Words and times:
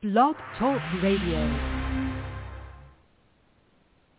Blog 0.00 0.36
Talk 0.60 0.80
Radio. 1.02 1.58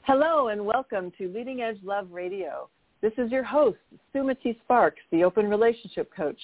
Hello 0.01 0.49
and 0.49 0.65
welcome 0.65 1.09
to 1.17 1.29
Leading 1.29 1.61
Edge 1.61 1.77
Love 1.85 2.09
Radio. 2.11 2.67
This 2.99 3.13
is 3.17 3.31
your 3.31 3.45
host, 3.45 3.77
Sumati 4.13 4.59
Sparks, 4.65 4.99
the 5.09 5.23
Open 5.23 5.49
Relationship 5.49 6.13
Coach. 6.13 6.39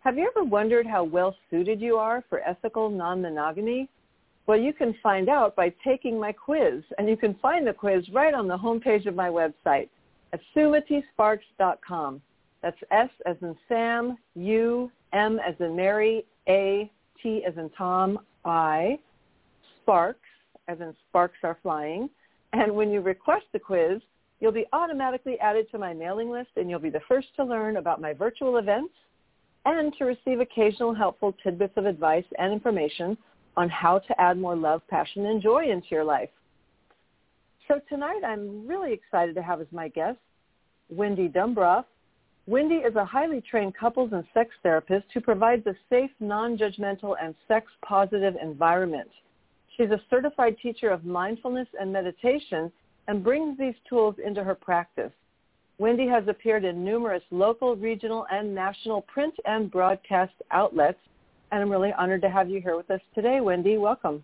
Have 0.00 0.18
you 0.18 0.30
ever 0.30 0.44
wondered 0.44 0.86
how 0.86 1.02
well 1.02 1.34
suited 1.50 1.80
you 1.80 1.96
are 1.96 2.22
for 2.28 2.46
ethical 2.46 2.90
non-monogamy? 2.90 3.88
Well, 4.46 4.58
you 4.58 4.74
can 4.74 4.94
find 5.02 5.30
out 5.30 5.56
by 5.56 5.72
taking 5.82 6.20
my 6.20 6.32
quiz, 6.32 6.82
and 6.98 7.08
you 7.08 7.16
can 7.16 7.34
find 7.36 7.66
the 7.66 7.72
quiz 7.72 8.06
right 8.12 8.34
on 8.34 8.48
the 8.48 8.58
homepage 8.58 9.06
of 9.06 9.14
my 9.14 9.30
website 9.30 9.88
at 10.34 10.40
sumatisparks.com. 10.54 12.20
That's 12.60 12.76
S 12.90 13.08
as 13.24 13.36
in 13.40 13.56
Sam, 13.66 14.18
U, 14.34 14.92
M 15.14 15.38
as 15.38 15.54
in 15.58 15.74
Mary, 15.74 16.26
A, 16.50 16.90
T 17.22 17.42
as 17.48 17.56
in 17.56 17.70
Tom, 17.70 18.18
I, 18.44 18.98
Sparks, 19.82 20.20
as 20.68 20.80
in 20.80 20.94
sparks 21.08 21.38
are 21.42 21.58
flying. 21.62 22.08
And 22.52 22.74
when 22.74 22.90
you 22.90 23.00
request 23.00 23.44
the 23.52 23.58
quiz, 23.58 24.00
you'll 24.40 24.52
be 24.52 24.66
automatically 24.72 25.38
added 25.40 25.70
to 25.70 25.78
my 25.78 25.92
mailing 25.92 26.30
list 26.30 26.50
and 26.56 26.68
you'll 26.68 26.78
be 26.78 26.90
the 26.90 27.00
first 27.08 27.28
to 27.36 27.44
learn 27.44 27.76
about 27.76 28.00
my 28.00 28.12
virtual 28.12 28.58
events 28.58 28.94
and 29.64 29.92
to 29.98 30.04
receive 30.04 30.40
occasional 30.40 30.94
helpful 30.94 31.34
tidbits 31.42 31.74
of 31.76 31.86
advice 31.86 32.24
and 32.38 32.52
information 32.52 33.16
on 33.56 33.68
how 33.68 33.98
to 33.98 34.20
add 34.20 34.38
more 34.38 34.56
love, 34.56 34.82
passion, 34.88 35.26
and 35.26 35.42
joy 35.42 35.70
into 35.70 35.88
your 35.90 36.04
life. 36.04 36.30
So 37.68 37.80
tonight 37.88 38.22
I'm 38.26 38.66
really 38.66 38.92
excited 38.92 39.34
to 39.36 39.42
have 39.42 39.60
as 39.60 39.66
my 39.70 39.88
guest 39.88 40.18
Wendi 40.92 41.32
Dumbroff. 41.32 41.84
Wendi 42.48 42.86
is 42.86 42.96
a 42.96 43.04
highly 43.04 43.40
trained 43.40 43.76
couples 43.76 44.10
and 44.12 44.24
sex 44.34 44.50
therapist 44.62 45.06
who 45.14 45.20
provides 45.20 45.64
a 45.66 45.74
safe, 45.88 46.10
non-judgmental, 46.18 47.14
and 47.22 47.34
sex-positive 47.46 48.34
environment. 48.42 49.08
She's 49.76 49.90
a 49.90 50.00
certified 50.10 50.56
teacher 50.60 50.90
of 50.90 51.04
mindfulness 51.04 51.68
and 51.80 51.92
meditation 51.92 52.72
and 53.06 53.22
brings 53.22 53.58
these 53.58 53.74
tools 53.88 54.16
into 54.24 54.42
her 54.42 54.56
practice. 54.56 55.12
Wendi 55.80 56.08
has 56.10 56.26
appeared 56.28 56.64
in 56.64 56.84
numerous 56.84 57.22
local, 57.30 57.76
regional, 57.76 58.26
and 58.30 58.54
national 58.54 59.02
print 59.02 59.34
and 59.44 59.70
broadcast 59.70 60.34
outlets, 60.50 60.98
and 61.52 61.62
I'm 61.62 61.70
really 61.70 61.92
honored 61.96 62.22
to 62.22 62.30
have 62.30 62.50
you 62.50 62.60
here 62.60 62.76
with 62.76 62.90
us 62.90 63.00
today. 63.14 63.38
Wendi, 63.40 63.78
welcome. 63.80 64.22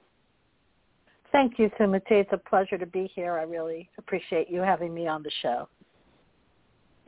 Thank 1.30 1.58
you, 1.58 1.70
Sumati. 1.78 2.12
It's 2.12 2.32
a 2.32 2.38
pleasure 2.38 2.78
to 2.78 2.86
be 2.86 3.10
here. 3.14 3.34
I 3.38 3.42
really 3.42 3.88
appreciate 3.96 4.50
you 4.50 4.60
having 4.60 4.92
me 4.92 5.06
on 5.06 5.22
the 5.22 5.30
show. 5.42 5.68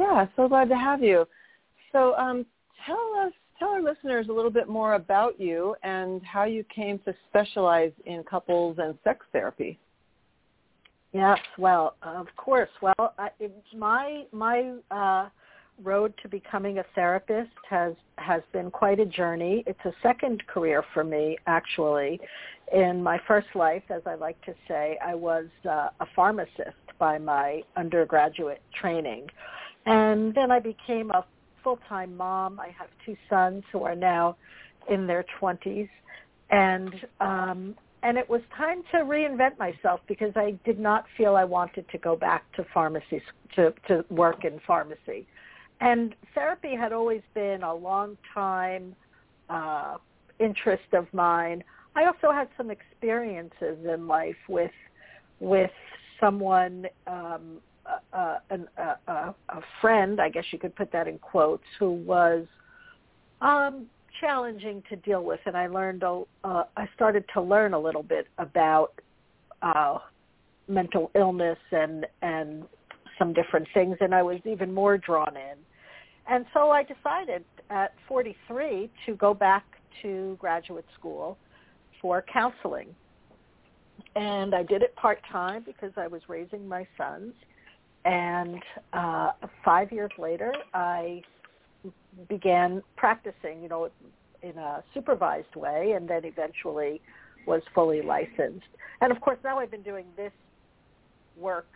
Yeah, 0.01 0.27
so 0.34 0.48
glad 0.48 0.70
to 0.70 0.77
have 0.79 1.03
you. 1.03 1.27
So 1.93 2.15
um, 2.15 2.47
tell 2.87 3.15
us, 3.23 3.33
tell 3.59 3.69
our 3.69 3.83
listeners 3.83 4.29
a 4.31 4.33
little 4.33 4.51
bit 4.51 4.67
more 4.67 4.95
about 4.95 5.39
you 5.39 5.77
and 5.83 6.23
how 6.25 6.45
you 6.45 6.65
came 6.75 6.98
to 7.01 7.15
specialize 7.29 7.93
in 8.06 8.23
couples 8.23 8.78
and 8.78 8.97
sex 9.05 9.27
therapy. 9.31 9.78
Yes, 11.12 11.39
well, 11.59 11.97
of 12.03 12.28
course. 12.37 12.71
Well, 12.81 13.15
I, 13.19 13.28
my 13.77 14.25
my 14.33 14.77
uh, 14.91 15.28
road 15.83 16.15
to 16.23 16.28
becoming 16.28 16.78
a 16.78 16.84
therapist 16.95 17.51
has 17.69 17.93
has 18.17 18.41
been 18.55 18.71
quite 18.71 19.01
a 19.01 19.06
journey. 19.06 19.65
It's 19.67 19.84
a 19.84 19.93
second 20.03 20.47
career 20.47 20.83
for 20.95 21.05
me, 21.05 21.37
actually. 21.47 22.21
In 22.73 23.03
my 23.03 23.21
first 23.28 23.48
life, 23.55 23.83
as 23.91 24.03
I 24.06 24.15
like 24.15 24.41
to 24.47 24.55
say, 24.67 24.97
I 25.05 25.15
was 25.15 25.47
uh, 25.69 25.89
a 26.01 26.06
pharmacist 26.17 26.78
by 26.98 27.19
my 27.19 27.62
undergraduate 27.77 28.62
training, 28.81 29.27
and 29.86 30.34
then 30.34 30.50
I 30.50 30.61
became 30.61 31.11
a 31.11 31.25
full-time 31.62 32.17
mom. 32.17 32.59
I 32.59 32.69
have 32.78 32.89
two 33.05 33.17
sons 33.28 33.64
who 33.73 33.83
are 33.84 33.95
now 33.95 34.37
in 34.89 35.06
their 35.06 35.25
twenties, 35.39 35.89
and 36.50 36.95
um, 37.20 37.75
and 38.03 38.17
it 38.17 38.28
was 38.28 38.41
time 38.56 38.83
to 38.92 38.98
reinvent 38.98 39.59
myself 39.59 40.00
because 40.09 40.33
I 40.37 40.59
did 40.64 40.78
not 40.78 41.05
feel 41.17 41.37
I 41.37 41.45
wanted 41.45 41.89
to 41.91 41.98
go 41.98 42.17
back 42.17 42.50
to 42.56 42.64
pharmacy 42.72 43.22
to 43.56 43.75
to 43.89 44.05
work 44.11 44.45
in 44.45 44.60
pharmacy, 44.66 45.27
and 45.81 46.15
therapy 46.34 46.75
had 46.75 46.93
always 46.93 47.22
been 47.34 47.62
a 47.62 47.75
long 47.75 48.16
time 48.33 48.97
uh, 49.49 49.97
interest 50.38 50.93
of 50.93 51.06
mine. 51.12 51.62
I 51.94 52.04
also 52.04 52.33
had 52.33 52.49
some 52.56 52.71
experiences 52.71 53.78
in 53.84 54.06
life 54.06 54.37
with 54.49 54.71
with 55.41 55.71
someone 56.19 56.87
um, 57.06 57.59
uh, 58.12 58.38
an, 58.50 58.68
uh, 58.78 59.32
a 59.48 59.60
friend, 59.80 60.20
I 60.20 60.28
guess 60.28 60.44
you 60.52 60.58
could 60.58 60.74
put 60.74 60.92
that 60.92 61.08
in 61.08 61.18
quotes, 61.18 61.64
who 61.78 61.92
was 61.92 62.46
um, 63.41 63.86
challenging 64.20 64.82
to 64.91 64.96
deal 64.96 65.24
with, 65.24 65.41
and 65.46 65.56
I 65.56 65.66
learned. 65.66 66.04
Uh, 66.04 66.24
I 66.44 66.88
started 66.94 67.24
to 67.34 67.41
learn 67.41 67.74
a 67.74 67.78
little 67.78 68.02
bit 68.02 68.26
about 68.38 69.00
uh, 69.62 69.98
mental 70.68 71.10
illness 71.14 71.58
and 71.72 72.06
and 72.22 72.64
some 73.18 73.32
different 73.32 73.68
things, 73.74 73.97
and 74.00 74.14
I 74.14 74.22
was 74.22 74.41
even 74.44 74.72
more 74.72 74.97
drawn 74.97 75.36
in. 75.36 75.56
And 76.28 76.47
so 76.54 76.70
I 76.70 76.82
decided 76.82 77.44
at 77.70 77.94
43 78.08 78.91
to 79.06 79.14
go 79.16 79.34
back 79.34 79.64
to 80.02 80.36
graduate 80.41 80.84
school 80.98 81.36
for 82.00 82.24
counseling. 82.32 82.94
And 84.16 84.54
I 84.54 84.62
did 84.62 84.82
it 84.82 84.94
part-time 84.97 85.64
because 85.64 85.92
I 85.97 86.06
was 86.06 86.22
raising 86.28 86.66
my 86.66 86.86
sons. 86.97 87.34
And 88.05 88.62
uh, 88.93 89.33
five 89.65 89.93
years 89.93 90.11
later, 90.19 90.53
I 90.72 91.22
began 92.28 92.83
practicing, 92.97 93.62
you 93.62 93.69
know, 93.69 93.91
in 94.43 94.56
a 94.56 94.83
supervised 94.94 95.55
way, 95.55 95.93
and 95.97 96.09
then 96.09 96.25
eventually 96.25 97.00
was 97.47 97.62
fully 97.75 98.03
licensed. 98.03 98.66
And 99.00 99.12
of 99.12 99.21
course, 99.21 99.39
now 99.44 99.59
I've 99.59 99.71
been 99.71 99.83
doing 99.83 100.06
this 100.16 100.33
work 101.37 101.69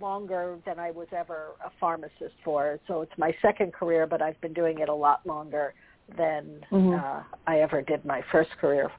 longer 0.00 0.58
than 0.64 0.78
I 0.78 0.90
was 0.90 1.08
ever 1.16 1.48
a 1.64 1.70
pharmacist 1.78 2.34
for. 2.44 2.78
So 2.86 3.02
it's 3.02 3.12
my 3.18 3.34
second 3.42 3.72
career, 3.72 4.06
but 4.06 4.22
I've 4.22 4.40
been 4.40 4.54
doing 4.54 4.78
it 4.78 4.88
a 4.88 4.94
lot 4.94 5.26
longer 5.26 5.74
than 6.16 6.64
mm-hmm. 6.70 6.94
uh, 6.94 7.22
I 7.46 7.60
ever 7.60 7.82
did 7.82 8.04
my 8.04 8.22
first 8.30 8.50
career 8.60 8.90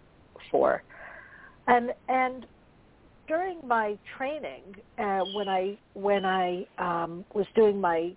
for. 0.51 0.83
And 1.67 1.91
and 2.07 2.45
during 3.27 3.59
my 3.65 3.97
training, 4.17 4.75
uh, 4.97 5.21
when 5.33 5.47
I 5.47 5.77
when 5.93 6.25
I 6.25 6.67
um, 6.77 7.25
was 7.33 7.45
doing 7.55 7.79
my 7.79 8.13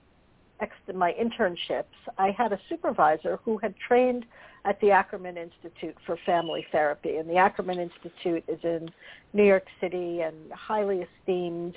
ex- 0.60 0.74
my 0.94 1.12
internships, 1.12 1.84
I 2.18 2.30
had 2.30 2.52
a 2.52 2.60
supervisor 2.68 3.38
who 3.44 3.58
had 3.58 3.74
trained 3.76 4.26
at 4.64 4.80
the 4.80 4.90
Ackerman 4.90 5.36
Institute 5.36 5.96
for 6.04 6.16
Family 6.26 6.66
Therapy, 6.72 7.16
and 7.16 7.30
the 7.30 7.36
Ackerman 7.36 7.78
Institute 7.78 8.44
is 8.48 8.58
in 8.64 8.90
New 9.32 9.44
York 9.44 9.66
City 9.80 10.22
and 10.22 10.52
highly 10.52 11.06
esteemed 11.20 11.76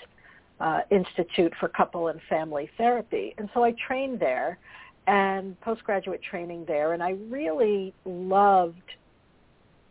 uh, 0.60 0.82
institute 0.90 1.54
for 1.60 1.70
couple 1.70 2.08
and 2.10 2.20
family 2.28 2.70
therapy. 2.78 3.34
And 3.38 3.50
so 3.54 3.64
I 3.64 3.74
trained 3.88 4.20
there 4.20 4.58
and 5.08 5.60
postgraduate 5.62 6.22
training 6.22 6.66
there, 6.68 6.94
and 6.94 7.02
I 7.02 7.12
really 7.30 7.94
loved 8.06 8.82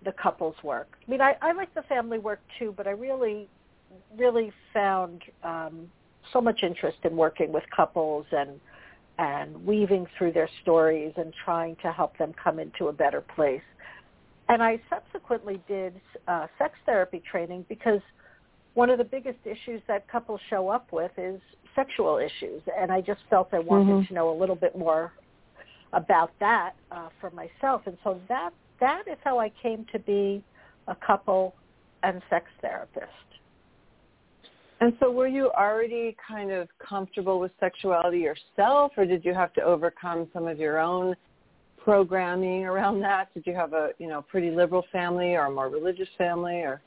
the 0.09 0.15
couples 0.23 0.55
work. 0.63 0.89
I 1.07 1.11
mean, 1.11 1.21
I, 1.21 1.37
I 1.43 1.53
like 1.53 1.75
the 1.75 1.83
family 1.83 2.19
work 2.19 2.41
too, 2.59 2.73
but 2.75 2.87
I 2.87 2.93
really, 2.93 3.47
really 4.17 4.51
found 4.73 5.23
um, 5.45 5.91
so 6.33 6.41
much 6.41 6.61
interest 6.63 6.97
in 7.05 7.15
working 7.15 7.53
with 7.53 7.65
couples 7.77 8.25
and 8.33 8.59
and 9.19 9.67
weaving 9.67 10.07
through 10.17 10.33
their 10.33 10.49
stories 10.63 11.13
and 11.17 11.35
trying 11.45 11.77
to 11.83 11.93
help 11.93 12.17
them 12.17 12.33
come 12.43 12.59
into 12.59 12.87
a 12.87 12.93
better 12.93 13.21
place. 13.21 13.61
And 14.49 14.63
I 14.63 14.81
subsequently 14.89 15.61
did 15.69 16.01
uh, 16.29 16.47
sex 16.57 16.75
therapy 16.87 17.21
training 17.31 17.67
because 17.69 18.01
one 18.75 18.89
of 18.89 18.97
the 18.97 19.05
biggest 19.05 19.41
issues 19.45 19.83
that 19.89 20.09
couples 20.09 20.41
show 20.49 20.69
up 20.69 20.91
with 20.91 21.11
is 21.19 21.41
sexual 21.75 22.17
issues, 22.17 22.63
and 22.81 22.91
I 22.91 23.03
just 23.03 23.21
felt 23.29 23.49
I 23.53 23.59
wanted 23.59 23.93
mm-hmm. 23.93 24.07
to 24.07 24.15
know 24.15 24.31
a 24.31 24.37
little 24.39 24.57
bit 24.57 24.79
more 24.79 25.13
about 25.93 26.31
that 26.41 26.75
uh, 26.93 27.09
for 27.21 27.31
myself, 27.31 27.83
and 27.87 27.99
so 28.05 28.21
that 28.29 28.53
that 28.81 29.03
is 29.11 29.17
how 29.25 29.39
I 29.39 29.51
came 29.63 29.87
to 29.93 29.99
be 29.99 30.43
a 30.87 30.95
couple 30.95 31.55
and 32.03 32.23
sex 32.31 32.47
therapist. 32.61 33.09
And 34.81 34.93
so 35.01 35.11
were 35.11 35.27
you 35.27 35.51
already 35.51 36.17
kind 36.27 36.53
of 36.53 36.69
comfortable 36.79 37.41
with 37.41 37.51
sexuality 37.59 38.19
yourself 38.19 38.93
or 38.97 39.05
did 39.05 39.25
you 39.25 39.35
have 39.35 39.53
to 39.55 39.63
overcome 39.63 40.29
some 40.33 40.47
of 40.47 40.59
your 40.59 40.79
own 40.79 41.17
programming 41.83 42.65
around 42.65 43.01
that? 43.01 43.33
Did 43.35 43.45
you 43.47 43.55
have 43.55 43.73
a, 43.73 43.91
you 43.99 44.07
know, 44.07 44.23
pretty 44.23 44.51
liberal 44.51 44.85
family 44.93 45.35
or 45.35 45.47
a 45.47 45.51
more 45.51 45.69
religious 45.69 46.09
family 46.17 46.57
or 46.57 46.81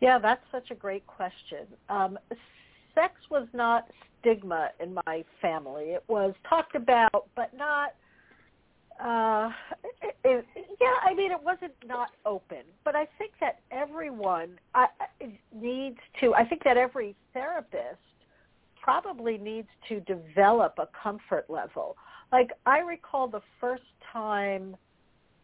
Yeah, 0.00 0.18
that's 0.18 0.42
such 0.50 0.70
a 0.70 0.74
great 0.74 1.06
question. 1.06 1.66
Um, 1.88 2.18
sex 2.94 3.14
was 3.30 3.46
not 3.52 3.86
stigma 4.20 4.70
in 4.80 4.94
my 5.06 5.24
family. 5.40 5.90
It 5.90 6.02
was 6.08 6.34
talked 6.48 6.74
about 6.74 7.28
but 7.36 7.56
not 7.56 7.94
uh 9.02 9.50
it, 10.02 10.16
it, 10.24 10.44
yeah 10.80 10.94
i 11.04 11.14
mean 11.14 11.30
it 11.30 11.42
wasn't 11.42 11.72
not 11.86 12.08
open 12.24 12.62
but 12.84 12.96
i 12.96 13.06
think 13.18 13.32
that 13.40 13.60
everyone 13.70 14.58
I, 14.74 14.86
needs 15.54 15.98
to 16.20 16.34
i 16.34 16.44
think 16.44 16.64
that 16.64 16.76
every 16.76 17.14
therapist 17.34 18.00
probably 18.82 19.36
needs 19.36 19.68
to 19.88 20.00
develop 20.00 20.74
a 20.78 20.88
comfort 21.02 21.46
level 21.48 21.96
like 22.32 22.50
i 22.64 22.78
recall 22.78 23.28
the 23.28 23.42
first 23.60 23.82
time 24.12 24.76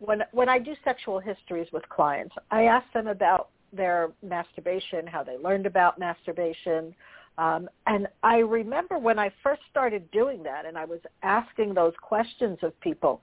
when 0.03 0.23
when 0.33 0.49
I 0.49 0.59
do 0.59 0.75
sexual 0.85 1.21
histories 1.21 1.69
with 1.73 1.89
clients, 1.89 2.35
I 2.51 2.65
ask 2.65 2.85
them 2.93 3.07
about 3.07 3.49
their 3.73 4.11
masturbation, 4.23 5.07
how 5.07 5.23
they 5.23 5.39
learned 5.39 5.65
about 5.65 5.99
masturbation. 5.99 6.95
Um, 7.43 7.69
and 7.87 8.07
I 8.23 8.37
remember 8.39 8.99
when 8.99 9.19
I 9.19 9.33
first 9.43 9.63
started 9.69 10.09
doing 10.13 10.45
that 10.45 10.65
and 10.65 10.79
I 10.79 10.85
was 10.85 11.01
asking 11.25 11.75
those 11.75 11.93
questions 12.01 12.59
of 12.63 12.79
people, 12.81 13.21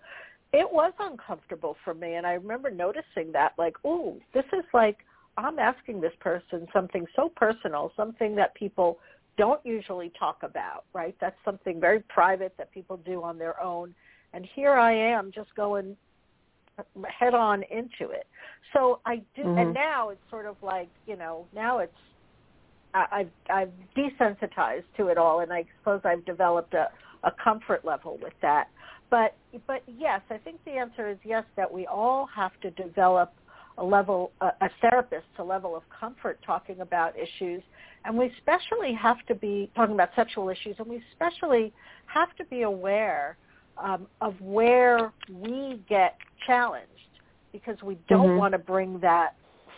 it 0.52 0.68
was 0.70 0.92
uncomfortable 1.00 1.78
for 1.86 1.94
me. 1.94 2.16
And 2.16 2.28
I 2.28 2.34
remember 2.34 2.70
noticing 2.70 3.32
that 3.32 3.54
like, 3.58 3.78
oh, 3.86 4.18
this 4.34 4.44
is 4.52 4.66
like, 4.74 4.98
I'm 5.38 5.58
asking 5.58 6.02
this 6.02 6.12
person 6.20 6.68
something 6.74 7.06
so 7.16 7.32
personal, 7.34 7.94
something 7.96 8.36
that 8.36 8.56
people 8.56 9.00
don't 9.38 9.66
usually 9.66 10.12
talk 10.20 10.40
about, 10.44 10.84
right? 10.92 11.16
That's 11.22 11.38
something 11.46 11.80
very 11.80 12.02
private 12.10 12.54
that 12.58 12.74
people 12.74 12.98
do 12.98 13.24
on 13.24 13.38
their 13.38 13.62
own. 13.62 13.96
And 14.34 14.46
here 14.54 14.74
I 14.74 14.94
am 14.94 15.32
just 15.34 15.56
going 15.56 15.96
head 17.08 17.34
on 17.34 17.64
into 17.72 18.12
it. 18.12 18.28
So 18.74 19.00
I 19.06 19.22
do, 19.34 19.44
mm-hmm. 19.44 19.60
and 19.60 19.74
now 19.74 20.10
it's 20.10 20.22
sort 20.30 20.46
of 20.46 20.58
like, 20.62 20.90
you 21.08 21.16
know, 21.16 21.46
now 21.56 21.80
it's, 21.80 21.94
I, 22.94 23.06
I've, 23.12 23.30
I've 23.50 23.72
desensitized 23.96 24.84
to 24.98 25.08
it 25.08 25.18
all 25.18 25.42
and 25.42 25.52
I 25.52 25.66
suppose 25.80 26.02
I've 26.04 26.26
developed 26.26 26.74
a, 26.74 26.90
a 27.24 27.32
comfort 27.44 27.86
level 27.86 28.20
with 28.22 28.34
that. 28.42 28.70
But, 29.10 29.36
but 29.68 29.84
yes, 29.88 30.22
I 30.30 30.38
think 30.38 30.64
the 30.66 30.72
answer 30.72 31.10
is 31.10 31.18
yes, 31.24 31.44
that 31.56 31.72
we 31.72 31.88
all 31.88 32.28
have 32.36 32.52
to 32.62 32.72
develop 32.72 33.34
a 33.78 33.84
level, 33.84 34.32
a, 34.42 34.48
a 34.62 34.70
therapist, 34.82 35.26
a 35.40 35.44
level 35.44 35.76
of 35.76 35.84
comfort 35.98 36.40
talking 36.46 36.82
about 36.82 37.16
issues. 37.18 37.64
And 38.06 38.18
we 38.18 38.32
especially 38.38 38.94
have 38.94 39.26
to 39.28 39.36
be 39.36 39.72
talking 39.76 39.96
about 39.96 40.10
sexual 40.16 40.50
issues, 40.50 40.76
and 40.80 40.88
we 40.88 41.02
especially 41.12 41.74
have 42.06 42.36
to 42.38 42.46
be 42.46 42.62
aware 42.62 43.38
um, 43.78 44.08
of 44.22 44.40
where 44.42 45.12
we 45.32 45.82
get 45.90 46.18
challenged 46.46 46.88
because 47.52 47.82
we 47.82 47.98
don't 48.08 48.28
mm-hmm. 48.28 48.38
want 48.38 48.52
to 48.54 48.58
bring 48.58 49.00
that 49.00 49.36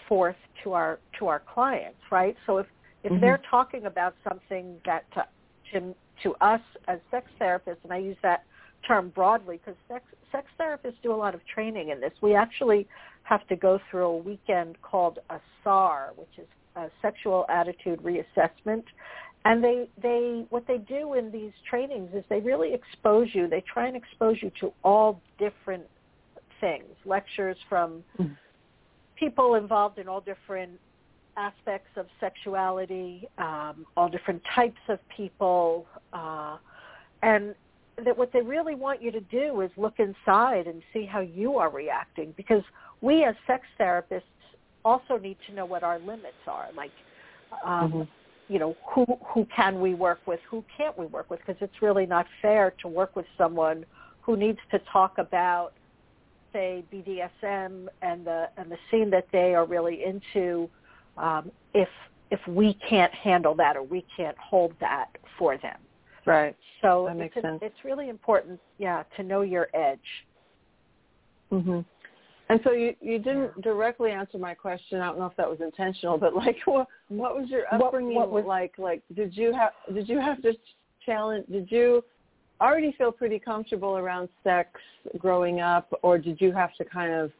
forth 0.07 0.35
to 0.63 0.73
our 0.73 0.99
to 1.19 1.27
our 1.27 1.41
clients, 1.53 1.99
right? 2.11 2.35
So 2.45 2.57
if 2.57 2.67
if 3.03 3.11
mm-hmm. 3.11 3.21
they're 3.21 3.41
talking 3.49 3.85
about 3.85 4.15
something 4.27 4.75
that 4.85 5.05
to, 5.13 5.25
to 5.73 5.95
to 6.23 6.35
us 6.41 6.61
as 6.87 6.99
sex 7.09 7.27
therapists, 7.39 7.77
and 7.83 7.91
I 7.91 7.97
use 7.97 8.17
that 8.21 8.43
term 8.87 9.09
broadly 9.09 9.59
because 9.63 9.77
sex 9.87 10.03
sex 10.31 10.47
therapists 10.59 10.95
do 11.03 11.13
a 11.13 11.15
lot 11.15 11.35
of 11.35 11.41
training 11.53 11.89
in 11.89 11.99
this. 11.99 12.11
We 12.21 12.35
actually 12.35 12.87
have 13.23 13.47
to 13.47 13.55
go 13.55 13.79
through 13.89 14.05
a 14.05 14.17
weekend 14.17 14.81
called 14.81 15.19
a 15.29 15.39
SAR, 15.63 16.11
which 16.15 16.37
is 16.37 16.47
a 16.75 16.87
sexual 17.01 17.45
attitude 17.49 17.99
reassessment. 18.01 18.83
And 19.43 19.63
they, 19.63 19.89
they, 20.01 20.45
what 20.49 20.67
they 20.67 20.77
do 20.77 21.15
in 21.15 21.31
these 21.31 21.51
trainings 21.67 22.09
is 22.13 22.23
they 22.29 22.39
really 22.41 22.73
expose 22.73 23.27
you. 23.33 23.47
They 23.47 23.63
try 23.73 23.87
and 23.87 23.95
expose 23.95 24.37
you 24.41 24.51
to 24.61 24.71
all 24.83 25.19
different 25.39 25.83
things. 26.59 26.85
Lectures 27.05 27.57
from 27.67 28.03
mm. 28.19 28.37
people 29.15 29.55
involved 29.55 29.97
in 29.97 30.07
all 30.07 30.21
different 30.21 30.73
aspects 31.37 31.89
of 31.95 32.05
sexuality, 32.19 33.27
um, 33.37 33.85
all 33.95 34.09
different 34.09 34.41
types 34.55 34.79
of 34.89 34.99
people, 35.15 35.85
uh, 36.13 36.57
and 37.23 37.55
that 38.03 38.17
what 38.17 38.31
they 38.33 38.41
really 38.41 38.75
want 38.75 39.01
you 39.01 39.11
to 39.11 39.21
do 39.21 39.61
is 39.61 39.69
look 39.77 39.99
inside 39.99 40.67
and 40.67 40.81
see 40.93 41.05
how 41.05 41.19
you 41.19 41.57
are 41.57 41.69
reacting 41.69 42.33
because 42.37 42.63
we 43.01 43.23
as 43.23 43.35
sex 43.45 43.63
therapists 43.79 44.21
also 44.83 45.17
need 45.17 45.37
to 45.47 45.53
know 45.53 45.65
what 45.65 45.83
our 45.83 45.99
limits 45.99 46.33
are 46.47 46.69
like 46.75 46.91
um 47.65 47.91
mm-hmm. 47.91 48.01
you 48.51 48.57
know 48.57 48.75
who 48.89 49.05
who 49.25 49.45
can 49.55 49.79
we 49.79 49.93
work 49.93 50.19
with 50.25 50.39
who 50.49 50.63
can't 50.75 50.97
we 50.97 51.05
work 51.05 51.29
with 51.29 51.39
because 51.39 51.61
it's 51.61 51.81
really 51.81 52.05
not 52.05 52.25
fair 52.41 52.73
to 52.81 52.87
work 52.87 53.15
with 53.15 53.25
someone 53.37 53.85
who 54.21 54.35
needs 54.35 54.59
to 54.71 54.79
talk 54.91 55.17
about 55.17 55.73
say 56.53 56.83
BDSM 56.91 57.87
and 58.01 58.25
the 58.25 58.49
and 58.57 58.71
the 58.71 58.77
scene 58.89 59.09
that 59.11 59.27
they 59.31 59.53
are 59.53 59.65
really 59.65 60.03
into 60.03 60.69
um 61.21 61.51
if 61.73 61.89
if 62.31 62.39
we 62.47 62.73
can't 62.89 63.13
handle 63.13 63.55
that 63.55 63.77
or 63.77 63.83
we 63.83 64.05
can't 64.17 64.37
hold 64.37 64.73
that 64.79 65.07
for 65.37 65.57
them 65.57 65.77
Right. 66.25 66.55
So 66.81 67.05
that 67.07 67.17
makes 67.17 67.35
it's, 67.35 67.45
sense. 67.45 67.59
it's 67.61 67.83
really 67.83 68.09
important, 68.09 68.59
yeah, 68.77 69.03
to 69.17 69.23
know 69.23 69.41
your 69.41 69.69
edge. 69.73 69.99
Mhm. 71.51 71.85
And 72.49 72.59
so 72.63 72.71
you 72.71 72.95
you 73.01 73.17
didn't 73.17 73.61
directly 73.61 74.11
answer 74.11 74.37
my 74.37 74.53
question. 74.53 74.99
I 74.99 75.07
don't 75.07 75.19
know 75.19 75.25
if 75.25 75.35
that 75.37 75.49
was 75.49 75.61
intentional, 75.61 76.17
but 76.17 76.35
like, 76.35 76.57
what 76.65 76.87
what 77.09 77.35
was 77.35 77.49
your 77.49 77.63
upbringing 77.73 78.15
what, 78.15 78.29
what 78.29 78.43
was, 78.43 78.47
like? 78.47 78.73
Like, 78.77 79.01
did 79.15 79.35
you 79.35 79.53
have 79.53 79.71
did 79.93 80.07
you 80.07 80.19
have 80.19 80.41
to 80.43 80.53
challenge? 81.05 81.45
Did 81.51 81.71
you 81.71 82.03
already 82.59 82.93
feel 82.97 83.11
pretty 83.11 83.39
comfortable 83.39 83.97
around 83.97 84.29
sex 84.43 84.69
growing 85.17 85.59
up, 85.61 85.91
or 86.03 86.17
did 86.17 86.39
you 86.39 86.51
have 86.51 86.75
to 86.75 86.85
kind 86.85 87.11
of 87.13 87.31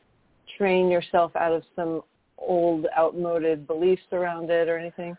train 0.58 0.90
yourself 0.90 1.36
out 1.36 1.52
of 1.52 1.64
some 1.76 2.02
old, 2.42 2.88
outmoded 2.98 3.68
beliefs 3.68 4.02
around 4.12 4.50
it, 4.50 4.68
or 4.68 4.78
anything? 4.78 5.16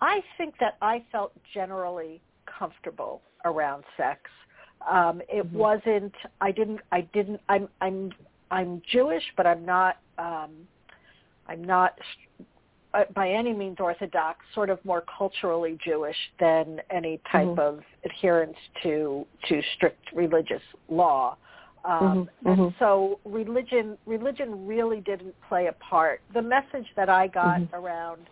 I 0.00 0.22
think 0.36 0.54
that 0.60 0.76
I 0.82 1.04
felt 1.10 1.32
generally 1.52 2.20
comfortable 2.46 3.22
around 3.44 3.84
sex. 3.96 4.20
Um, 4.88 5.22
it 5.28 5.46
mm-hmm. 5.46 5.56
wasn't. 5.56 6.14
I 6.40 6.50
didn't. 6.50 6.80
I 6.92 7.02
didn't. 7.12 7.40
I'm. 7.48 7.68
I'm. 7.80 8.12
I'm 8.50 8.82
Jewish, 8.90 9.24
but 9.36 9.46
I'm 9.46 9.64
not. 9.64 9.96
Um, 10.18 10.50
I'm 11.48 11.64
not 11.64 11.98
uh, 12.92 13.04
by 13.14 13.30
any 13.30 13.52
means 13.52 13.76
orthodox. 13.80 14.40
Sort 14.54 14.70
of 14.70 14.84
more 14.84 15.04
culturally 15.18 15.78
Jewish 15.84 16.16
than 16.38 16.80
any 16.90 17.20
type 17.30 17.46
mm-hmm. 17.46 17.60
of 17.60 17.80
adherence 18.04 18.56
to 18.82 19.26
to 19.48 19.62
strict 19.76 20.12
religious 20.14 20.62
law. 20.88 21.36
Um, 21.84 22.00
mm-hmm. 22.00 22.48
And 22.48 22.58
mm-hmm. 22.58 22.78
so 22.78 23.20
religion 23.24 23.98
religion 24.06 24.66
really 24.66 25.00
didn't 25.00 25.34
play 25.48 25.66
a 25.66 25.72
part. 25.72 26.20
The 26.32 26.42
message 26.42 26.86
that 26.96 27.08
I 27.08 27.26
got 27.26 27.60
mm-hmm. 27.60 27.74
around 27.74 28.22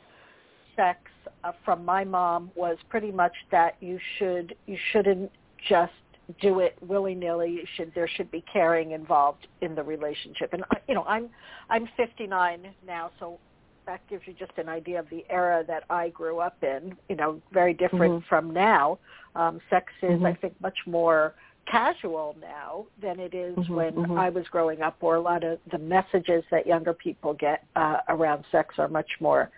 sex 0.75 0.99
uh, 1.44 1.52
from 1.64 1.84
my 1.84 2.04
mom 2.04 2.50
was 2.54 2.78
pretty 2.88 3.12
much 3.12 3.34
that 3.50 3.76
you 3.81 3.99
should 4.19 4.54
you 4.66 4.78
shouldn't 4.93 5.31
just 5.69 5.93
do 6.40 6.60
it 6.60 6.76
willy 6.81 7.14
nilly. 7.14 7.50
You 7.50 7.64
should 7.76 7.93
there 7.94 8.08
should 8.08 8.31
be 8.31 8.43
caring 8.50 8.93
involved 8.93 9.46
in 9.60 9.75
the 9.75 9.82
relationship. 9.82 10.52
And 10.52 10.64
you 10.88 10.94
know, 10.94 11.05
I'm 11.05 11.28
I'm 11.69 11.88
59 11.96 12.75
now, 12.87 13.10
so 13.19 13.38
that 13.84 14.00
gives 14.08 14.22
you 14.26 14.32
just 14.32 14.52
an 14.56 14.69
idea 14.69 15.00
of 15.00 15.10
the 15.10 15.25
era 15.28 15.64
that 15.66 15.84
I 15.90 16.08
grew 16.10 16.38
up 16.38 16.56
in. 16.62 16.96
You 17.08 17.16
know, 17.16 17.43
very 17.52 17.75
different 17.75 18.14
mm-hmm. 18.14 18.28
from 18.28 18.52
now. 18.52 18.98
Um, 19.34 19.60
sex 19.70 19.93
is, 20.02 20.10
mm-hmm. 20.10 20.26
I 20.26 20.34
think, 20.34 20.55
much 20.60 20.76
more 20.87 21.34
casual 21.70 22.37
now 22.41 22.87
than 23.00 23.20
it 23.20 23.35
is 23.35 23.56
mm-hmm, 23.56 23.75
when 23.75 23.93
mm-hmm. 23.94 24.19
I 24.19 24.29
was 24.29 24.44
growing 24.50 24.82
up, 24.82 24.97
or 25.00 25.17
a 25.17 25.20
lot 25.20 25.44
of 25.44 25.59
the 25.70 25.79
messages 25.79 26.44
that 26.50 26.67
younger 26.67 26.93
people 26.93 27.35
get 27.35 27.64
uh, 27.76 27.98
around 28.08 28.44
sex 28.51 28.75
are 28.79 28.89
much 28.89 29.10
more 29.20 29.51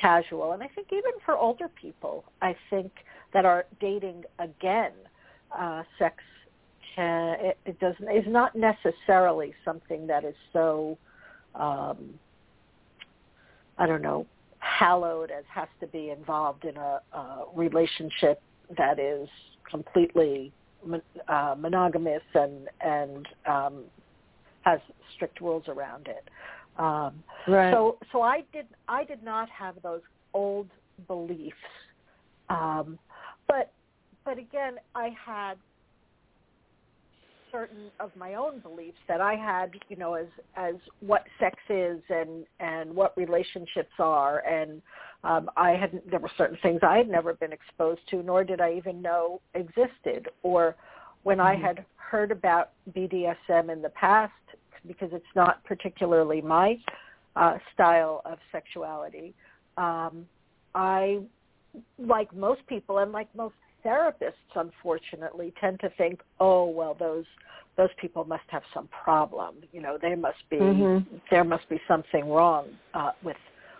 casual. 0.00 0.52
And 0.52 0.62
I 0.62 0.68
think 0.68 0.88
even 0.92 1.12
for 1.24 1.36
older 1.36 1.68
people, 1.80 2.24
I 2.42 2.54
think 2.70 2.92
that 3.32 3.44
are 3.44 3.64
dating 3.80 4.24
again, 4.38 4.92
uh, 5.56 5.82
sex 5.98 6.16
can, 6.94 7.36
it, 7.40 7.58
it 7.66 7.78
doesn't 7.80 8.08
is 8.10 8.24
not 8.26 8.54
necessarily 8.56 9.54
something 9.64 10.06
that 10.06 10.24
is 10.24 10.34
so 10.52 10.96
um, 11.54 12.14
I 13.78 13.86
don't 13.86 14.02
know 14.02 14.26
hallowed 14.58 15.30
as 15.30 15.44
has 15.48 15.68
to 15.80 15.86
be 15.86 16.10
involved 16.10 16.64
in 16.64 16.76
a, 16.76 17.00
a 17.12 17.44
relationship 17.54 18.42
that 18.76 18.98
is 18.98 19.28
completely 19.70 20.52
uh, 21.28 21.54
monogamous 21.58 22.22
and 22.34 22.68
and 22.80 23.28
um, 23.46 23.84
has 24.62 24.80
strict 25.14 25.40
rules 25.40 25.64
around 25.68 26.08
it. 26.08 26.28
Um, 26.78 27.22
right. 27.48 27.72
So 27.72 27.98
so 28.12 28.22
I 28.22 28.42
did 28.52 28.66
I 28.88 29.04
did 29.04 29.22
not 29.22 29.48
have 29.50 29.76
those 29.82 30.02
old 30.34 30.68
beliefs, 31.06 31.56
um, 32.48 32.98
but 33.48 33.72
but 34.24 34.38
again 34.38 34.76
I 34.94 35.10
had 35.24 35.54
certain 37.52 37.90
of 38.00 38.10
my 38.16 38.34
own 38.34 38.60
beliefs 38.60 38.98
that 39.08 39.20
I 39.20 39.34
had, 39.34 39.72
you 39.88 39.96
know, 39.96 40.14
as 40.14 40.26
as 40.56 40.74
what 41.00 41.24
sex 41.38 41.56
is 41.68 42.00
and 42.08 42.44
and 42.60 42.94
what 42.94 43.16
relationships 43.16 43.92
are, 43.98 44.40
and 44.40 44.82
um, 45.24 45.50
I 45.56 45.70
had 45.72 46.00
there 46.10 46.20
were 46.20 46.30
certain 46.36 46.58
things 46.62 46.80
I 46.82 46.96
had 46.96 47.08
never 47.08 47.34
been 47.34 47.52
exposed 47.52 48.00
to, 48.10 48.22
nor 48.22 48.44
did 48.44 48.60
I 48.60 48.74
even 48.74 49.02
know 49.02 49.40
existed. 49.54 50.28
Or 50.42 50.76
when 51.22 51.38
mm-hmm. 51.38 51.64
I 51.64 51.66
had 51.66 51.84
heard 51.96 52.30
about 52.30 52.70
BDSM 52.94 53.72
in 53.72 53.82
the 53.82 53.90
past, 53.94 54.32
because 54.86 55.10
it's 55.12 55.24
not 55.34 55.64
particularly 55.64 56.40
my 56.40 56.78
uh, 57.34 57.58
style 57.74 58.22
of 58.24 58.38
sexuality. 58.52 59.34
Um, 59.76 60.26
I, 60.74 61.20
like 61.98 62.34
most 62.34 62.66
people 62.66 62.98
and 62.98 63.12
like 63.12 63.28
most 63.34 63.54
therapists, 63.84 64.32
unfortunately, 64.54 65.52
tend 65.60 65.80
to 65.80 65.90
think, 65.90 66.20
oh, 66.40 66.64
well, 66.66 66.94
those 66.98 67.24
those 67.76 67.90
people 68.00 68.24
must 68.24 68.44
have 68.48 68.62
some 68.72 68.88
problem. 68.88 69.56
You 69.72 69.82
know, 69.82 69.98
they 70.00 70.14
must 70.14 70.38
be 70.48 70.56
mm-hmm. 70.56 71.16
there 71.30 71.44
must 71.44 71.68
be 71.68 71.80
something 71.86 72.28
wrong 72.28 72.66
uh, 72.94 73.12
with 73.22 73.36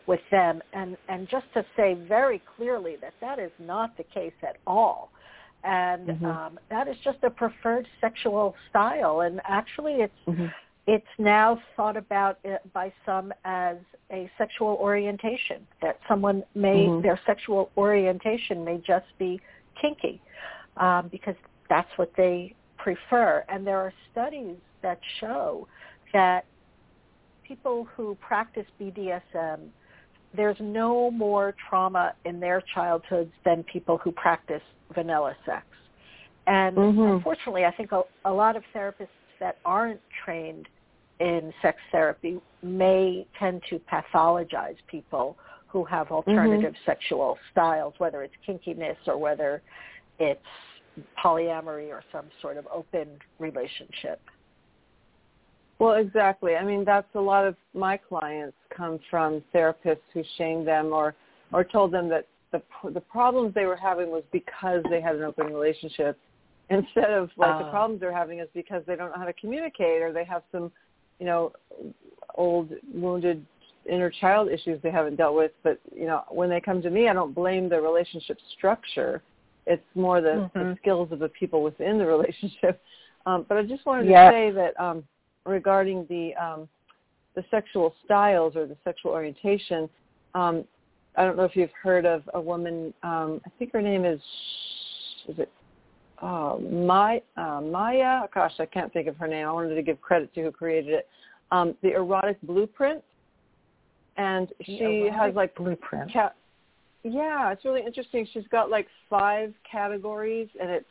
with 0.07 0.21
them. 0.31 0.63
And 0.73 0.97
and 1.09 1.29
just 1.29 1.47
to 1.55 1.65
say 1.77 1.95
very 1.95 2.43
clearly 2.57 2.97
that 3.01 3.15
that 3.21 3.39
is 3.39 3.51
not 3.59 3.97
the 3.97 4.05
case 4.05 4.35
at 4.43 4.57
all. 4.67 5.11
and 5.65 6.09
Mhm. 6.09 6.25
um, 6.25 6.61
that 6.69 6.87
is 6.87 6.97
just 7.03 7.19
a 7.25 7.31
preferred 7.31 7.89
sexual 8.01 8.55
style. 8.69 9.23
And 9.23 9.41
actually, 9.45 9.95
it's 9.95 10.23
Mhm. 10.27 10.53
it's 10.87 11.15
now 11.19 11.61
thought 11.75 11.97
about 11.97 12.39
uh, 12.45 12.59
by 12.73 12.93
some 13.05 13.33
as 13.45 13.77
a 14.13 14.31
sexual 14.39 14.77
orientation 14.81 15.67
that 15.81 15.99
someone 16.07 16.45
may 16.55 16.87
Mhm. 16.87 17.03
their 17.03 17.19
sexual 17.27 17.71
orientation 17.77 18.65
may 18.65 18.79
just 18.79 19.07
be 19.19 19.41
kinky 19.81 20.21
um, 20.77 21.09
because 21.11 21.35
that's 21.69 21.89
what 21.97 22.11
they 22.17 22.55
prefer. 22.79 23.45
And 23.49 23.67
there 23.67 23.79
are 23.79 23.93
studies 24.13 24.57
that 24.83 24.99
show 25.21 25.67
that 26.13 26.45
people 27.47 27.87
who 27.97 28.17
practice 28.21 28.67
BDSM, 28.81 29.69
there's 30.35 30.57
no 30.61 31.11
more 31.11 31.55
trauma 31.69 32.15
in 32.25 32.41
their 32.41 32.63
childhoods 32.75 33.33
than 33.45 33.63
people 33.65 33.99
who 33.99 34.13
practice 34.13 34.63
vanilla 34.95 35.35
sex. 35.45 35.65
And 36.47 36.77
Mhm. 36.77 37.17
unfortunately, 37.17 37.65
I 37.65 37.73
think 37.73 37.93
a, 37.93 38.03
a 38.25 38.33
lot 38.33 38.57
of 38.57 38.63
therapists 38.75 39.09
that 39.41 39.59
aren't 39.65 40.01
trained 40.25 40.69
in 41.19 41.53
sex 41.63 41.79
therapy 41.91 42.41
may 42.63 43.27
tend 43.39 43.63
to 43.71 43.79
pathologize 43.81 44.77
people 44.87 45.37
who 45.77 45.85
have 45.85 46.07
mm-hmm. 46.07 46.31
alternative 46.31 46.73
sexual 46.87 47.37
styles, 47.53 47.93
whether 47.99 48.23
it's 48.23 48.33
kinkiness 48.49 48.97
or 49.07 49.19
whether 49.19 49.61
it's 50.19 50.41
polyamory 51.23 51.89
or 51.91 52.03
some 52.11 52.25
sort 52.41 52.57
of 52.57 52.67
open 52.73 53.07
relationship. 53.39 54.19
Well, 55.79 55.97
exactly. 55.97 56.57
I 56.57 56.65
mean, 56.65 56.83
that's 56.87 57.15
a 57.15 57.21
lot 57.21 57.47
of 57.47 57.57
my 57.75 57.99
clients 57.99 58.57
come 58.75 58.99
from 59.11 59.43
therapists 59.55 60.09
who 60.15 60.23
shamed 60.39 60.67
them 60.67 60.95
or 60.95 61.15
or 61.53 61.63
told 61.63 61.93
them 61.93 62.09
that 62.09 62.27
the 62.53 62.63
the 62.95 63.03
problems 63.03 63.53
they 63.53 63.67
were 63.67 63.77
having 63.77 64.11
was 64.11 64.23
because 64.33 64.83
they 64.89 65.03
had 65.03 65.17
an 65.17 65.25
open 65.25 65.49
relationship 65.49 66.19
instead 66.71 67.11
of 67.11 67.29
like 67.37 67.59
the 67.59 67.67
Oh. 67.67 67.71
problems 67.71 68.01
they're 68.01 68.17
having 68.17 68.39
is 68.39 68.49
because 68.55 68.83
they 68.87 68.97
don't 68.97 69.11
know 69.11 69.19
how 69.19 69.27
to 69.27 69.35
communicate 69.35 70.01
or 70.01 70.11
they 70.11 70.25
have 70.25 70.43
some, 70.51 70.73
you 71.19 71.27
know, 71.27 71.53
old 72.35 72.73
wounded 72.95 73.45
inner 73.89 74.11
child 74.11 74.51
issues 74.51 74.81
they 74.83 74.91
haven't 74.91 75.17
dealt 75.17 75.35
with, 75.37 75.53
but 75.63 75.79
you 75.95 76.07
know, 76.07 76.23
when 76.29 76.49
they 76.49 76.61
come 76.61 76.83
to 76.83 76.91
me, 76.91 77.09
I 77.09 77.13
don't 77.13 77.35
blame 77.35 77.69
the 77.69 77.81
relationship 77.81 78.39
structure. 78.57 79.23
It's 79.67 79.85
more 79.95 80.21
the, 80.21 80.49
the 80.55 80.61
Mhm. 80.61 80.79
skills 80.79 81.13
of 81.13 81.19
the 81.19 81.29
people 81.31 81.63
within 81.63 81.99
the 81.99 82.07
relationship. 82.17 82.81
Um, 83.27 83.45
but 83.49 83.59
I 83.59 83.63
just 83.63 83.85
wanted 83.87 84.07
Yes. 84.07 84.31
to 84.31 84.37
say 84.37 84.51
that 84.53 84.81
um, 84.81 85.05
regarding 85.45 86.07
the 86.07 86.35
um, 86.37 86.69
the 87.35 87.45
sexual 87.51 87.95
styles 88.05 88.57
or 88.57 88.67
the 88.67 88.77
sexual 88.83 89.13
orientation, 89.13 89.91
um, 90.35 90.65
I 91.17 91.25
don't 91.25 91.37
know 91.37 91.45
if 91.45 91.55
you've 91.55 91.73
heard 91.83 92.07
of 92.07 92.29
a 92.35 92.41
woman. 92.41 92.95
Um, 93.03 93.41
I 93.45 93.51
think 93.59 93.73
her 93.73 93.83
name 93.83 94.05
is 94.05 94.21
is 95.29 95.39
it 95.39 95.51
uh, 96.23 96.57
My, 96.61 97.21
uh, 97.37 97.61
Maya? 97.61 98.23
Gosh, 98.35 98.55
I 98.59 98.67
can't 98.67 98.93
think 98.93 99.07
of 99.09 99.17
her 99.17 99.27
name. 99.27 99.47
I 99.47 99.53
wanted 99.53 99.75
to 99.75 99.83
give 99.83 100.01
credit 100.01 100.33
to 100.35 100.43
who 100.45 100.51
created 100.51 100.95
it. 100.95 101.09
Um, 101.51 101.75
the 101.83 101.93
erotic 101.93 102.41
blueprint, 102.43 103.03
and 104.17 104.53
she 104.65 105.09
has 105.13 105.35
like 105.35 105.55
blueprint. 105.55 106.13
Ca- 106.13 106.33
yeah, 107.03 107.53
it's 107.53 107.65
really 107.65 107.83
interesting. 107.87 108.27
She's 108.33 108.49
got 108.51 108.71
like 108.71 108.89
five 109.09 109.53
categories, 109.71 110.49
and 110.61 110.71
it's 110.71 110.87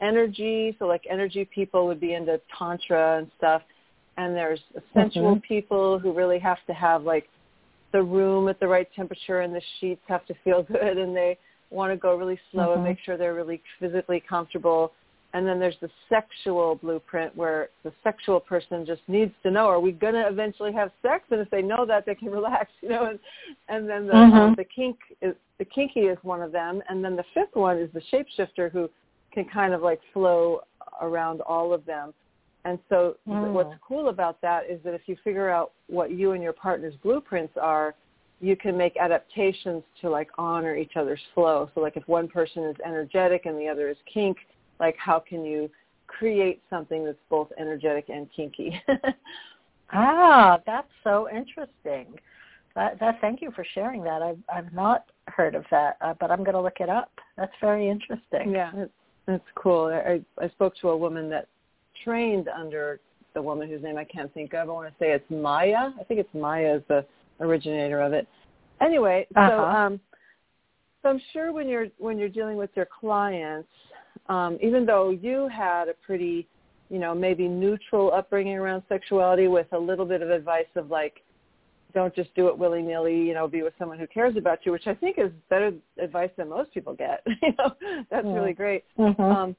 energy. 0.00 0.76
So 0.78 0.86
like 0.86 1.02
energy 1.10 1.44
people 1.44 1.86
would 1.86 2.00
be 2.00 2.14
into 2.14 2.40
tantra 2.56 3.18
and 3.18 3.30
stuff, 3.38 3.62
and 4.16 4.34
there's 4.34 4.60
sensual 4.92 5.36
Mhm. 5.36 5.42
people 5.42 5.98
who 5.98 6.12
really 6.12 6.38
have 6.38 6.64
to 6.66 6.74
have 6.74 7.04
like 7.04 7.28
the 7.92 8.02
room 8.02 8.48
at 8.48 8.58
the 8.58 8.66
right 8.68 8.92
temperature, 8.94 9.40
and 9.40 9.54
the 9.54 9.62
sheets 9.78 10.02
have 10.06 10.24
to 10.26 10.34
feel 10.44 10.62
good, 10.78 10.98
and 10.98 11.16
they 11.16 11.38
want 11.70 11.92
to 11.92 11.96
go 11.96 12.16
really 12.16 12.38
slow 12.50 12.72
and 12.72 12.80
Mhm. 12.80 12.84
make 12.84 12.98
sure 13.00 13.16
they're 13.16 13.34
really 13.34 13.62
physically 13.78 14.20
comfortable. 14.20 14.92
And 15.34 15.44
then 15.44 15.58
there's 15.58 15.76
the 15.80 15.90
sexual 16.08 16.76
blueprint 16.76 17.36
where 17.36 17.68
the 17.82 17.92
sexual 18.04 18.38
person 18.38 18.86
just 18.86 19.02
needs 19.08 19.32
to 19.42 19.50
know, 19.50 19.66
are 19.66 19.80
we 19.80 19.90
going 19.90 20.14
to 20.14 20.28
eventually 20.28 20.72
have 20.72 20.92
sex? 21.02 21.24
And 21.32 21.40
if 21.40 21.50
they 21.50 21.60
know 21.60 21.84
that, 21.86 22.06
they 22.06 22.14
can 22.14 22.30
relax, 22.40 22.70
you 22.80 22.88
know. 22.88 23.06
And, 23.06 23.18
and 23.68 23.88
then 23.88 24.06
the, 24.06 24.16
um, 24.16 24.32
Mhm. 24.32 24.56
the 24.56 24.64
kink 24.64 24.96
is, 25.20 25.34
the 25.58 25.64
kinky 25.64 26.02
is 26.02 26.18
one 26.22 26.40
of 26.40 26.52
them. 26.52 26.82
And 26.88 27.04
then 27.04 27.16
the 27.16 27.24
fifth 27.34 27.54
one 27.54 27.78
is 27.78 27.90
the 27.92 28.00
shapeshifter 28.12 28.70
who 28.70 28.88
can 29.32 29.44
kind 29.44 29.74
of 29.74 29.82
like 29.82 30.00
flow 30.12 30.62
around 31.02 31.40
all 31.40 31.72
of 31.72 31.84
them. 31.84 32.14
And 32.64 32.78
so 32.88 33.16
Mm. 33.28 33.52
what's 33.52 33.74
cool 33.86 34.08
about 34.08 34.40
that 34.40 34.70
is 34.70 34.80
that 34.84 34.94
if 34.94 35.08
you 35.08 35.16
figure 35.16 35.50
out 35.50 35.72
what 35.88 36.12
you 36.12 36.30
and 36.32 36.42
your 36.42 36.52
partner's 36.52 36.94
blueprints 37.02 37.56
are, 37.56 37.94
you 38.40 38.54
can 38.56 38.76
make 38.76 38.96
adaptations 38.96 39.82
to 40.00 40.08
like 40.08 40.30
honor 40.38 40.76
each 40.76 40.96
other's 40.96 41.22
flow. 41.34 41.68
So 41.74 41.80
like 41.80 41.96
if 41.96 42.06
one 42.06 42.28
person 42.28 42.62
is 42.64 42.76
energetic 42.84 43.46
and 43.46 43.58
the 43.58 43.68
other 43.68 43.88
is 43.88 43.96
kink, 44.06 44.38
like 44.84 44.96
how 44.98 45.18
can 45.18 45.44
you 45.44 45.70
create 46.06 46.60
something 46.68 47.04
that's 47.04 47.24
both 47.30 47.48
energetic 47.58 48.08
and 48.08 48.28
kinky? 48.34 48.80
Ah, 49.92 50.58
that's 50.66 50.88
so 51.04 51.28
interesting. 51.30 52.06
That, 52.74 52.98
that 52.98 53.20
thank 53.20 53.40
you 53.42 53.52
for 53.52 53.64
sharing 53.74 54.02
that. 54.02 54.22
I've 54.22 54.38
I've 54.52 54.72
not 54.72 55.04
heard 55.28 55.54
of 55.54 55.64
that, 55.70 55.98
uh, 56.00 56.14
but 56.18 56.30
I'm 56.32 56.42
going 56.42 56.54
to 56.54 56.60
look 56.60 56.80
it 56.80 56.88
up. 56.88 57.12
That's 57.36 57.52
very 57.60 57.88
interesting. 57.88 58.50
yeah, 58.50 58.72
it's 59.28 59.44
cool. 59.54 59.86
I, 59.86 60.20
I 60.42 60.48
spoke 60.48 60.74
to 60.80 60.88
a 60.88 60.96
woman 60.96 61.28
that 61.30 61.46
trained 62.02 62.48
under 62.48 62.98
the 63.34 63.42
woman 63.42 63.68
whose 63.68 63.82
name 63.82 63.98
I 63.98 64.04
can't 64.04 64.32
think 64.34 64.54
of. 64.54 64.68
I 64.68 64.72
want 64.72 64.88
to 64.88 64.94
say 64.98 65.12
it's 65.12 65.30
Maya. 65.30 65.90
I 66.00 66.04
think 66.08 66.18
it's 66.18 66.34
Maya 66.34 66.76
is 66.76 66.82
the 66.88 67.04
originator 67.38 68.00
of 68.00 68.12
it. 68.14 68.26
Anyway, 68.80 69.26
so 69.34 69.40
Uh-huh. 69.40 69.76
um, 69.76 70.00
so 71.02 71.10
I'm 71.10 71.20
sure 71.32 71.52
when 71.52 71.68
you're 71.68 71.88
when 71.98 72.18
you're 72.18 72.30
dealing 72.30 72.56
with 72.56 72.70
your 72.74 72.86
clients, 72.86 73.68
um, 74.28 74.58
even 74.62 74.86
though 74.86 75.10
you 75.10 75.48
had 75.48 75.88
a 75.88 75.94
pretty, 75.94 76.46
you 76.90 76.98
know, 76.98 77.14
maybe 77.14 77.48
neutral 77.48 78.12
upbringing 78.12 78.56
around 78.56 78.82
sexuality 78.88 79.48
with 79.48 79.66
a 79.72 79.78
little 79.78 80.06
bit 80.06 80.22
of 80.22 80.30
advice 80.30 80.66
of 80.76 80.90
like, 80.90 81.22
don't 81.92 82.14
just 82.14 82.34
do 82.34 82.48
it 82.48 82.58
willy 82.58 82.82
nilly, 82.82 83.16
you 83.16 83.34
know, 83.34 83.46
be 83.46 83.62
with 83.62 83.74
someone 83.78 83.98
who 83.98 84.06
cares 84.08 84.36
about 84.36 84.58
you, 84.64 84.72
which 84.72 84.86
I 84.86 84.94
think 84.94 85.16
is 85.18 85.30
better 85.48 85.72
advice 86.02 86.30
than 86.36 86.48
most 86.48 86.74
people 86.74 86.94
get. 86.94 87.22
you 87.42 87.52
know, 87.58 87.72
that's 88.10 88.26
Yeah. 88.26 88.32
really 88.32 88.52
great. 88.52 88.84
Mhm. 88.98 89.20
Um, 89.20 89.56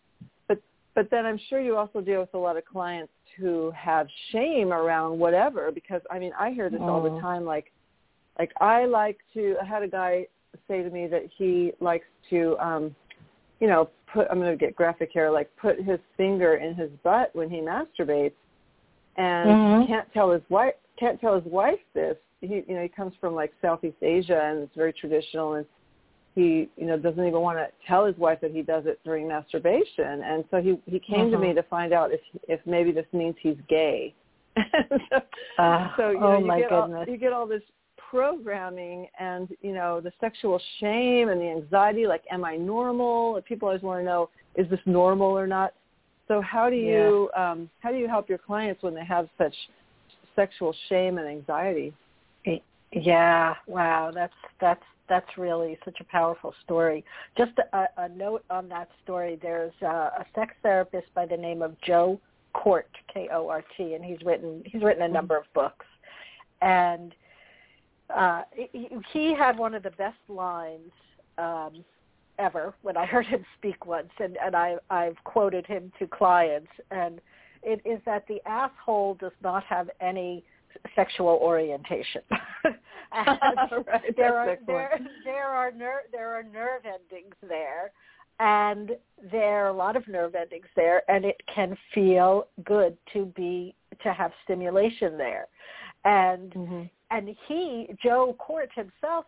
but 0.47 0.59
but 0.95 1.09
then 1.09 1.25
I'm 1.25 1.37
sure 1.49 1.61
you 1.61 1.77
also 1.77 2.01
deal 2.01 2.19
with 2.19 2.33
a 2.33 2.37
lot 2.37 2.57
of 2.57 2.65
clients 2.65 3.13
who 3.37 3.71
have 3.71 4.07
shame 4.31 4.73
around 4.73 5.17
whatever 5.17 5.71
because 5.71 6.01
I 6.11 6.19
mean 6.19 6.33
I 6.37 6.51
hear 6.51 6.69
this 6.69 6.81
all 6.81 7.01
the 7.01 7.09
Mm. 7.09 7.21
time 7.21 7.45
like 7.45 7.71
like 8.37 8.51
I 8.59 8.85
like 8.85 9.19
to 9.33 9.57
I 9.61 9.65
had 9.65 9.83
a 9.83 9.87
guy 9.87 10.27
say 10.67 10.83
to 10.83 10.89
me 10.89 11.07
that 11.07 11.23
he 11.37 11.73
likes 11.79 12.07
to 12.29 12.57
um 12.59 12.95
you 13.65 13.71
know 13.71 13.89
put 14.13 14.27
I'm 14.29 14.39
going 14.39 14.55
to 14.55 14.63
get 14.63 14.75
graphic 14.75 15.09
here 15.11 15.31
like 15.31 15.49
put 15.59 15.81
his 15.81 15.97
finger 16.17 16.57
in 16.57 16.75
his 16.75 16.91
butt 17.03 17.31
when 17.33 17.49
he 17.49 17.57
masturbates 17.57 18.33
and 19.17 19.49
Mhm. 19.49 19.87
can't 19.87 20.07
tell 20.13 20.29
his 20.29 20.43
wife 20.49 20.75
can't 20.99 21.19
tell 21.19 21.33
his 21.33 21.51
wife 21.51 21.79
this 21.95 22.15
he 22.41 22.63
you 22.67 22.75
know 22.75 22.83
he 22.83 22.87
comes 22.89 23.13
from 23.19 23.33
like 23.33 23.51
Southeast 23.63 23.97
Asia 24.03 24.39
and 24.39 24.59
it's 24.59 24.75
very 24.75 24.93
traditional 24.93 25.55
and 25.55 25.65
he 26.35 26.69
you 26.77 26.85
know 26.85 26.95
doesn't 26.95 27.25
even 27.25 27.41
want 27.41 27.57
to 27.57 27.67
tell 27.87 28.05
his 28.05 28.15
wife 28.19 28.39
that 28.41 28.51
he 28.51 28.61
does 28.61 28.85
it 28.85 28.99
during 29.03 29.27
masturbation 29.27 30.21
and 30.23 30.43
so 30.51 30.61
he 30.61 30.79
he 30.85 30.99
came 30.99 31.31
to 31.31 31.37
me 31.39 31.51
to 31.51 31.63
find 31.63 31.91
out 31.91 32.11
if 32.13 32.21
if 32.47 32.59
maybe 32.67 32.91
this 32.91 33.07
means 33.13 33.35
he's 33.41 33.57
gay 33.67 34.13
so, 35.09 35.17
Ah, 35.57 35.91
so 35.97 36.11
you 36.11 36.19
oh 36.19 36.33
know 36.33 36.37
you 36.37 36.45
my 36.45 36.59
get 36.59 36.71
all, 36.71 36.85
goodness. 36.85 37.07
you 37.09 37.17
get 37.17 37.33
all 37.33 37.47
this 37.47 37.63
programming 38.15 39.07
and 39.19 39.49
you 39.61 39.73
know 39.73 39.99
the 39.99 40.11
sexual 40.21 40.59
shame 40.79 41.27
and 41.29 41.41
the 41.41 41.49
anxiety 41.49 42.07
like 42.07 42.23
am 42.31 42.45
i 42.45 42.55
normal? 42.55 43.41
People 43.47 43.67
always 43.67 43.83
want 43.83 43.99
to 43.99 44.05
know 44.05 44.29
is 44.55 44.69
this 44.69 44.79
normal 44.85 45.27
or 45.27 45.47
not? 45.47 45.73
So 46.27 46.41
how 46.41 46.69
do 46.69 46.77
you 46.77 47.29
um 47.35 47.69
how 47.81 47.91
do 47.91 47.97
you 47.97 48.07
help 48.07 48.29
your 48.29 48.37
clients 48.37 48.81
when 48.83 48.95
they 48.95 49.05
have 49.05 49.27
such 49.37 49.53
sexual 50.35 50.73
shame 50.89 51.17
and 51.17 51.27
anxiety? 51.27 51.93
Yeah, 52.91 53.55
wow, 53.67 54.11
that's 54.13 54.33
that's 54.61 54.83
that's 55.09 55.37
really 55.37 55.77
such 55.83 55.97
a 55.99 56.03
powerful 56.05 56.53
story. 56.63 57.03
Just 57.37 57.51
a, 57.73 57.85
a 57.97 58.09
note 58.09 58.45
on 58.49 58.69
that 58.69 58.89
story: 59.03 59.37
there's 59.41 59.73
a, 59.81 59.85
a 59.85 60.25
sex 60.33 60.53
therapist 60.63 61.13
by 61.13 61.25
the 61.25 61.35
name 61.35 61.61
of 61.61 61.75
Joe 61.81 62.19
Kort, 62.55 62.83
K 63.13 63.27
O 63.33 63.49
R 63.49 63.63
T, 63.75 63.95
and 63.95 64.05
he's 64.05 64.19
written 64.25 64.63
he's 64.65 64.81
written 64.81 65.03
a 65.03 65.09
number 65.09 65.37
of 65.37 65.43
books, 65.53 65.85
and 66.61 67.13
uh, 68.13 68.43
he, 68.53 68.89
he 69.13 69.33
had 69.33 69.57
one 69.57 69.73
of 69.73 69.83
the 69.83 69.91
best 69.91 70.17
lines 70.27 70.91
um, 71.37 71.83
ever 72.39 72.73
when 72.81 72.97
I 72.97 73.05
heard 73.13 73.25
him 73.25 73.45
speak 73.57 73.85
once, 73.85 74.09
and 74.19 74.37
and 74.43 74.55
I 74.55 74.75
I've 74.89 75.21
quoted 75.23 75.65
him 75.65 75.91
to 75.99 76.07
clients, 76.07 76.71
and 76.91 77.19
it 77.63 77.81
is 77.85 77.99
that 78.05 78.25
the 78.27 78.39
asshole 78.45 79.15
does 79.15 79.31
not 79.43 79.63
have 79.65 79.89
any 80.01 80.43
sexual 80.95 81.39
orientation. 81.41 82.21
Right, 83.15 84.15
there 84.17 84.37
are 84.37 84.57
there 84.67 84.99
there 85.23 85.47
are 85.47 85.71
ner- 85.71 86.03
there 86.11 86.33
are 86.33 86.43
nerve 86.43 86.81
endings 86.85 87.35
there, 87.47 87.91
and 88.39 88.91
there 89.31 89.65
are 89.65 89.69
a 89.69 89.73
lot 89.73 89.95
of 89.95 90.05
nerve 90.07 90.35
endings 90.35 90.67
there, 90.75 91.01
and 91.09 91.23
it 91.23 91.39
can 91.53 91.77
feel 91.93 92.47
good 92.65 92.97
to 93.13 93.25
be 93.27 93.73
to 94.03 94.11
have 94.11 94.31
stimulation 94.43 95.17
there, 95.17 95.47
and 96.03 96.51
mm-hmm. 96.51 96.83
And 97.11 97.35
he 97.47 97.87
Joe 98.03 98.35
Kort 98.39 98.69
himself 98.75 99.25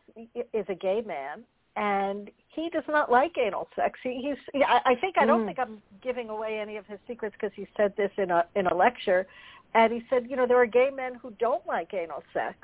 is 0.54 0.66
a 0.68 0.76
gay 0.76 1.02
man, 1.06 1.44
and 1.76 2.32
he 2.48 2.70
does 2.70 2.84
not 2.90 3.12
like 3.12 3.38
anal 3.38 3.68
sex. 3.76 4.00
He, 4.04 4.22
he's. 4.24 4.64
I, 4.68 4.80
I 4.86 4.96
think 4.96 5.18
I 5.18 5.26
don't 5.26 5.42
Mm. 5.42 5.46
think 5.46 5.60
I'm 5.60 5.82
giving 6.02 6.30
away 6.30 6.60
any 6.60 6.78
of 6.78 6.88
his 6.88 7.00
secrets 7.08 7.36
because 7.40 7.54
he 7.56 7.68
said 7.78 7.94
this 7.96 8.12
in 8.18 8.32
a 8.32 8.46
in 8.56 8.68
a 8.68 8.76
lecture, 8.76 9.28
and 9.76 9.94
he 9.94 10.02
said, 10.10 10.26
you 10.30 10.36
know, 10.36 10.48
there 10.48 10.62
are 10.62 10.66
gay 10.66 10.90
men 10.94 11.14
who 11.22 11.32
don't 11.40 11.66
like 11.68 11.94
anal 11.94 12.24
sex, 12.34 12.58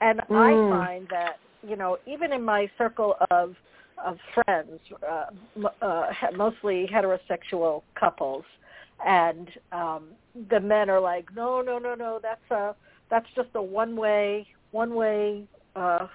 and 0.00 0.20
I 0.30 0.56
Mm. 0.56 0.68
find 0.68 1.08
that 1.08 1.40
you 1.66 1.76
know 1.76 1.96
even 2.06 2.32
in 2.32 2.42
my 2.42 2.70
circle 2.76 3.16
of 3.30 3.56
of 4.04 4.18
friends, 4.34 4.80
uh, 5.08 5.26
uh, 5.82 6.06
mostly 6.34 6.86
heterosexual 6.92 7.82
couples, 7.98 8.44
and 9.06 9.50
um, 9.72 10.12
the 10.50 10.60
men 10.60 10.90
are 10.90 11.00
like, 11.00 11.26
no, 11.34 11.60
no, 11.60 11.78
no, 11.78 11.94
no, 11.94 12.18
that's 12.22 12.50
a 12.50 12.74
that's 13.10 13.26
just 13.34 13.48
a 13.54 13.62
one 13.62 13.96
way 13.96 14.46
one 14.70 14.94
way 14.94 15.44
uh, 15.76 16.06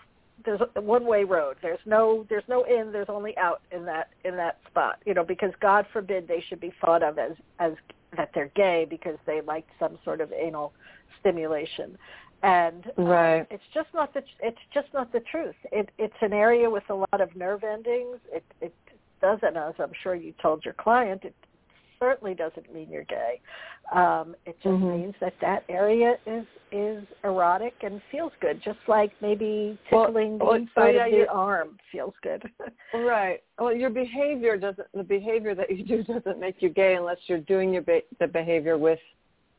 there's 0.44 0.62
a 0.76 0.82
one 0.82 1.06
way 1.06 1.24
road. 1.24 1.58
There's 1.62 1.80
no 1.86 2.26
there's 2.30 2.44
no 2.48 2.64
in, 2.64 2.92
there's 2.92 3.10
only 3.10 3.38
out 3.38 3.62
in 3.72 3.86
that 3.86 4.10
in 4.24 4.36
that 4.38 4.60
spot. 4.70 5.00
You 5.06 5.14
know, 5.14 5.24
because 5.24 5.52
God 5.62 5.86
forbid 5.94 6.28
they 6.28 6.44
should 6.48 6.60
be 6.60 6.74
thought 6.82 7.04
of 7.04 7.18
as 7.18 7.34
as 7.60 7.74
that 8.18 8.32
they're 8.34 8.52
gay 8.56 8.86
because 8.90 9.18
they 9.26 9.42
like 9.42 9.66
some 9.80 9.98
sort 10.04 10.22
of 10.22 10.32
anal 10.32 10.74
stimulation. 11.20 11.98
And 12.44 12.86
um, 12.98 13.06
Right. 13.06 13.48
it's 13.50 13.64
just 13.74 13.88
not 13.94 14.14
the 14.14 14.24
it's 14.42 14.60
just 14.74 14.88
not 14.94 15.12
the 15.12 15.22
truth. 15.22 15.56
It 15.72 15.90
it's 15.98 16.14
an 16.22 16.34
area 16.34 16.70
with 16.70 16.84
a 16.90 16.96
lot 16.96 17.22
of 17.22 17.36
nerve 17.36 17.64
endings. 17.64 18.18
It 18.32 18.44
it 18.62 18.74
doesn't, 19.22 19.58
as 19.58 19.74
I'm 19.80 19.92
sure 20.04 20.16
you 20.16 20.34
told 20.42 20.66
your 20.66 20.76
client, 20.76 21.24
it 21.24 21.36
certainly 22.00 22.34
doesn't 22.34 22.74
mean 22.74 22.90
you're 22.90 23.04
gay. 23.06 23.40
Um, 23.92 24.36
it 24.46 24.56
just 24.62 24.68
Mhm. 24.76 24.98
means 25.00 25.16
that 25.20 25.34
that 25.42 25.64
area 25.70 26.18
is 26.26 26.46
is 26.72 27.06
erotic 27.24 27.74
and 27.84 28.02
feels 28.12 28.34
good, 28.42 28.60
just 28.62 28.80
like 28.88 29.12
maybe 29.22 29.78
tickling 29.90 30.38
well, 30.40 30.50
the 30.54 30.56
inside 30.58 30.96
yeah, 30.96 31.06
of 31.06 31.12
the 31.12 31.28
arm 31.30 31.78
feels 31.92 32.14
good. 32.22 32.44
Right. 32.94 33.44
Well, 33.60 33.72
your 33.74 33.90
behavior 33.90 34.58
doesn't. 34.58 34.88
The 34.94 35.04
behavior 35.04 35.54
that 35.56 35.70
you 35.76 35.84
do 35.86 36.04
doesn't 36.14 36.40
make 36.40 36.62
you 36.62 36.70
gay 36.70 36.96
unless 36.96 37.18
you're 37.28 37.40
doing 37.40 37.72
your 37.74 37.84
be- 37.84 38.04
the 38.20 38.28
behavior 38.28 38.78
with, 38.78 39.00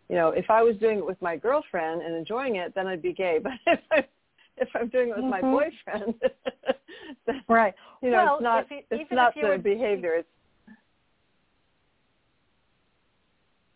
you 0.09 0.17
know, 0.17 0.31
if 0.31 0.51
I 0.51 0.63
was 0.63 0.77
doing 0.77 0.99
it 0.99 1.07
with 1.07 1.21
my 1.23 1.37
girlfriend 1.37 2.03
and 2.03 2.15
enjoying 2.15 2.57
it, 2.57 2.75
then 2.75 2.87
I'd 2.87 3.03
be 3.03 3.13
gay. 3.13 3.39
But 3.43 3.53
if 3.67 3.81
I 3.91 4.05
if 4.59 4.69
I'm 4.75 4.89
doing 4.89 5.11
it 5.11 5.17
with 5.17 5.25
my 5.27 5.41
Mhm. 5.43 5.53
boyfriend, 5.53 6.15
then, 7.27 7.43
right. 7.49 7.75
you 8.03 8.11
know, 8.11 8.25
Well, 8.25 8.35
it's 8.37 8.43
not 8.43 8.71
you- 8.71 8.83
it's 8.91 9.11
not 9.13 9.35
the 9.35 9.43
were- 9.43 9.59
behavior. 9.59 10.15
It's 10.15 10.29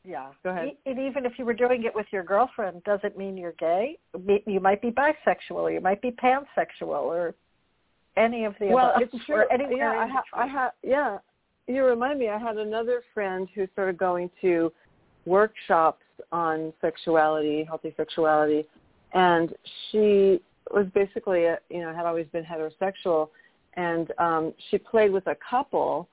Yeah. 0.05 0.29
Go 0.43 0.51
ahead. 0.51 0.73
And 0.87 0.99
even 0.99 1.27
if 1.27 1.39
you 1.39 1.45
were 1.45 1.55
doing 1.55 1.85
it 1.85 1.95
with 1.95 2.07
your 2.11 2.23
girlfriend, 2.23 2.83
doesn't 2.85 3.19
mean 3.19 3.37
you're 3.37 3.53
gay. 3.53 3.99
You 4.47 4.61
might 4.61 4.81
be 4.81 4.91
bisexual, 4.91 5.53
or 5.53 5.71
you 5.71 5.81
might 5.81 6.01
be 6.01 6.11
pansexual, 6.11 6.89
or 6.89 7.35
any 8.17 8.45
of 8.45 8.55
the 8.59 8.67
well, 8.67 8.93
above, 8.97 9.09
it's 9.13 9.25
true. 9.25 9.45
yeah, 9.51 9.91
I 9.91 10.05
in 10.05 10.11
ha- 10.11 10.23
I 10.33 10.47
ha- 10.47 10.73
yeah. 10.83 11.19
You 11.67 11.85
remind 11.85 12.19
me. 12.19 12.29
I 12.29 12.39
had 12.39 12.57
another 12.57 13.03
friend 13.15 13.49
who 13.55 13.69
started 13.73 13.99
going 13.99 14.31
to 14.41 14.73
workshops 15.27 16.03
on 16.33 16.73
sexuality, 16.81 17.65
healthy 17.65 17.95
sexuality, 17.97 18.67
and 19.13 19.55
she 19.91 20.41
was 20.73 20.87
basically, 20.95 21.45
a, 21.45 21.59
you 21.69 21.81
know, 21.81 21.95
had 21.95 22.07
always 22.07 22.27
been 22.33 22.45
heterosexual, 22.45 23.29
and 23.75 24.13
um, 24.19 24.55
she 24.71 24.79
played 24.79 25.13
with 25.13 25.27
a 25.27 25.37
couple, 25.49 26.09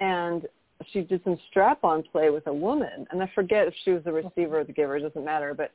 and 0.00 0.46
she 0.92 1.02
did 1.02 1.22
some 1.24 1.38
strap-on 1.50 2.02
play 2.04 2.30
with 2.30 2.46
a 2.46 2.52
woman, 2.52 3.06
and 3.10 3.22
I 3.22 3.30
forget 3.34 3.66
if 3.66 3.74
she 3.84 3.90
was 3.90 4.02
the 4.04 4.12
receiver 4.12 4.60
or 4.60 4.64
the 4.64 4.72
giver. 4.72 4.96
It 4.96 5.02
doesn't 5.02 5.24
matter, 5.24 5.54
but 5.54 5.72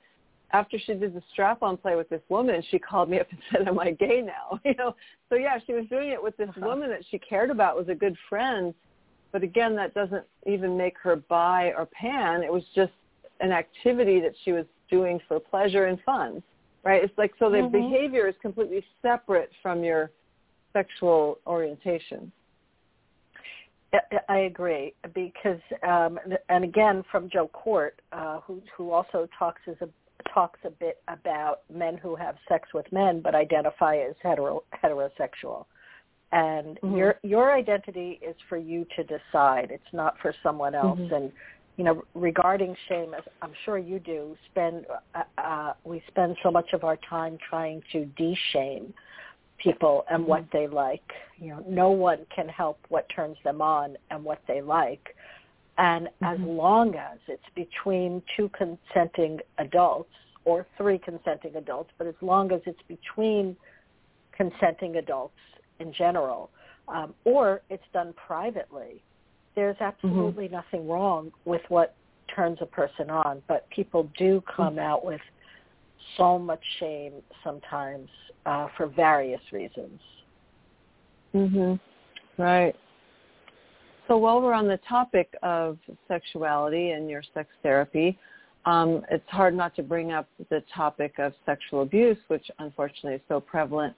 after 0.51 0.77
she 0.77 0.93
did 0.93 1.13
the 1.15 1.22
strap-on 1.32 1.77
play 1.77 1.96
with 1.96 2.10
this 2.10 2.22
woman, 2.29 2.63
she 2.70 2.77
called 2.79 3.10
me 3.10 3.20
up 3.20 3.27
and 3.32 3.39
said, 3.51 3.67
"Am 3.67 3.79
I 3.79 3.91
gay 3.91 4.22
now?" 4.22 4.60
You 4.65 4.75
know. 4.75 4.96
So 5.29 5.36
yeah, 5.36 5.58
she 5.65 5.74
was 5.74 5.86
doing 5.89 6.10
it 6.10 6.22
with 6.22 6.38
this 6.38 6.50
Uh-huh. 6.50 6.67
woman 6.67 6.89
that 6.89 7.03
she 7.10 7.20
cared 7.20 7.50
about, 7.50 7.75
was 7.75 7.89
a 7.89 7.96
good 7.96 8.15
friend, 8.29 8.74
but 9.32 9.43
again, 9.43 9.75
that 9.75 9.93
doesn't 9.93 10.25
even 10.46 10.77
make 10.77 10.98
her 11.00 11.15
bi 11.15 11.74
or 11.77 11.88
pan. 11.88 12.43
It 12.43 12.53
was 12.53 12.63
just 12.75 12.93
an 13.39 13.51
activity 13.51 14.20
that 14.22 14.34
she 14.43 14.51
was 14.51 14.65
doing 14.89 15.20
for 15.27 15.39
pleasure 15.39 15.86
and 15.88 16.00
fun, 16.05 16.43
right? 16.84 17.03
It's 17.03 17.17
like 17.17 17.34
so 17.39 17.50
the 17.50 17.58
Mhm. 17.58 17.72
behavior 17.72 18.27
is 18.27 18.36
completely 18.41 18.86
separate 19.01 19.51
from 19.62 19.84
your 19.84 20.12
sexual 20.71 21.39
orientation. 21.47 22.32
I- 24.27 24.38
agree 24.39 24.93
because, 25.13 25.62
um, 25.84 26.19
and 26.49 26.63
again, 26.63 27.03
from 27.12 27.29
Joe 27.29 27.49
Kort, 27.53 27.91
uh, 28.12 28.39
who 28.41 28.62
who 28.75 28.91
also 28.91 29.27
talks 29.38 29.62
as 29.67 29.75
a 29.82 29.89
talks 30.29 30.60
a 30.63 30.69
bit 30.69 31.01
about 31.08 31.62
men 31.69 31.97
who 31.97 32.15
have 32.15 32.36
sex 32.47 32.73
with 32.73 32.89
men 32.91 33.21
but 33.21 33.36
identify 33.36 33.97
as 33.97 34.15
hetero 34.21 34.63
heterosexual. 34.73 35.65
And 36.32 36.79
Mhm. 36.82 36.97
your 36.97 37.19
your 37.23 37.51
identity 37.53 38.19
is 38.21 38.36
for 38.49 38.58
you 38.58 38.86
to 38.95 39.03
decide. 39.03 39.71
It's 39.71 39.93
not 39.93 40.17
for 40.19 40.34
someone 40.41 40.73
else. 40.75 40.99
Mhm. 40.99 41.12
And 41.12 41.32
you 41.77 41.84
know, 41.84 42.03
regarding 42.13 42.75
shame, 42.88 43.13
as 43.13 43.23
I'm 43.41 43.53
sure 43.65 43.77
you 43.77 43.99
do, 43.99 44.38
spend 44.45 44.86
uh, 45.15 45.23
uh, 45.38 45.73
we 45.84 46.03
spend 46.08 46.38
so 46.43 46.51
much 46.51 46.73
of 46.73 46.84
our 46.84 46.97
time 46.97 47.38
trying 47.38 47.82
to 47.91 48.06
de-shame 48.06 48.93
people 49.63 50.06
and 50.12 50.26
what 50.26 50.45
they 50.52 50.67
like. 50.67 51.04
You 51.38 51.49
know, 51.49 51.65
no 51.67 51.89
one 51.91 52.26
can 52.36 52.49
help 52.49 52.80
what 52.89 53.08
turns 53.10 53.38
them 53.43 53.62
on 53.62 53.95
and 54.12 54.23
what 54.23 54.41
they 54.47 54.62
like. 54.62 55.15
And 55.78 56.08
as 56.21 56.38
Mhm. 56.38 56.58
long 56.58 56.95
as 56.95 57.17
it's 57.28 57.49
between 57.56 58.21
two 58.36 58.49
consenting 58.49 59.41
adults 59.58 60.13
or 60.45 60.65
three 60.78 60.99
consenting 60.99 61.56
adults, 61.56 61.91
but 61.97 62.06
as 62.06 62.21
long 62.21 62.52
as 62.52 62.62
it's 62.67 62.82
between 62.84 63.56
consenting 64.34 64.97
adults 64.97 65.39
in 65.80 65.91
general, 65.93 66.49
um, 66.88 67.15
or 67.23 67.62
it's 67.69 67.88
done 67.93 68.13
privately, 68.13 69.02
there's 69.56 69.80
absolutely 69.80 70.47
nothing 70.49 70.88
wrong 70.88 71.32
with 71.45 71.62
what 71.69 71.95
turns 72.28 72.62
a 72.62 72.65
person 72.65 73.10
on. 73.10 73.41
But 73.47 73.69
people 73.69 74.04
do 74.17 74.41
come 74.41 74.78
out 74.78 75.06
with 75.06 75.21
so 76.17 76.37
much 76.37 76.61
shame 76.79 77.13
sometimes 77.43 78.09
uh, 78.45 78.67
for 78.77 78.87
various 78.87 79.41
reasons. 79.51 79.99
Mhm. 81.33 81.79
Right. 82.37 82.75
So 84.07 84.17
while 84.17 84.41
we're 84.41 84.53
on 84.53 84.67
the 84.67 84.77
topic 84.77 85.33
of 85.43 85.77
sexuality 86.07 86.91
and 86.91 87.09
your 87.09 87.23
sex 87.33 87.49
therapy, 87.63 88.17
um, 88.65 89.05
it's 89.09 89.27
hard 89.29 89.55
not 89.55 89.75
to 89.75 89.83
bring 89.83 90.11
up 90.11 90.27
the 90.49 90.61
topic 90.73 91.19
of 91.19 91.33
sexual 91.45 91.81
abuse, 91.81 92.17
which 92.27 92.49
unfortunately 92.59 93.15
is 93.15 93.21
so 93.27 93.39
prevalent 93.39 93.95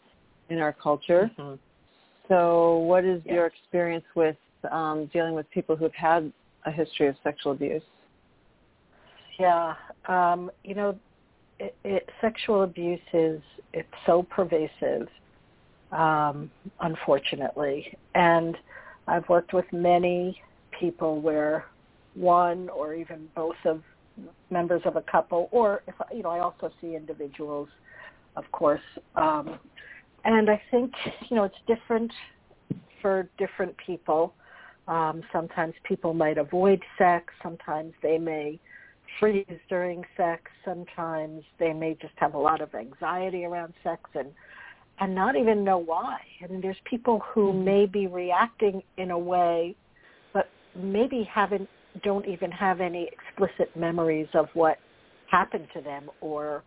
in 0.49 0.59
our 0.59 0.73
culture. 0.73 1.29
Mhm. 1.37 1.59
So 2.27 2.77
what 2.79 3.03
is 3.03 3.23
Yes. 3.25 3.33
your 3.33 3.45
experience 3.45 4.05
with 4.15 4.37
um, 4.71 5.05
dealing 5.07 5.35
with 5.35 5.47
people 5.51 5.75
who've 5.75 5.93
had 5.93 6.31
a 6.65 6.71
history 6.71 7.07
of 7.07 7.15
sexual 7.23 7.51
abuse? 7.51 7.83
Yeah, 9.37 9.75
um, 10.05 10.49
you 10.63 10.73
know, 10.73 10.97
it, 11.59 11.75
it, 11.83 12.09
sexual 12.21 12.63
abuse 12.63 12.99
is 13.13 13.41
it's 13.73 13.87
so 14.05 14.23
pervasive, 14.23 15.07
um, 15.91 16.49
unfortunately, 16.81 17.97
and 18.13 18.57
I've 19.07 19.27
worked 19.29 19.53
with 19.53 19.65
many 19.71 20.41
people 20.79 21.21
where 21.21 21.65
one 22.15 22.69
or 22.69 22.93
even 22.93 23.27
both 23.35 23.55
of 23.65 23.81
members 24.49 24.81
of 24.85 24.95
a 24.95 25.01
couple, 25.01 25.49
or 25.51 25.83
if 25.87 25.95
you 26.13 26.23
know, 26.23 26.29
I 26.29 26.39
also 26.39 26.71
see 26.81 26.95
individuals, 26.95 27.69
of 28.35 28.49
course, 28.51 28.81
um, 29.15 29.59
and 30.23 30.49
I 30.49 30.61
think 30.71 30.91
you 31.29 31.35
know 31.35 31.43
it's 31.43 31.55
different 31.67 32.11
for 33.01 33.29
different 33.37 33.75
people. 33.85 34.33
Um, 34.87 35.23
sometimes 35.33 35.73
people 35.83 36.13
might 36.13 36.37
avoid 36.37 36.81
sex. 36.97 37.33
Sometimes 37.41 37.93
they 38.03 38.17
may 38.17 38.59
freeze 39.19 39.45
during 39.69 40.03
sex. 40.17 40.43
Sometimes 40.63 41.43
they 41.59 41.73
may 41.73 41.97
just 42.01 42.13
have 42.17 42.33
a 42.33 42.37
lot 42.37 42.61
of 42.61 42.73
anxiety 42.75 43.45
around 43.45 43.73
sex 43.83 44.01
and 44.13 44.29
and 44.99 45.13
not 45.13 45.35
even 45.35 45.65
know 45.65 45.77
why. 45.77 46.19
I 46.41 46.47
mean, 46.47 46.61
there's 46.61 46.79
people 46.89 47.19
who 47.19 47.51
may 47.51 47.85
be 47.85 48.07
reacting 48.07 48.81
in 48.97 49.11
a 49.11 49.19
way, 49.19 49.75
but 50.31 50.47
maybe 50.73 51.27
haven't 51.29 51.67
don't 52.03 52.25
even 52.25 52.51
have 52.51 52.79
any 52.81 53.09
explicit 53.11 53.75
memories 53.75 54.27
of 54.33 54.47
what 54.53 54.77
happened 55.27 55.67
to 55.73 55.81
them 55.81 56.09
or 56.21 56.63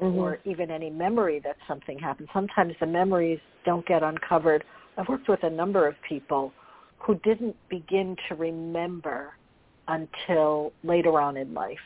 Mhm. 0.00 0.16
or 0.16 0.38
even 0.44 0.70
any 0.70 0.90
memory 0.90 1.38
that 1.40 1.56
something 1.66 1.98
happened. 1.98 2.28
Sometimes 2.32 2.76
the 2.78 2.86
memories 2.86 3.40
don't 3.64 3.86
get 3.86 4.02
uncovered. 4.02 4.64
I've 4.96 5.08
worked 5.08 5.28
with 5.28 5.42
a 5.44 5.50
number 5.50 5.86
of 5.86 6.00
people 6.02 6.52
who 6.98 7.14
didn't 7.16 7.56
begin 7.68 8.16
to 8.28 8.34
remember 8.34 9.34
until 9.88 10.72
later 10.84 11.20
on 11.20 11.36
in 11.36 11.52
life 11.54 11.80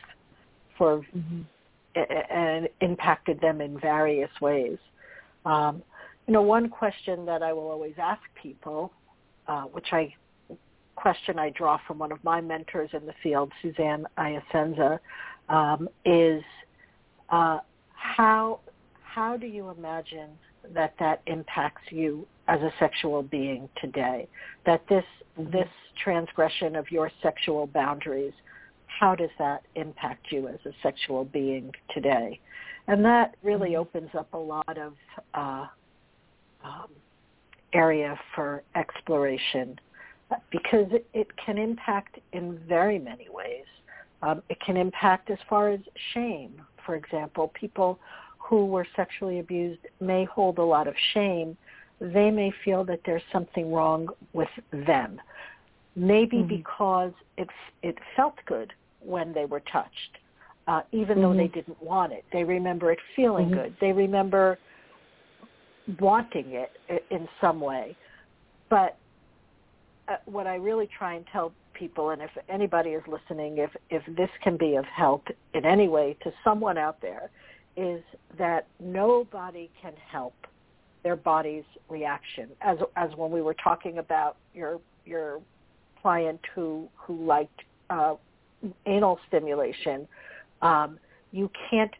for 0.77 1.01
Mhm. 1.15 1.45
and 2.29 2.69
impacted 2.81 3.39
them 3.39 3.59
in 3.59 3.79
various 3.79 4.29
ways. 4.39 4.77
Um, 5.45 5.81
you 6.27 6.33
know, 6.33 6.43
one 6.43 6.69
question 6.69 7.25
that 7.25 7.41
I 7.41 7.53
will 7.53 7.71
always 7.71 7.97
ask 7.97 8.21
people, 8.35 8.91
uh, 9.47 9.63
which 9.63 9.91
I 9.93 10.13
question 10.95 11.39
I 11.39 11.51
draw 11.51 11.77
from 11.87 11.99
one 11.99 12.11
of 12.11 12.23
my 12.23 12.41
mentors 12.41 12.89
in 12.93 13.05
the 13.05 13.13
field, 13.23 13.51
Suzanne 13.61 14.05
Iasenza, 14.17 14.99
um, 15.49 15.87
is 16.05 16.43
uh, 17.29 17.59
how 17.93 18.59
how 19.01 19.37
do 19.37 19.47
you 19.47 19.69
imagine 19.69 20.29
that 20.73 20.93
that 20.99 21.21
impacts 21.25 21.91
you 21.91 22.27
as 22.47 22.61
a 22.61 22.71
sexual 22.79 23.23
being 23.23 23.69
today? 23.81 24.27
That 24.65 24.81
this 24.89 25.05
mm-hmm. 25.39 25.51
this 25.51 25.69
transgression 26.03 26.75
of 26.75 26.91
your 26.91 27.11
sexual 27.21 27.67
boundaries, 27.67 28.33
how 28.87 29.15
does 29.15 29.31
that 29.39 29.63
impact 29.75 30.27
you 30.31 30.47
as 30.47 30.59
a 30.65 30.71
sexual 30.83 31.25
being 31.25 31.71
today? 31.93 32.39
And 32.87 33.03
that 33.05 33.35
really 33.43 33.71
mm-hmm. 33.71 33.81
opens 33.81 34.09
up 34.17 34.33
a 34.33 34.37
lot 34.37 34.77
of 34.77 34.93
uh, 35.33 35.67
um, 36.63 36.89
area 37.73 38.17
for 38.33 38.63
exploration 38.75 39.79
because 40.51 40.87
it, 40.91 41.07
it 41.13 41.27
can 41.43 41.57
impact 41.57 42.19
in 42.33 42.59
very 42.67 42.99
many 42.99 43.27
ways. 43.29 43.65
Um, 44.21 44.41
it 44.49 44.59
can 44.59 44.75
impact 44.77 45.29
as 45.29 45.37
far 45.49 45.69
as 45.69 45.79
shame. 46.13 46.61
For 46.85 46.95
example, 46.95 47.51
people 47.53 47.99
who 48.39 48.65
were 48.65 48.85
sexually 48.95 49.39
abused 49.39 49.81
may 49.99 50.25
hold 50.25 50.57
a 50.57 50.63
lot 50.63 50.87
of 50.87 50.95
shame. 51.13 51.57
They 51.99 52.29
may 52.31 52.51
feel 52.63 52.83
that 52.85 53.01
there's 53.05 53.23
something 53.31 53.71
wrong 53.71 54.07
with 54.33 54.49
them, 54.71 55.19
maybe 55.95 56.37
mm-hmm. 56.37 56.47
because 56.47 57.11
it 57.37 57.49
it 57.81 57.97
felt 58.15 58.35
good 58.45 58.71
when 58.99 59.33
they 59.33 59.45
were 59.45 59.61
touched, 59.71 60.17
uh, 60.67 60.81
even 60.91 61.17
mm-hmm. 61.17 61.21
though 61.21 61.33
they 61.33 61.43
mm-hmm. 61.45 61.53
didn't 61.53 61.83
want 61.83 62.13
it. 62.13 62.23
They 62.31 62.43
remember 62.43 62.91
it 62.91 62.99
feeling 63.15 63.47
mm-hmm. 63.47 63.55
good. 63.55 63.75
They 63.81 63.91
remember 63.91 64.59
wanting 65.99 66.51
it 66.51 66.71
in 67.09 67.27
some 67.41 67.59
way. 67.59 67.95
But 68.69 68.97
uh, 70.07 70.17
what 70.25 70.47
I 70.47 70.55
really 70.55 70.89
try 70.97 71.15
and 71.15 71.25
tell 71.31 71.53
people, 71.73 72.09
and 72.09 72.21
if 72.21 72.31
anybody 72.49 72.91
is 72.91 73.03
listening, 73.07 73.57
if 73.57 73.71
if 73.89 74.03
this 74.15 74.29
can 74.43 74.57
be 74.57 74.75
of 74.75 74.85
help 74.85 75.27
in 75.53 75.65
any 75.65 75.87
way 75.87 76.17
to 76.23 76.31
someone 76.43 76.77
out 76.77 77.01
there, 77.01 77.29
is 77.75 78.01
that 78.37 78.67
nobody 78.79 79.69
can 79.81 79.93
help 80.11 80.33
their 81.07 81.15
body's 81.15 81.63
reaction. 81.87 82.49
As 82.59 82.77
as 82.97 83.09
when 83.15 83.31
we 83.31 83.41
were 83.41 83.55
talking 83.63 83.99
about 83.99 84.35
your 84.53 84.81
your 85.05 85.39
client 86.01 86.41
who 86.53 86.89
who 86.97 87.25
liked 87.25 87.61
uh, 87.89 88.15
anal 88.85 89.17
stimulation, 89.29 90.05
um, 90.61 90.99
you 91.31 91.49
can't 91.69 91.93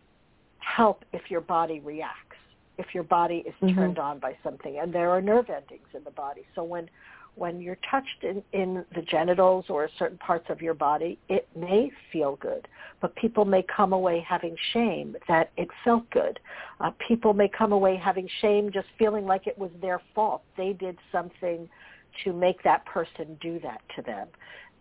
help 0.60 1.06
if 1.14 1.32
your 1.32 1.40
body 1.40 1.80
reacts. 1.80 2.36
If 2.78 2.88
your 2.94 3.04
body 3.04 3.46
is 3.48 3.54
mm-hmm. 3.62 3.76
turned 3.76 3.98
on 3.98 4.20
by 4.20 4.36
something, 4.44 4.78
and 4.78 4.94
there 4.94 5.10
are 5.10 5.22
nerve 5.22 5.50
endings 5.50 5.88
in 5.96 6.04
the 6.04 6.12
body. 6.12 6.42
So 6.54 6.66
when 6.66 6.90
when 7.38 7.62
you're 7.62 7.78
touched 7.90 8.24
in, 8.24 8.42
in 8.54 8.84
the 8.96 9.02
genitals 9.04 9.66
or 9.70 9.90
certain 10.00 10.18
parts 10.18 10.46
of 10.50 10.62
your 10.62 10.74
body, 10.74 11.20
it 11.30 11.48
may 11.56 11.92
feel 12.12 12.36
good, 12.38 12.68
but 13.00 13.16
people 13.16 13.46
may 13.46 13.64
come 13.64 13.94
away 13.94 14.26
having 14.28 14.56
shame 14.74 15.16
that 15.28 15.52
it 15.56 15.68
felt 15.84 16.10
good. 16.10 16.40
Uh, 16.80 16.92
people 17.08 17.34
may 17.34 17.48
come 17.48 17.72
away 17.72 17.96
having 17.96 18.28
shame 18.42 18.72
just 18.72 18.88
feeling 18.98 19.26
like 19.26 19.46
it 19.46 19.58
was 19.58 19.70
their 19.82 20.02
fault. 20.16 20.42
They 20.58 20.74
did 20.74 20.98
something 21.12 21.70
to 22.24 22.34
make 22.34 22.64
that 22.64 22.86
person 22.86 23.38
do 23.40 23.60
that 23.60 23.82
to 23.96 24.02
them. 24.02 24.28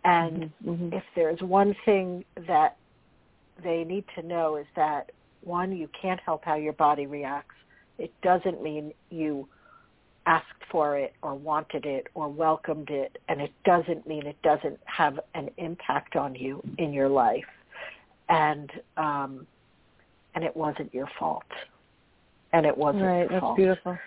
And 0.05 0.45
mm-hmm. 0.45 0.71
mm-hmm. 0.71 0.93
if 0.95 1.05
there's 1.15 1.41
one 1.43 1.77
thing 1.85 2.25
that 2.47 2.77
they 3.63 3.85
need 3.85 4.05
to 4.15 4.23
know 4.23 4.57
is 4.57 4.67
that, 4.77 5.13
one, 5.43 5.77
you 5.77 5.89
can't 6.01 6.21
help 6.21 6.45
how 6.45 6.55
your 6.57 6.73
body 6.73 7.07
reacts. 7.07 7.55
It 7.99 8.13
doesn't 8.23 8.63
mean 8.63 8.93
you 9.11 9.47
asked 10.27 10.47
for 10.71 10.99
it 10.99 11.15
or 11.23 11.35
wanted 11.35 11.87
it 11.87 12.09
or 12.15 12.29
welcomed 12.29 12.91
it 12.91 13.17
and 13.29 13.41
it 13.41 13.53
doesn't 13.65 14.07
mean 14.07 14.27
it 14.27 14.41
doesn't 14.43 14.79
have 14.85 15.19
an 15.35 15.49
impact 15.59 16.17
on 16.17 16.35
you 16.35 16.63
in 16.79 16.93
your 16.93 17.09
life 17.09 17.45
and 18.29 18.71
um 18.97 19.47
and 20.35 20.45
it 20.45 20.55
wasn't 20.55 20.93
your 20.93 21.09
fault 21.19 21.45
and 22.53 22.67
it 22.67 22.77
wasn't 22.77 23.03
right 23.03 23.19
your 23.21 23.29
that's 23.29 23.41
fault. 23.41 23.57
beautiful 23.57 23.99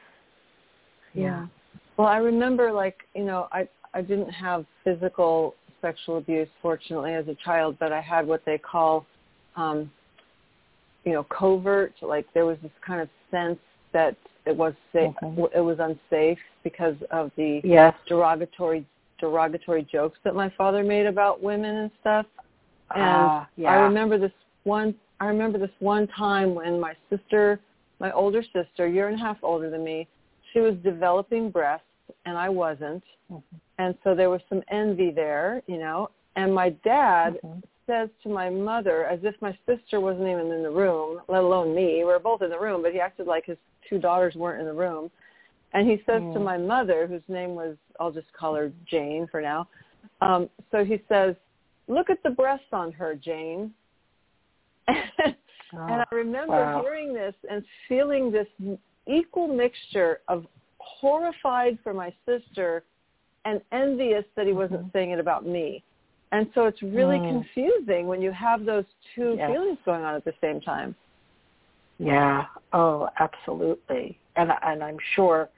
yeah. 1.13 1.23
yeah 1.23 1.47
well 1.97 2.08
i 2.08 2.17
remember 2.17 2.71
like 2.71 2.97
you 3.15 3.23
know 3.23 3.47
i 3.51 3.67
i 3.93 4.01
didn't 4.01 4.29
have 4.29 4.65
physical 4.84 5.55
sexual 5.82 6.17
abuse 6.17 6.49
fortunately 6.62 7.13
as 7.13 7.27
a 7.29 7.36
child 7.45 7.77
but 7.79 7.93
i 7.93 8.01
had 8.01 8.27
what 8.27 8.41
they 8.45 8.58
call 8.58 9.05
um 9.55 9.89
you 11.05 11.13
know 11.13 11.25
covert 11.25 11.93
like 12.01 12.25
there 12.34 12.45
was 12.45 12.58
this 12.62 12.71
kind 12.86 13.01
of 13.01 13.08
sense 13.32 13.58
that 13.93 14.17
it 14.50 14.58
was 14.58 14.74
safe. 14.92 15.14
It 15.56 15.62
was 15.62 15.78
unsafe 15.80 16.40
because 16.64 16.96
of 17.12 17.32
the 17.38 17.62
yes. 17.64 17.94
derogatory 18.08 18.86
derogatory 19.20 19.88
jokes 19.92 20.18
that 20.24 20.34
my 20.34 20.52
father 20.58 20.84
made 20.84 21.06
about 21.06 21.44
women 21.44 21.76
and 21.76 21.92
stuff. 22.00 22.26
And 22.96 23.04
uh, 23.04 23.46
yeah. 23.58 23.70
I 23.70 23.76
remember 23.76 24.18
this 24.18 24.32
one. 24.64 24.96
I 25.20 25.26
remember 25.26 25.60
this 25.60 25.70
one 25.80 26.08
time 26.08 26.56
when 26.56 26.80
my 26.80 26.94
sister, 27.10 27.60
my 28.00 28.12
older 28.12 28.42
sister, 28.42 28.86
a 28.86 28.92
year 28.92 29.08
and 29.10 29.20
a 29.20 29.24
half 29.24 29.38
older 29.44 29.70
than 29.70 29.84
me, 29.84 30.08
she 30.52 30.62
was 30.62 30.76
developing 30.84 31.52
breasts 31.52 31.86
and 32.26 32.38
I 32.38 32.50
wasn't, 32.50 33.04
mm-hmm. 33.32 33.56
and 33.78 33.96
so 34.04 34.16
there 34.16 34.30
was 34.30 34.42
some 34.50 34.64
envy 34.72 35.12
there, 35.12 35.62
you 35.68 35.78
know. 35.78 36.10
And 36.36 36.54
my 36.54 36.70
dad 36.84 37.38
mm-hmm. 37.44 37.60
Says 37.89 38.10
to 38.23 38.30
my 38.30 38.49
mother, 38.49 39.06
as 39.06 39.19
if 39.23 39.36
my 39.41 39.58
sister 39.65 39.99
wasn't 39.99 40.28
even 40.28 40.52
in 40.52 40.62
the 40.62 40.69
room, 40.69 41.19
let 41.28 41.41
alone 41.43 41.75
me. 41.75 41.95
We 41.97 42.04
were 42.04 42.19
both 42.19 42.41
in 42.43 42.52
the 42.52 42.60
room, 42.60 42.84
but 42.84 42.93
he 42.93 42.99
acted 42.99 43.25
like 43.25 43.45
his 43.45 43.58
two 43.89 43.97
daughters 43.97 44.36
weren't 44.36 44.62
in 44.62 44.67
the 44.67 44.73
room. 44.73 45.10
And 45.73 45.89
he 45.89 45.97
says 46.06 46.21
mm. 46.21 46.34
to 46.34 46.39
my 46.39 46.58
mother, 46.58 47.08
whose 47.08 47.21
name 47.28 47.56
was, 47.56 47.75
I'll 47.99 48.12
just 48.12 48.32
call 48.34 48.56
her 48.56 48.71
Jane 48.89 49.28
for 49.32 49.41
now. 49.41 49.67
Um, 50.21 50.49
so 50.71 50.86
he 50.86 51.02
says, 51.10 51.36
look 51.88 52.10
at 52.10 52.21
the 52.23 52.30
breasts 52.30 52.65
on 52.71 52.91
her, 52.91 53.15
Jane. 53.15 53.71
oh, 54.88 54.93
and 55.73 56.02
I 56.02 56.06
remember 56.12 56.54
wow. 56.54 56.82
hearing 56.82 57.13
this 57.13 57.34
and 57.49 57.63
feeling 57.88 58.32
this 58.32 58.47
equal 59.08 59.47
mixture 59.47 60.19
of 60.28 60.45
horrified 60.78 61.78
for 61.84 61.93
my 61.93 62.13
sister 62.25 62.84
and 63.45 63.62
envious 63.71 64.25
that 64.36 64.45
he 64.45 64.54
wasn't 64.54 64.80
mm-hmm. 64.80 64.89
saying 64.93 65.12
it 65.12 65.19
about 65.19 65.45
me. 65.45 65.84
And 66.32 66.48
so 66.54 66.65
it's 66.65 66.82
really 66.82 67.18
mm. 67.18 67.32
confusing 67.32 68.08
when 68.08 68.22
you 68.22 68.32
have 68.32 68.65
those 68.65 68.86
two 69.15 69.36
yes. 69.38 69.50
feelings 69.50 69.78
going 69.84 70.04
on 70.04 70.15
at 70.15 70.26
the 70.26 70.34
same 70.42 70.62
time. 70.62 70.96
Yeah. 71.98 72.46
Oh, 72.72 73.10
absolutely. 73.20 74.18
And 74.36 74.52
and 74.62 74.84
I'm 74.84 74.98
sure 75.15 75.50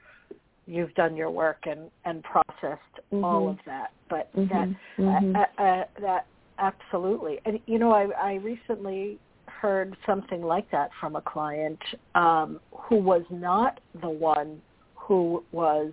you've 0.66 0.94
done 0.94 1.16
your 1.16 1.30
work 1.30 1.64
and 1.66 1.90
and 2.04 2.22
processed 2.24 2.80
mm-hmm. 3.12 3.24
all 3.24 3.48
of 3.48 3.58
that. 3.66 3.92
But 4.08 4.34
mm-hmm. 4.34 4.52
that 4.52 4.68
mm-hmm. 4.98 5.36
Uh, 5.36 5.62
uh, 5.62 5.84
that 6.00 6.26
absolutely. 6.58 7.38
And 7.44 7.60
you 7.66 7.78
know, 7.78 7.92
I 7.92 8.08
I 8.20 8.34
recently 8.34 9.18
heard 9.46 9.96
something 10.06 10.42
like 10.42 10.68
that 10.72 10.90
from 10.98 11.14
a 11.16 11.20
client 11.20 11.78
um, 12.14 12.58
who 12.76 12.96
was 12.96 13.22
not 13.30 13.80
the 14.00 14.10
one 14.10 14.60
who 14.96 15.44
was 15.52 15.92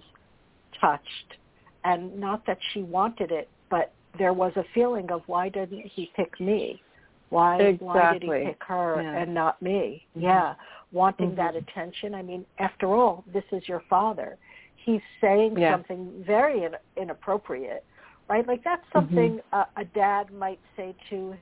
touched, 0.82 1.38
and 1.84 2.20
not 2.20 2.46
that 2.48 2.58
she 2.74 2.82
wanted 2.82 3.32
it, 3.32 3.50
but 3.70 3.92
there 4.18 4.34
was 4.34 4.52
a 4.56 4.64
feeling 4.74 5.12
of 5.12 5.22
why 5.28 5.50
didn't 5.50 5.86
he 5.94 6.12
pick 6.16 6.40
me? 6.40 6.82
Why 7.30 7.58
exactly. 7.58 7.88
why 7.88 8.14
did 8.14 8.24
he 8.24 8.30
pick 8.48 8.64
her 8.68 9.02
yeah. 9.02 9.22
and 9.22 9.34
not 9.34 9.62
me? 9.62 10.06
Mm-hmm. 10.12 10.26
Yeah, 10.26 10.56
wanting 10.92 11.32
mm-hmm. 11.32 11.38
that 11.38 11.56
attention. 11.56 12.16
I 12.16 12.22
mean, 12.22 12.46
after 12.58 12.88
all, 12.88 13.24
this 13.32 13.44
is 13.52 13.68
your 13.68 13.84
father. 13.90 14.38
He's 14.84 15.02
saying 15.22 15.58
yeah. 15.58 15.74
something 15.74 16.24
very 16.26 16.64
in, 16.64 16.72
inappropriate, 16.98 17.86
right? 18.28 18.48
Like 18.48 18.64
that's 18.64 18.82
mm-hmm. 18.88 18.98
something 18.98 19.42
mm-hmm. 19.54 19.80
a, 19.80 19.82
a 19.82 19.86
dad 19.86 20.34
might 20.34 20.60
say 20.76 20.96
to 21.10 21.36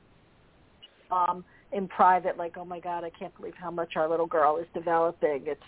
um 1.10 1.45
in 1.71 1.88
private 1.88 2.38
like, 2.38 2.58
"Oh 2.58 2.65
my 2.65 2.80
god, 2.80 3.03
I 3.03 3.10
can't 3.10 3.36
believe 3.38 3.56
how 3.58 3.71
much 3.71 3.95
our 3.95 4.10
little 4.10 4.27
girl 4.27 4.58
is 4.58 4.67
developing. 4.73 5.43
It's 5.45 5.62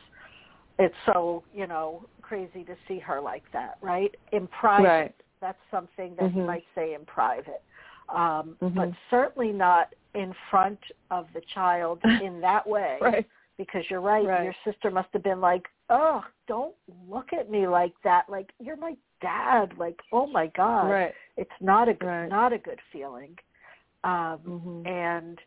it's 0.80 0.96
so, 1.06 1.44
you 1.54 1.68
know, 1.68 2.06
crazy 2.22 2.64
to 2.64 2.76
see 2.88 3.00
her 3.00 3.20
like 3.20 3.44
that, 3.52 3.78
right? 3.82 4.16
In 4.32 4.48
private, 4.48 4.88
right. 4.88 5.16
That's 5.42 5.60
something 5.72 6.16
that 6.18 6.30
mm-hmm. 6.30 6.42
he 6.42 6.46
might 6.46 6.66
say 6.76 6.94
in 6.94 7.06
private. 7.06 7.62
Um, 8.10 8.56
mm-hmm. 8.62 8.70
but 8.70 8.90
certainly 9.10 9.52
not 9.52 9.94
in 10.16 10.34
front 10.50 10.80
of 11.12 11.28
the 11.34 11.42
child 11.54 12.00
in 12.24 12.42
that 12.42 12.68
way. 12.68 12.98
right. 13.02 13.28
Because 13.58 13.84
you're 13.90 14.00
right, 14.00 14.26
right. 14.26 14.46
your 14.46 14.56
sister 14.64 14.90
must 14.90 15.10
have 15.12 15.22
been 15.22 15.42
like, 15.42 15.66
"Oh, 15.90 16.24
don't 16.48 16.74
look 17.10 17.34
at 17.38 17.52
me 17.52 17.68
like 17.68 17.92
that. 18.06 18.24
Like 18.30 18.52
you're 18.58 18.78
my 18.78 18.96
dad. 19.22 19.74
Like, 19.78 20.00
oh 20.14 20.28
my 20.28 20.48
god." 20.56 20.90
Right. 20.90 21.14
It's 21.36 21.52
not 21.60 21.90
a 21.90 21.94
good, 21.94 22.08
right. 22.08 22.30
not 22.30 22.54
a 22.54 22.58
good 22.58 22.80
feeling. 22.94 23.36
Um 24.06 24.40
mm-hmm. 24.48 24.88
and 24.88 25.40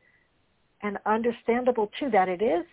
and 0.83 0.99
understandable 1.07 1.91
too 1.99 2.11
that 2.11 2.29
it 2.29 2.43
is 2.43 2.67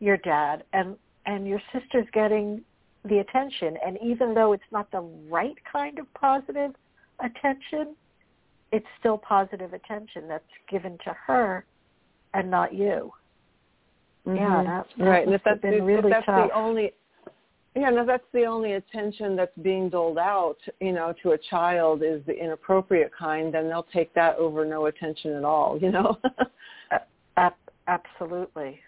your 0.00 0.16
dad 0.16 0.64
and 0.72 0.96
and 1.26 1.46
your 1.46 1.60
sister's 1.72 2.06
getting 2.14 2.62
the 3.08 3.18
attention 3.18 3.76
and 3.84 3.98
even 4.02 4.34
though 4.34 4.52
it's 4.52 4.62
not 4.70 4.90
the 4.90 5.00
right 5.28 5.56
kind 5.70 5.98
of 5.98 6.12
positive 6.14 6.72
attention, 7.20 7.94
it's 8.72 8.86
still 9.00 9.18
positive 9.18 9.72
attention 9.72 10.28
that's 10.28 10.44
given 10.70 10.98
to 11.04 11.14
her 11.26 11.64
and 12.34 12.50
not 12.50 12.74
you. 12.74 13.12
Mm-hmm. 14.26 14.36
Yeah, 14.36 14.62
that's 14.64 14.88
right. 14.98 15.26
And 15.26 15.34
if 15.34 15.42
that's, 15.44 15.60
been 15.60 15.74
if, 15.74 15.82
really 15.82 16.08
if 16.08 16.10
that's 16.10 16.26
tough. 16.26 16.48
the 16.48 16.54
only 16.54 16.92
yeah, 17.78 17.90
no, 17.90 18.04
that's 18.04 18.24
the 18.32 18.44
only 18.44 18.72
attention 18.72 19.36
that's 19.36 19.56
being 19.62 19.88
doled 19.88 20.18
out, 20.18 20.56
you 20.80 20.92
know, 20.92 21.14
to 21.22 21.32
a 21.32 21.38
child 21.38 22.02
is 22.02 22.20
the 22.26 22.32
inappropriate 22.32 23.12
kind, 23.16 23.54
then 23.54 23.68
they'll 23.68 23.86
take 23.92 24.12
that 24.14 24.36
over 24.36 24.64
no 24.64 24.86
attention 24.86 25.34
at 25.34 25.44
all, 25.44 25.78
you 25.80 25.92
know. 25.92 26.18
uh, 27.36 27.50
absolutely. 27.86 28.80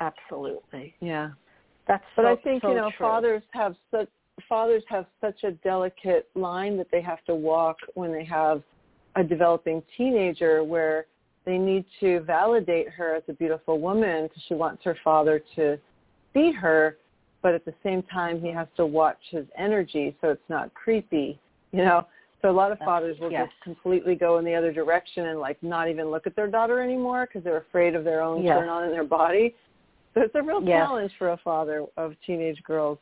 Absolutely. 0.00 0.94
Yeah. 1.00 1.30
That's 1.86 2.04
but 2.16 2.22
so, 2.22 2.32
I 2.32 2.36
think 2.36 2.62
so 2.62 2.70
you 2.70 2.76
know 2.76 2.90
true. 2.96 3.06
fathers 3.06 3.42
have 3.52 3.76
such 3.90 4.08
fathers 4.48 4.82
have 4.88 5.06
such 5.20 5.44
a 5.44 5.52
delicate 5.52 6.28
line 6.34 6.76
that 6.76 6.88
they 6.90 7.00
have 7.00 7.24
to 7.24 7.34
walk 7.34 7.78
when 7.94 8.12
they 8.12 8.24
have 8.24 8.62
a 9.16 9.24
developing 9.24 9.82
teenager 9.96 10.62
where 10.62 11.06
they 11.46 11.56
need 11.56 11.84
to 12.00 12.20
validate 12.20 12.88
her 12.90 13.14
as 13.14 13.22
a 13.28 13.32
beautiful 13.32 13.80
woman 13.80 14.24
because 14.24 14.42
she 14.46 14.54
wants 14.54 14.84
her 14.84 14.96
father 15.02 15.42
to 15.54 15.78
see 16.34 16.52
her 16.52 16.98
but 17.40 17.54
at 17.54 17.64
the 17.64 17.74
same 17.82 18.02
time 18.02 18.40
he 18.40 18.48
has 18.48 18.66
to 18.76 18.84
watch 18.84 19.18
his 19.30 19.46
energy 19.56 20.14
so 20.20 20.28
it's 20.28 20.50
not 20.50 20.72
creepy 20.74 21.38
you 21.72 21.78
know 21.78 22.06
so 22.42 22.50
a 22.50 22.52
lot 22.52 22.70
of 22.70 22.78
fathers 22.78 23.18
will 23.18 23.32
yes. 23.32 23.46
just 23.46 23.62
completely 23.62 24.14
go 24.14 24.38
in 24.38 24.44
the 24.44 24.54
other 24.54 24.72
direction 24.72 25.26
and 25.26 25.40
like 25.40 25.60
not 25.62 25.88
even 25.88 26.10
look 26.10 26.26
at 26.26 26.36
their 26.36 26.48
daughter 26.48 26.82
anymore 26.82 27.26
because 27.26 27.42
they're 27.42 27.56
afraid 27.56 27.94
of 27.94 28.04
their 28.04 28.20
own 28.20 28.42
Yes. 28.42 28.58
turn 28.58 28.68
on 28.68 28.84
in 28.84 28.90
their 28.90 29.04
body 29.04 29.54
so 30.16 30.22
it's 30.22 30.34
a 30.34 30.42
real 30.42 30.60
Yes. 30.62 30.86
challenge 30.86 31.12
for 31.18 31.30
a 31.30 31.36
father 31.38 31.84
of 31.96 32.14
teenage 32.26 32.62
girls 32.64 32.98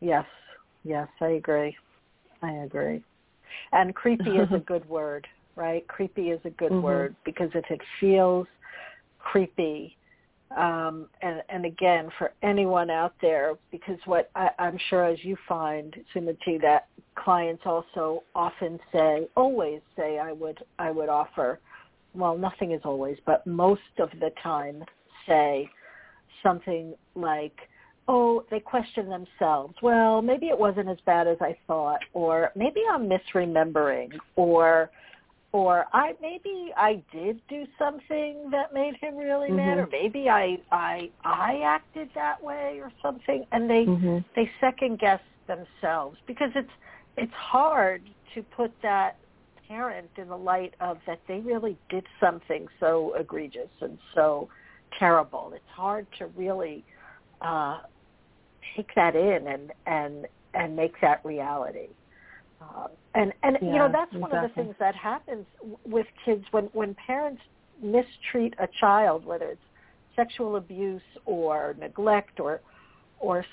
Yes, 0.00 0.26
yes, 0.84 1.08
I 1.20 1.28
agree. 1.28 1.76
I 2.42 2.50
agree. 2.50 3.02
And 3.72 3.94
creepy 3.94 4.36
is 4.36 4.48
a 4.52 4.58
good 4.66 4.86
word, 4.88 5.26
right? 5.56 5.86
Creepy 5.88 6.30
is 6.30 6.40
a 6.44 6.50
good 6.50 6.72
Mhm. 6.72 6.82
word 6.82 7.16
because 7.24 7.50
if 7.54 7.64
it 7.70 7.80
feels 7.98 8.46
creepy, 9.18 9.96
um, 10.56 11.08
and 11.22 11.42
and 11.48 11.64
again 11.64 12.10
for 12.18 12.32
anyone 12.42 12.90
out 12.90 13.14
there, 13.20 13.54
because 13.72 13.98
what 14.04 14.30
I, 14.36 14.50
I'm 14.58 14.78
sure 14.90 15.04
as 15.04 15.24
you 15.24 15.36
find, 15.48 15.96
Sumati, 16.14 16.60
that 16.60 16.86
clients 17.16 17.62
also 17.66 18.22
often 18.34 18.78
say, 18.92 19.28
always 19.34 19.80
say, 19.96 20.18
I 20.18 20.32
would 20.32 20.62
I 20.78 20.90
would 20.90 21.08
offer. 21.08 21.58
Well, 22.14 22.38
nothing 22.38 22.70
is 22.72 22.82
always, 22.84 23.18
but 23.26 23.46
most 23.46 23.98
of 23.98 24.10
the 24.20 24.30
time 24.42 24.84
say 25.26 25.68
something 26.42 26.94
like 27.14 27.56
oh, 28.08 28.44
they 28.50 28.60
question 28.60 29.08
themselves. 29.08 29.74
Well, 29.82 30.22
maybe 30.22 30.46
it 30.46 30.56
wasn't 30.56 30.88
as 30.88 30.98
bad 31.06 31.26
as 31.26 31.38
I 31.40 31.56
thought, 31.66 31.98
or 32.12 32.52
maybe 32.54 32.80
I'm 32.88 33.08
misremembering, 33.08 34.16
or 34.36 34.90
or 35.52 35.86
I 35.92 36.14
maybe 36.20 36.72
I 36.76 37.02
did 37.12 37.40
do 37.48 37.64
something 37.78 38.50
that 38.50 38.74
made 38.74 38.94
him 38.96 39.16
really 39.16 39.50
mad, 39.50 39.78
Mhm. 39.78 39.84
or 39.84 39.86
maybe 39.88 40.28
I 40.28 40.60
I 40.70 41.10
I 41.24 41.62
acted 41.64 42.10
that 42.14 42.42
way 42.42 42.80
or 42.80 42.92
something, 43.02 43.46
and 43.52 43.68
they 43.68 43.86
mm-hmm. 43.86 44.18
they 44.34 44.50
second 44.60 44.98
guess 44.98 45.20
themselves 45.46 46.18
because 46.26 46.50
it's 46.54 46.72
it's 47.16 47.32
hard 47.32 48.02
to 48.34 48.42
put 48.42 48.70
that 48.82 49.16
parent 49.66 50.10
in 50.16 50.28
the 50.28 50.36
light 50.36 50.74
of 50.80 50.98
that 51.06 51.20
they 51.26 51.40
really 51.40 51.76
did 51.88 52.04
something 52.20 52.68
so 52.78 53.14
egregious 53.14 53.70
and 53.80 53.98
so 54.14 54.48
terrible. 54.98 55.52
It's 55.54 55.64
hard 55.74 56.06
to 56.18 56.26
really 56.28 56.84
uh, 57.40 57.78
take 58.76 58.94
that 58.94 59.16
in 59.16 59.46
and 59.46 59.72
and 59.86 60.26
and 60.54 60.74
make 60.74 61.00
that 61.00 61.24
reality. 61.24 61.88
Um, 62.60 62.88
and 63.14 63.32
and 63.42 63.58
you 63.60 63.68
know 63.72 63.86
Yeah, 63.86 63.92
that's 63.92 64.14
one 64.14 64.32
of 64.32 64.48
the 64.48 64.54
things 64.54 64.74
that 64.78 64.94
happens 64.94 65.46
with 65.84 66.06
kids 66.24 66.44
when 66.50 66.64
when 66.72 66.94
parents 67.06 67.42
mistreat 67.82 68.54
a 68.58 68.68
child, 68.80 69.24
whether 69.24 69.46
it's 69.46 69.60
sexual 70.14 70.56
abuse 70.56 71.02
or 71.26 71.76
neglect 71.78 72.40
or 72.40 72.60
or 73.18 73.44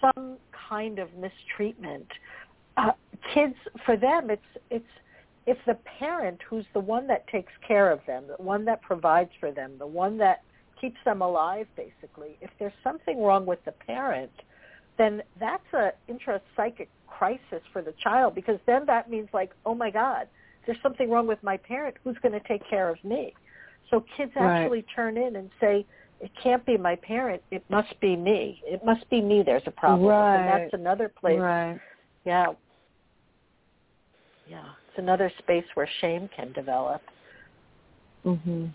some 0.00 0.36
kind 0.68 0.98
of 0.98 1.08
mistreatment. 1.14 2.06
Uh, 2.76 2.92
kids, 3.34 3.54
for 3.84 3.96
them, 3.96 4.30
it's 4.30 4.42
it's 4.70 4.84
if 5.46 5.58
the 5.66 5.76
parent 5.98 6.38
who's 6.48 6.66
the 6.74 6.80
one 6.80 7.06
that 7.06 7.26
takes 7.28 7.52
care 7.66 7.90
of 7.90 8.00
them, 8.06 8.24
the 8.26 8.42
one 8.42 8.64
that 8.66 8.80
provides 8.82 9.30
for 9.40 9.50
them, 9.50 9.72
the 9.78 9.86
one 9.86 10.18
that 10.18 10.42
keeps 10.80 10.96
them 11.04 11.22
alive, 11.22 11.66
basically. 11.76 12.36
If 12.40 12.50
there's 12.58 12.72
something 12.82 13.22
wrong 13.22 13.46
with 13.46 13.64
the 13.64 13.72
parent, 13.72 14.32
then 14.98 15.22
that's 15.38 15.62
a 15.72 15.92
intrapsychic 16.10 16.88
crisis 17.06 17.62
for 17.72 17.82
the 17.82 17.94
child 18.02 18.34
because 18.34 18.58
then 18.66 18.84
that 18.86 19.10
means 19.10 19.28
like, 19.32 19.52
oh 19.66 19.74
my 19.74 19.90
God, 19.90 20.26
there's 20.66 20.78
something 20.82 21.10
wrong 21.10 21.26
with 21.26 21.42
my 21.42 21.56
parent. 21.56 21.96
Who's 22.04 22.16
going 22.22 22.32
to 22.32 22.48
take 22.48 22.62
care 22.68 22.88
of 22.88 23.02
me? 23.04 23.34
So 23.90 24.04
kids 24.16 24.32
Right. 24.36 24.62
actually 24.62 24.82
turn 24.94 25.16
in 25.16 25.36
and 25.36 25.50
say, 25.60 25.84
it 26.20 26.30
can't 26.42 26.64
be 26.66 26.76
my 26.76 26.96
parent. 26.96 27.42
It 27.50 27.64
must 27.70 27.98
be 28.00 28.14
me. 28.14 28.62
It 28.66 28.84
must 28.84 29.08
be 29.08 29.22
me. 29.22 29.42
There's 29.42 29.66
a 29.66 29.70
problem. 29.70 30.02
with." 30.02 30.14
And 30.14 30.46
Right. 30.46 30.62
that's 30.62 30.74
another 30.74 31.08
place. 31.08 31.40
Right. 31.40 31.80
Yeah. 32.24 32.52
Yeah. 34.46 34.68
It's 34.88 34.98
another 34.98 35.30
space 35.38 35.64
where 35.74 35.86
shame 36.00 36.28
can 36.28 36.52
develop. 36.52 37.02
Mhm. 38.24 38.70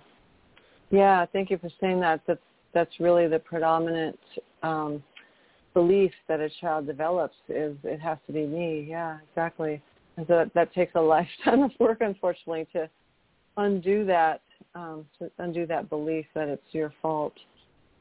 Yeah, 0.91 1.25
thank 1.33 1.49
you 1.49 1.57
for 1.57 1.69
saying 1.81 1.99
that. 2.01 2.21
That's 2.27 2.39
that's 2.73 2.99
really 2.99 3.27
the 3.27 3.39
predominant 3.39 4.19
um, 4.61 5.01
belief 5.73 6.11
that 6.27 6.41
a 6.41 6.49
child 6.61 6.85
develops 6.85 7.35
is 7.47 7.75
it 7.83 8.01
has 8.01 8.17
to 8.27 8.33
be 8.33 8.45
me. 8.45 8.85
Yeah, 8.87 9.17
exactly. 9.29 9.81
And 10.17 10.27
so 10.27 10.35
that, 10.35 10.53
that 10.53 10.73
takes 10.73 10.93
a 10.95 11.01
lifetime 11.01 11.63
of 11.63 11.71
work, 11.79 11.99
unfortunately, 12.01 12.67
to 12.73 12.89
undo 13.57 14.05
that 14.05 14.41
um, 14.75 15.05
to 15.19 15.31
undo 15.39 15.65
that 15.65 15.89
belief 15.89 16.25
that 16.35 16.49
it's 16.49 16.73
your 16.73 16.93
fault. 17.01 17.33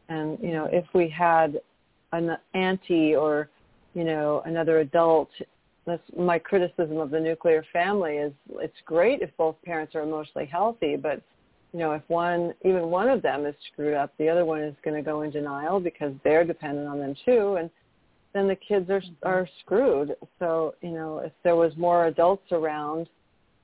And 0.08 0.38
you 0.40 0.52
know, 0.52 0.68
if 0.70 0.84
we 0.92 1.08
had 1.08 1.60
an 2.12 2.36
auntie 2.54 3.14
or 3.14 3.48
you 3.94 4.04
know 4.04 4.42
another 4.44 4.80
adult 4.80 5.30
that's 5.86 6.02
my 6.16 6.38
criticism 6.38 6.96
of 6.96 7.10
the 7.10 7.20
nuclear 7.20 7.64
family 7.72 8.16
is 8.16 8.32
it's 8.54 8.76
great 8.86 9.20
if 9.20 9.30
both 9.36 9.56
parents 9.64 9.94
are 9.94 10.02
emotionally 10.02 10.46
healthy, 10.46 10.96
but 10.96 11.20
you 11.74 11.80
know, 11.80 11.92
if 11.92 12.02
one 12.06 12.54
even 12.64 12.84
one 12.84 13.08
of 13.08 13.20
them 13.20 13.44
is 13.44 13.54
screwed 13.72 13.94
up, 13.94 14.14
the 14.16 14.28
other 14.28 14.44
one 14.44 14.60
is 14.60 14.76
going 14.84 14.96
to 14.96 15.02
go 15.02 15.22
in 15.22 15.30
denial 15.32 15.80
because 15.80 16.14
they're 16.22 16.44
dependent 16.44 16.87
on 16.87 17.00
them 17.00 17.16
too, 17.24 17.56
and 17.56 17.68
then 18.32 18.46
the 18.46 18.54
kids 18.56 18.88
are 18.90 19.02
are 19.24 19.48
screwed. 19.60 20.14
So 20.38 20.76
you 20.82 20.92
know, 20.92 21.18
if 21.18 21.32
there 21.42 21.56
was 21.56 21.76
more 21.76 22.06
adults 22.06 22.52
around 22.52 23.08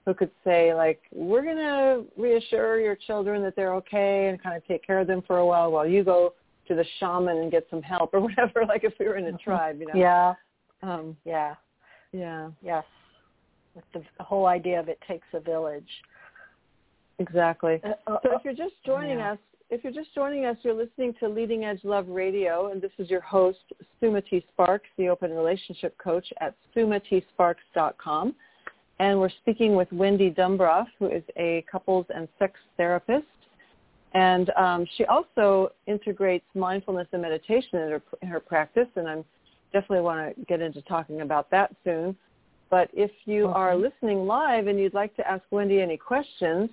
who 0.06 0.14
could 0.14 0.30
say 0.44 0.74
like, 0.74 1.00
we're 1.12 1.42
going 1.42 1.56
to 1.56 2.04
reassure 2.20 2.80
your 2.80 2.96
children 2.96 3.42
that 3.42 3.54
they're 3.54 3.74
okay 3.74 4.28
and 4.28 4.42
kind 4.42 4.56
of 4.56 4.66
take 4.66 4.84
care 4.84 4.98
of 4.98 5.06
them 5.06 5.22
for 5.26 5.38
a 5.38 5.46
while 5.46 5.70
while 5.70 5.86
you 5.86 6.02
go 6.02 6.34
to 6.66 6.74
the 6.74 6.84
shaman 6.98 7.36
and 7.36 7.50
get 7.50 7.66
some 7.70 7.82
help 7.82 8.10
or 8.14 8.20
whatever. 8.20 8.64
Like 8.66 8.82
if 8.82 8.94
we 8.98 9.06
were 9.06 9.16
in 9.16 9.26
a 9.26 9.38
tribe, 9.38 9.78
you 9.78 9.86
know. 9.86 9.94
Yeah. 9.94 10.34
Um, 10.82 11.16
Yeah. 11.24 11.54
yeah. 12.12 12.50
Yes. 12.62 12.84
With 13.74 13.84
the, 13.92 14.02
the 14.18 14.24
whole 14.24 14.46
idea 14.46 14.80
of 14.80 14.88
it 14.88 14.98
takes 15.06 15.26
a 15.32 15.38
village. 15.40 15.88
Exactly. 17.20 17.80
Uh, 17.84 17.92
uh, 18.10 18.18
So 18.22 18.36
if 18.36 18.44
you're 18.44 18.54
just 18.54 18.74
joining 18.84 19.18
yeah. 19.18 19.32
us, 19.32 19.38
if 19.68 19.84
you're 19.84 19.92
just 19.92 20.12
joining 20.14 20.46
us, 20.46 20.56
you're 20.62 20.74
listening 20.74 21.14
to 21.20 21.28
Leading 21.28 21.64
Edge 21.64 21.84
Love 21.84 22.08
Radio, 22.08 22.72
and 22.72 22.82
this 22.82 22.90
is 22.98 23.08
your 23.08 23.20
host, 23.20 23.58
Sumati 24.02 24.42
Sparks, 24.52 24.88
the 24.98 25.08
Open 25.08 25.32
Relationship 25.32 25.96
Coach 25.98 26.26
at 26.40 26.56
sumatisparks.com. 26.74 28.34
And 28.98 29.20
we're 29.20 29.30
speaking 29.42 29.76
with 29.76 29.88
Wendi 29.90 30.34
Dumbroff, 30.34 30.86
who 30.98 31.06
is 31.06 31.22
a 31.36 31.64
couples 31.70 32.06
and 32.14 32.26
sex 32.38 32.58
therapist. 32.76 33.26
And 34.12 34.50
um, 34.56 34.86
she 34.96 35.04
also 35.04 35.70
integrates 35.86 36.44
mindfulness 36.54 37.06
and 37.12 37.22
meditation 37.22 37.78
in 37.78 37.90
her, 37.90 38.02
in 38.22 38.28
her 38.28 38.40
practice, 38.40 38.88
and 38.96 39.08
I 39.08 39.22
definitely 39.72 40.00
want 40.00 40.36
to 40.36 40.44
get 40.46 40.60
into 40.60 40.82
talking 40.82 41.20
about 41.20 41.48
that 41.50 41.74
soon. 41.84 42.16
But 42.70 42.90
if 42.92 43.10
you 43.24 43.46
are 43.46 43.76
listening 43.76 44.26
live 44.26 44.66
and 44.66 44.80
you'd 44.80 44.94
like 44.94 45.14
to 45.16 45.28
ask 45.28 45.44
Wendi 45.52 45.80
any 45.80 45.96
questions, 45.96 46.70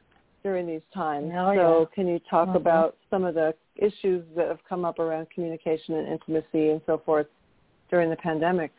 during 0.46 0.64
these 0.64 0.88
times. 0.94 1.32
Oh, 1.34 1.52
so, 1.56 1.80
yeah. 1.80 1.84
can 1.92 2.06
you 2.06 2.20
talk 2.20 2.50
Mhm. 2.50 2.54
about 2.54 2.96
some 3.10 3.24
of 3.24 3.34
the 3.34 3.52
issues 3.74 4.24
that 4.36 4.46
have 4.46 4.62
come 4.62 4.84
up 4.84 5.00
around 5.00 5.28
communication 5.30 5.96
and 5.96 6.06
intimacy 6.06 6.70
and 6.70 6.80
so 6.86 6.98
forth 6.98 7.26
during 7.90 8.10
the 8.10 8.16
pandemic? 8.16 8.70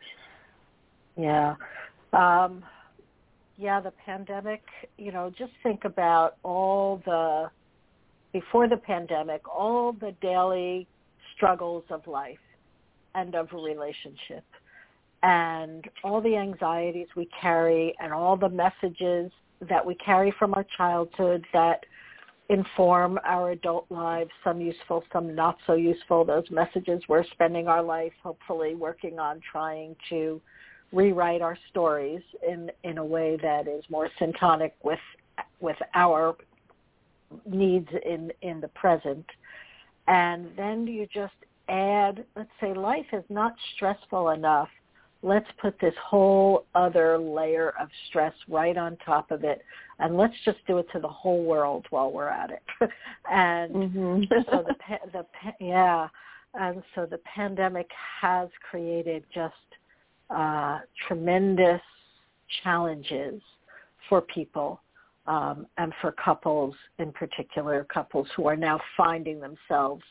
Yeah. 1.14 1.56
Um, 2.14 2.64
yeah, 3.58 3.80
the 3.80 3.90
pandemic, 3.90 4.62
you 4.96 5.12
know, 5.12 5.28
just 5.28 5.52
think 5.62 5.84
about 5.84 6.38
all 6.42 7.02
the, 7.04 7.50
before 8.32 8.66
the 8.66 8.78
pandemic, 8.78 9.46
all 9.46 9.92
the 9.92 10.12
daily 10.22 10.86
struggles 11.36 11.84
of 11.90 12.06
life 12.06 12.40
and 13.14 13.34
of 13.34 13.52
relationship 13.52 14.44
and 15.22 15.86
all 16.02 16.22
the 16.22 16.34
anxieties 16.34 17.08
we 17.14 17.26
carry 17.26 17.94
and 18.00 18.10
all 18.10 18.38
the 18.38 18.48
messages 18.48 19.30
that 19.68 19.84
we 19.84 19.94
carry 19.96 20.32
from 20.38 20.54
our 20.54 20.64
childhood 20.76 21.44
that 21.52 21.84
inform 22.48 23.18
our 23.24 23.50
adult 23.50 23.86
lives, 23.90 24.30
some 24.42 24.60
useful, 24.60 25.04
some 25.12 25.34
not 25.34 25.58
so 25.66 25.74
useful. 25.74 26.24
Those 26.24 26.50
messages 26.50 27.02
we're 27.08 27.24
spending 27.32 27.68
our 27.68 27.82
life 27.82 28.12
hopefully 28.22 28.74
working 28.74 29.18
on 29.18 29.40
trying 29.52 29.96
to 30.08 30.40
rewrite 30.92 31.42
our 31.42 31.56
stories 31.70 32.22
in 32.46 32.70
in 32.84 32.98
a 32.98 33.04
way 33.04 33.36
that 33.42 33.68
is 33.68 33.84
more 33.90 34.08
syntonic 34.20 34.72
with 34.82 34.98
with 35.60 35.76
our 35.94 36.34
needs 37.44 37.88
in 38.06 38.32
in 38.40 38.60
the 38.60 38.68
present 38.68 39.26
and 40.06 40.48
then 40.56 40.86
you 40.86 41.06
just 41.12 41.34
add 41.68 42.24
let's 42.36 42.48
say 42.58 42.72
life 42.72 43.04
is 43.12 43.24
not 43.28 43.54
stressful 43.74 44.30
enough 44.30 44.70
let's 45.22 45.48
put 45.60 45.78
this 45.80 45.94
whole 46.02 46.64
other 46.74 47.18
layer 47.18 47.72
of 47.80 47.88
stress 48.08 48.32
right 48.48 48.76
on 48.76 48.96
top 48.98 49.30
of 49.30 49.42
it 49.42 49.62
and 49.98 50.16
let's 50.16 50.34
just 50.44 50.58
do 50.66 50.78
it 50.78 50.86
to 50.92 51.00
the 51.00 51.08
whole 51.08 51.42
world 51.42 51.86
while 51.90 52.12
we're 52.12 52.28
at 52.28 52.50
it 52.50 52.62
and 53.30 53.74
mm-hmm. 53.74 54.22
so 54.50 54.64
the 54.66 54.74
the 55.12 55.24
yeah 55.60 56.08
and 56.54 56.82
so 56.94 57.06
the 57.06 57.18
pandemic 57.18 57.88
has 58.20 58.48
created 58.70 59.24
just 59.34 59.54
uh, 60.30 60.78
tremendous 61.06 61.80
challenges 62.62 63.40
for 64.08 64.20
people 64.20 64.80
um, 65.26 65.66
and 65.76 65.92
for 66.00 66.12
couples 66.12 66.74
in 66.98 67.12
particular, 67.12 67.86
couples 67.92 68.26
who 68.34 68.46
are 68.46 68.56
now 68.56 68.80
finding 68.96 69.40
themselves 69.40 70.02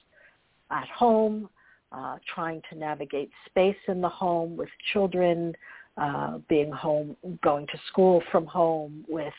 at 0.69 0.87
home, 0.89 1.49
uh, 1.91 2.17
trying 2.33 2.61
to 2.69 2.77
navigate 2.77 3.29
space 3.45 3.77
in 3.87 4.01
the 4.01 4.09
home 4.09 4.57
with 4.57 4.69
children, 4.93 5.55
uh, 5.97 6.37
being 6.49 6.71
home, 6.71 7.15
going 7.43 7.65
to 7.67 7.79
school 7.87 8.21
from 8.31 8.45
home, 8.45 9.05
with 9.07 9.33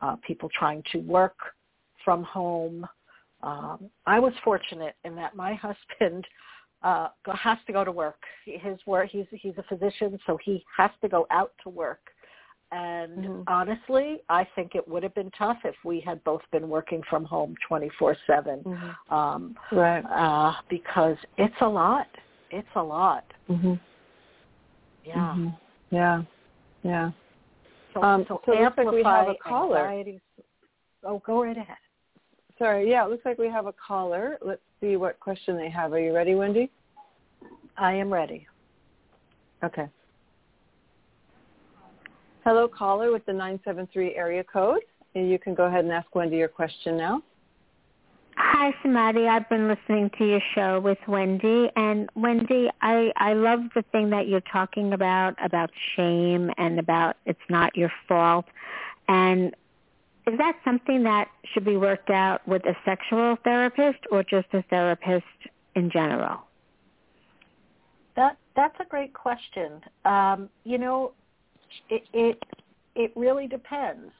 uh, 0.00 0.16
people 0.26 0.48
trying 0.56 0.82
to 0.92 0.98
work 0.98 1.36
from 2.04 2.22
home. 2.22 2.86
Um, 3.42 3.90
I 4.06 4.18
was 4.18 4.32
fortunate 4.44 4.96
in 5.04 5.14
that 5.16 5.34
my 5.34 5.54
husband 6.00 6.26
uh, 6.82 7.08
has 7.26 7.58
to 7.66 7.72
go 7.72 7.84
to 7.84 7.92
work. 7.92 8.20
His 8.44 8.78
work, 8.86 9.08
he's 9.10 9.26
he's 9.30 9.54
a 9.58 9.62
physician, 9.64 10.18
so 10.26 10.38
he 10.42 10.64
has 10.76 10.90
to 11.02 11.08
go 11.08 11.26
out 11.30 11.52
to 11.64 11.68
work. 11.68 12.00
And 12.72 13.18
mm-hmm. 13.18 13.42
honestly, 13.48 14.18
I 14.28 14.46
think 14.54 14.74
it 14.74 14.86
would 14.86 15.02
have 15.02 15.14
been 15.14 15.30
tough 15.32 15.58
if 15.64 15.74
we 15.84 16.00
had 16.00 16.22
both 16.22 16.42
been 16.52 16.68
working 16.68 17.02
from 17.10 17.24
home 17.24 17.56
24/7, 17.68 18.16
mm-hmm. 18.28 19.14
um, 19.14 19.56
right? 19.72 20.04
Uh, 20.04 20.54
because 20.68 21.16
it's 21.36 21.54
a 21.62 21.68
lot. 21.68 22.06
It's 22.50 22.68
a 22.76 22.82
lot. 22.82 23.24
Mm-hmm. 23.48 23.74
Yeah. 25.04 25.14
Mm-hmm. 25.14 25.48
Yeah. 25.90 26.22
Yeah. 26.82 27.10
So, 27.92 28.02
um, 28.02 28.24
so, 28.28 28.40
so 28.46 28.52
looks 28.52 28.76
like 28.76 28.90
we 28.92 29.02
have 29.02 29.28
a 29.28 29.34
caller. 29.34 30.04
Oh, 31.04 31.20
go 31.26 31.42
right 31.42 31.56
ahead. 31.56 31.76
Sorry. 32.58 32.88
Yeah, 32.88 33.04
it 33.04 33.10
looks 33.10 33.24
like 33.24 33.38
we 33.38 33.48
have 33.48 33.66
a 33.66 33.72
caller. 33.72 34.38
Let's 34.42 34.60
see 34.80 34.96
what 34.96 35.18
question 35.18 35.56
they 35.56 35.70
have. 35.70 35.92
Are 35.92 36.00
you 36.00 36.14
ready, 36.14 36.32
Wendi? 36.32 36.68
I 37.76 37.94
am 37.94 38.12
ready. 38.12 38.46
Okay. 39.64 39.88
Hello, 42.44 42.66
caller 42.66 43.12
with 43.12 43.26
the 43.26 43.32
973 43.32 44.14
area 44.14 44.42
code. 44.42 44.80
You 45.14 45.38
can 45.38 45.54
go 45.54 45.64
ahead 45.64 45.84
and 45.84 45.92
ask 45.92 46.08
Wendi 46.14 46.38
your 46.38 46.48
question 46.48 46.96
now. 46.96 47.22
Hi, 48.36 48.72
Sumati. 48.82 49.28
I've 49.28 49.48
been 49.50 49.68
listening 49.68 50.10
to 50.16 50.24
your 50.24 50.40
show 50.54 50.80
with 50.80 50.96
Wendi, 51.06 51.70
and 51.76 52.08
Wendi, 52.16 52.70
I 52.80 53.12
I 53.16 53.34
love 53.34 53.60
the 53.74 53.82
thing 53.92 54.08
that 54.10 54.28
you're 54.28 54.40
talking 54.40 54.94
about 54.94 55.34
about 55.44 55.70
shame 55.94 56.50
and 56.56 56.78
about 56.78 57.16
it's 57.26 57.38
not 57.50 57.76
your 57.76 57.92
fault. 58.08 58.46
And 59.08 59.54
is 60.26 60.38
that 60.38 60.56
something 60.64 61.02
that 61.02 61.28
should 61.52 61.64
be 61.64 61.76
worked 61.76 62.08
out 62.08 62.46
with 62.48 62.64
a 62.64 62.74
sexual 62.84 63.36
therapist 63.44 63.98
or 64.10 64.22
just 64.22 64.48
a 64.54 64.62
therapist 64.70 65.26
in 65.74 65.90
general? 65.90 66.38
That 68.16 68.38
that's 68.56 68.76
a 68.80 68.84
great 68.84 69.12
question. 69.12 69.82
Um, 70.06 70.48
you 70.64 70.78
know, 70.78 71.12
it 71.88 72.02
it 72.12 72.42
it 72.94 73.12
really 73.16 73.46
depends. 73.46 74.12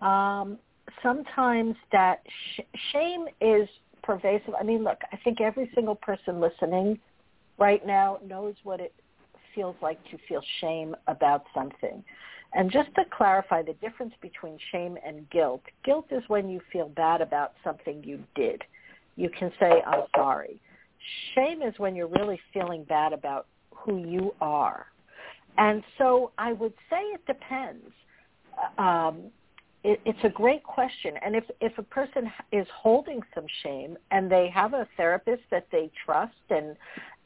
Um, 0.00 0.58
sometimes 1.02 1.74
that 1.92 2.22
sh- 2.54 2.78
shame 2.92 3.26
is 3.40 3.68
pervasive. 4.02 4.54
I 4.58 4.62
mean, 4.62 4.84
look, 4.84 4.98
I 5.12 5.16
think 5.24 5.40
every 5.40 5.70
single 5.74 5.96
person 5.96 6.40
listening 6.40 6.98
right 7.58 7.84
now 7.86 8.18
knows 8.24 8.54
what 8.62 8.80
it 8.80 8.94
feels 9.54 9.76
like 9.82 10.02
to 10.10 10.18
feel 10.28 10.42
shame 10.60 10.94
about 11.06 11.44
something. 11.54 12.04
And 12.54 12.70
just 12.70 12.94
to 12.94 13.02
clarify 13.16 13.62
the 13.62 13.74
difference 13.74 14.14
between 14.22 14.58
shame 14.70 14.96
and 15.04 15.28
guilt, 15.30 15.62
guilt 15.84 16.06
is 16.10 16.22
when 16.28 16.48
you 16.48 16.60
feel 16.72 16.88
bad 16.90 17.20
about 17.20 17.54
something 17.64 18.02
you 18.04 18.22
did. 18.34 18.62
You 19.16 19.30
can 19.30 19.50
say, 19.58 19.82
I'm 19.86 20.04
sorry. 20.14 20.60
Shame 21.34 21.62
is 21.62 21.74
when 21.78 21.96
you're 21.96 22.06
really 22.06 22.40
feeling 22.52 22.84
bad 22.84 23.12
about 23.12 23.46
who 23.74 23.98
you 23.98 24.34
are. 24.40 24.86
And 25.58 25.82
so 25.98 26.32
I 26.38 26.52
would 26.52 26.74
say 26.90 26.98
it 26.98 27.24
depends. 27.26 27.92
Um, 28.78 29.30
it, 29.84 30.00
it's 30.04 30.18
a 30.24 30.28
great 30.28 30.62
question. 30.64 31.14
And 31.24 31.34
if, 31.36 31.44
if 31.60 31.76
a 31.78 31.82
person 31.82 32.30
is 32.52 32.66
holding 32.74 33.20
some 33.34 33.46
shame 33.62 33.96
and 34.10 34.30
they 34.30 34.50
have 34.52 34.74
a 34.74 34.86
therapist 34.96 35.42
that 35.50 35.66
they 35.70 35.90
trust 36.04 36.34
and, 36.50 36.76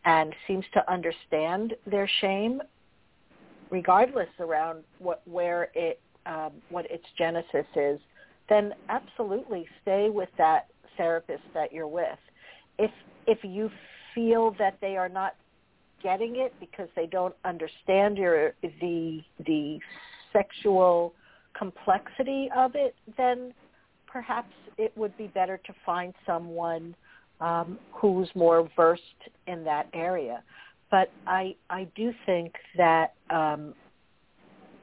and 0.04 0.34
seems 0.46 0.64
to 0.74 0.92
understand 0.92 1.74
their 1.86 2.08
shame, 2.20 2.60
regardless 3.70 4.28
around 4.38 4.84
what, 4.98 5.22
where 5.26 5.70
it, 5.74 6.00
um, 6.26 6.52
what 6.68 6.90
its 6.90 7.04
genesis 7.16 7.66
is, 7.76 8.00
then 8.48 8.74
absolutely 8.88 9.66
stay 9.82 10.10
with 10.10 10.28
that 10.36 10.66
therapist 10.96 11.42
that 11.54 11.72
you're 11.72 11.88
with. 11.88 12.18
If, 12.78 12.90
if 13.26 13.38
you 13.42 13.70
feel 14.14 14.54
that 14.58 14.76
they 14.80 14.96
are 14.96 15.08
not 15.08 15.34
getting 16.02 16.36
it 16.36 16.54
because 16.60 16.88
they 16.96 17.06
don't 17.06 17.34
understand 17.44 18.16
your 18.16 18.52
the 18.62 19.20
the 19.46 19.78
sexual 20.32 21.12
complexity 21.58 22.48
of 22.56 22.72
it, 22.74 22.94
then 23.16 23.52
perhaps 24.06 24.52
it 24.78 24.92
would 24.96 25.16
be 25.16 25.26
better 25.28 25.58
to 25.58 25.74
find 25.84 26.14
someone 26.26 26.94
um, 27.40 27.78
who's 27.92 28.28
more 28.34 28.68
versed 28.76 29.02
in 29.46 29.64
that 29.64 29.88
area. 29.92 30.42
But 30.90 31.10
I 31.26 31.54
I 31.68 31.86
do 31.94 32.12
think 32.26 32.54
that 32.76 33.14
um, 33.30 33.74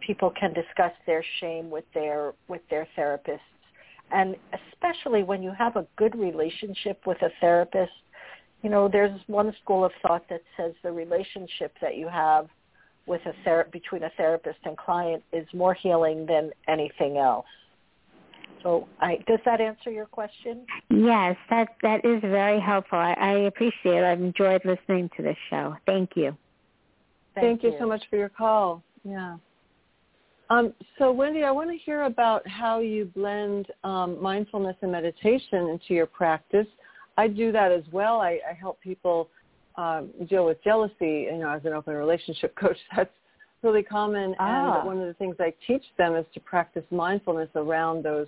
people 0.05 0.31
can 0.39 0.53
discuss 0.53 0.93
their 1.05 1.23
shame 1.39 1.69
with 1.69 1.85
their 1.93 2.33
with 2.47 2.61
their 2.69 2.87
therapists, 2.97 3.39
and 4.11 4.35
especially 4.71 5.23
when 5.23 5.43
you 5.43 5.51
have 5.57 5.75
a 5.75 5.85
good 5.97 6.17
relationship 6.17 7.01
with 7.05 7.21
a 7.21 7.29
therapist 7.41 7.91
you 8.63 8.69
know, 8.69 8.89
there's 8.91 9.19
one 9.27 9.53
school 9.63 9.85
of 9.85 9.91
thought 10.01 10.27
that 10.29 10.41
says 10.55 10.73
the 10.83 10.91
relationship 10.91 11.73
that 11.81 11.95
you 11.95 12.07
have 12.07 12.47
with 13.05 13.21
a 13.25 13.33
ther- 13.43 13.67
between 13.71 14.03
a 14.03 14.09
therapist 14.17 14.59
and 14.65 14.77
client 14.77 15.23
is 15.31 15.47
more 15.53 15.73
healing 15.73 16.25
than 16.25 16.51
anything 16.67 17.17
else. 17.17 17.45
So, 18.63 18.87
I, 18.99 19.19
does 19.27 19.39
that 19.45 19.61
answer 19.61 19.91
your 19.91 20.07
question? 20.07 20.65
Yes, 20.89 21.37
that 21.49 21.69
that 21.83 22.03
is 22.03 22.19
very 22.21 22.59
helpful. 22.59 22.97
I, 22.97 23.13
I 23.13 23.31
appreciate 23.41 23.99
it. 23.99 24.03
I've 24.03 24.19
enjoyed 24.19 24.61
listening 24.65 25.09
to 25.15 25.23
this 25.23 25.37
show. 25.49 25.75
Thank 25.85 26.11
you. 26.15 26.35
Thank, 27.35 27.61
Thank 27.61 27.63
you. 27.63 27.69
you 27.69 27.75
so 27.79 27.87
much 27.87 28.03
for 28.09 28.17
your 28.17 28.29
call. 28.29 28.83
Yeah. 29.03 29.37
Um, 30.49 30.73
so, 30.97 31.13
Wendi, 31.13 31.45
I 31.45 31.51
want 31.51 31.69
to 31.69 31.77
hear 31.77 32.03
about 32.03 32.47
how 32.47 32.79
you 32.79 33.05
blend 33.13 33.67
um, 33.83 34.21
mindfulness 34.21 34.75
and 34.81 34.91
meditation 34.91 35.69
into 35.69 35.93
your 35.93 36.05
practice. 36.05 36.67
I 37.17 37.27
do 37.27 37.51
that 37.51 37.71
as 37.71 37.83
well. 37.91 38.21
I, 38.21 38.39
I 38.49 38.53
help 38.53 38.79
people 38.81 39.29
um, 39.75 40.09
deal 40.29 40.45
with 40.45 40.63
jealousy. 40.63 41.27
You 41.31 41.37
know, 41.37 41.49
as 41.49 41.65
an 41.65 41.73
open 41.73 41.95
relationship 41.95 42.55
coach, 42.59 42.77
that's 42.95 43.09
really 43.63 43.83
common. 43.83 44.35
Ah. 44.39 44.79
And 44.79 44.87
one 44.87 44.99
of 44.99 45.07
the 45.07 45.13
things 45.15 45.35
I 45.39 45.53
teach 45.65 45.83
them 45.97 46.15
is 46.15 46.25
to 46.33 46.39
practice 46.39 46.83
mindfulness 46.91 47.49
around 47.55 48.03
those 48.03 48.27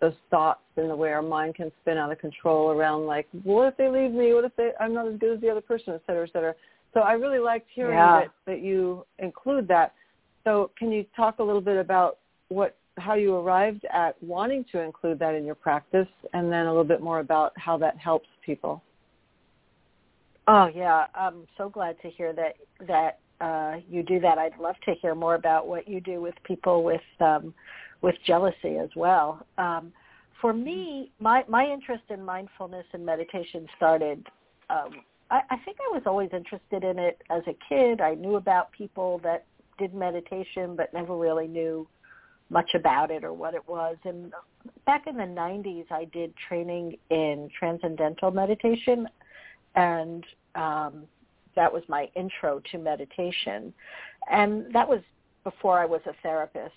those 0.00 0.14
thoughts 0.30 0.60
and 0.76 0.88
the 0.88 0.94
way 0.94 1.12
our 1.12 1.22
mind 1.22 1.56
can 1.56 1.72
spin 1.82 1.98
out 1.98 2.12
of 2.12 2.18
control 2.18 2.70
around 2.70 3.06
like, 3.06 3.26
what 3.42 3.66
if 3.66 3.76
they 3.76 3.88
leave 3.88 4.12
me? 4.12 4.32
What 4.32 4.44
if 4.44 4.54
they, 4.56 4.70
I'm 4.78 4.94
not 4.94 5.08
as 5.08 5.18
good 5.18 5.34
as 5.34 5.40
the 5.40 5.48
other 5.50 5.60
person, 5.60 5.94
et 5.94 6.02
cetera, 6.06 6.24
et 6.24 6.32
cetera. 6.32 6.54
So 6.94 7.00
I 7.00 7.12
really 7.14 7.40
liked 7.40 7.66
hearing 7.74 7.98
yeah. 7.98 8.20
that, 8.20 8.30
that 8.46 8.60
you 8.60 9.04
include 9.18 9.66
that. 9.68 9.94
So 10.44 10.70
can 10.78 10.92
you 10.92 11.04
talk 11.16 11.40
a 11.40 11.42
little 11.42 11.60
bit 11.60 11.78
about 11.78 12.18
what 12.48 12.76
how 12.98 13.14
you 13.14 13.34
arrived 13.34 13.84
at 13.92 14.20
wanting 14.22 14.64
to 14.72 14.80
include 14.80 15.18
that 15.18 15.34
in 15.34 15.44
your 15.44 15.54
practice, 15.54 16.08
and 16.32 16.50
then 16.50 16.66
a 16.66 16.70
little 16.70 16.84
bit 16.84 17.00
more 17.00 17.20
about 17.20 17.52
how 17.56 17.76
that 17.78 17.96
helps 17.98 18.28
people. 18.44 18.82
Oh 20.46 20.68
yeah, 20.74 21.06
I'm 21.14 21.46
so 21.56 21.68
glad 21.68 22.00
to 22.02 22.10
hear 22.10 22.32
that 22.32 22.56
that 22.86 23.18
uh, 23.40 23.76
you 23.88 24.02
do 24.02 24.18
that. 24.20 24.38
I'd 24.38 24.58
love 24.58 24.76
to 24.86 24.94
hear 24.94 25.14
more 25.14 25.34
about 25.34 25.68
what 25.68 25.86
you 25.86 26.00
do 26.00 26.20
with 26.20 26.34
people 26.44 26.82
with 26.82 27.00
um, 27.20 27.54
with 28.02 28.14
jealousy 28.26 28.78
as 28.78 28.90
well. 28.96 29.46
Um, 29.58 29.92
for 30.40 30.52
me, 30.52 31.10
my 31.20 31.44
my 31.48 31.66
interest 31.66 32.04
in 32.10 32.24
mindfulness 32.24 32.86
and 32.92 33.04
meditation 33.04 33.66
started. 33.76 34.26
Um, 34.70 35.02
I, 35.30 35.40
I 35.50 35.56
think 35.64 35.76
I 35.80 35.92
was 35.92 36.02
always 36.06 36.30
interested 36.32 36.84
in 36.84 36.98
it 36.98 37.22
as 37.30 37.42
a 37.46 37.56
kid. 37.68 38.00
I 38.00 38.14
knew 38.14 38.36
about 38.36 38.72
people 38.72 39.20
that 39.24 39.44
did 39.78 39.94
meditation, 39.94 40.76
but 40.76 40.92
never 40.92 41.16
really 41.16 41.46
knew 41.46 41.86
much 42.50 42.74
about 42.74 43.10
it 43.10 43.24
or 43.24 43.32
what 43.32 43.54
it 43.54 43.66
was. 43.68 43.96
And 44.04 44.32
back 44.86 45.06
in 45.06 45.16
the 45.16 45.24
90s, 45.24 45.86
I 45.90 46.04
did 46.06 46.32
training 46.48 46.96
in 47.10 47.48
transcendental 47.58 48.30
meditation, 48.30 49.08
and 49.74 50.24
um, 50.54 51.04
that 51.56 51.72
was 51.72 51.82
my 51.88 52.08
intro 52.16 52.60
to 52.70 52.78
meditation. 52.78 53.72
And 54.30 54.72
that 54.72 54.88
was 54.88 55.00
before 55.44 55.78
I 55.78 55.84
was 55.84 56.00
a 56.06 56.12
therapist. 56.22 56.74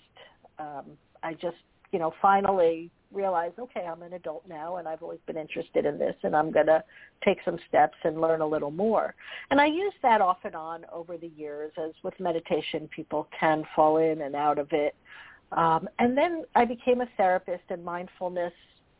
Um, 0.58 0.84
I 1.22 1.34
just, 1.34 1.56
you 1.92 1.98
know, 1.98 2.12
finally 2.20 2.90
realized, 3.12 3.58
okay, 3.58 3.86
I'm 3.86 4.02
an 4.02 4.14
adult 4.14 4.44
now, 4.48 4.76
and 4.76 4.88
I've 4.88 5.02
always 5.02 5.20
been 5.26 5.36
interested 5.36 5.84
in 5.84 5.98
this, 5.98 6.14
and 6.22 6.34
I'm 6.34 6.50
going 6.50 6.66
to 6.66 6.82
take 7.24 7.38
some 7.44 7.58
steps 7.68 7.96
and 8.04 8.20
learn 8.20 8.40
a 8.40 8.46
little 8.46 8.70
more. 8.70 9.14
And 9.50 9.60
I 9.60 9.66
use 9.66 9.92
that 10.02 10.20
off 10.20 10.38
and 10.44 10.54
on 10.54 10.86
over 10.92 11.16
the 11.16 11.30
years, 11.36 11.72
as 11.76 11.92
with 12.02 12.18
meditation, 12.18 12.88
people 12.94 13.28
can 13.38 13.64
fall 13.76 13.98
in 13.98 14.22
and 14.22 14.34
out 14.34 14.58
of 14.58 14.68
it. 14.72 14.94
Um, 15.56 15.88
and 15.98 16.16
then 16.16 16.44
I 16.54 16.64
became 16.64 17.00
a 17.00 17.08
therapist, 17.16 17.64
and 17.68 17.84
mindfulness 17.84 18.52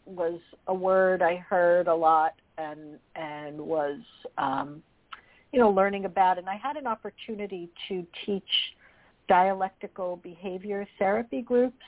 was 0.04 0.40
a 0.66 0.74
word 0.74 1.22
I 1.22 1.36
heard 1.36 1.86
a 1.86 1.94
lot 1.94 2.34
and 2.58 2.98
and 3.14 3.58
was 3.58 4.00
um, 4.38 4.82
you 5.52 5.60
know 5.60 5.70
learning 5.70 6.04
about. 6.04 6.38
And 6.38 6.48
I 6.48 6.56
had 6.56 6.76
an 6.76 6.86
opportunity 6.86 7.70
to 7.88 8.06
teach 8.26 8.42
dialectical 9.28 10.16
behavior 10.22 10.86
therapy 10.98 11.40
groups 11.40 11.84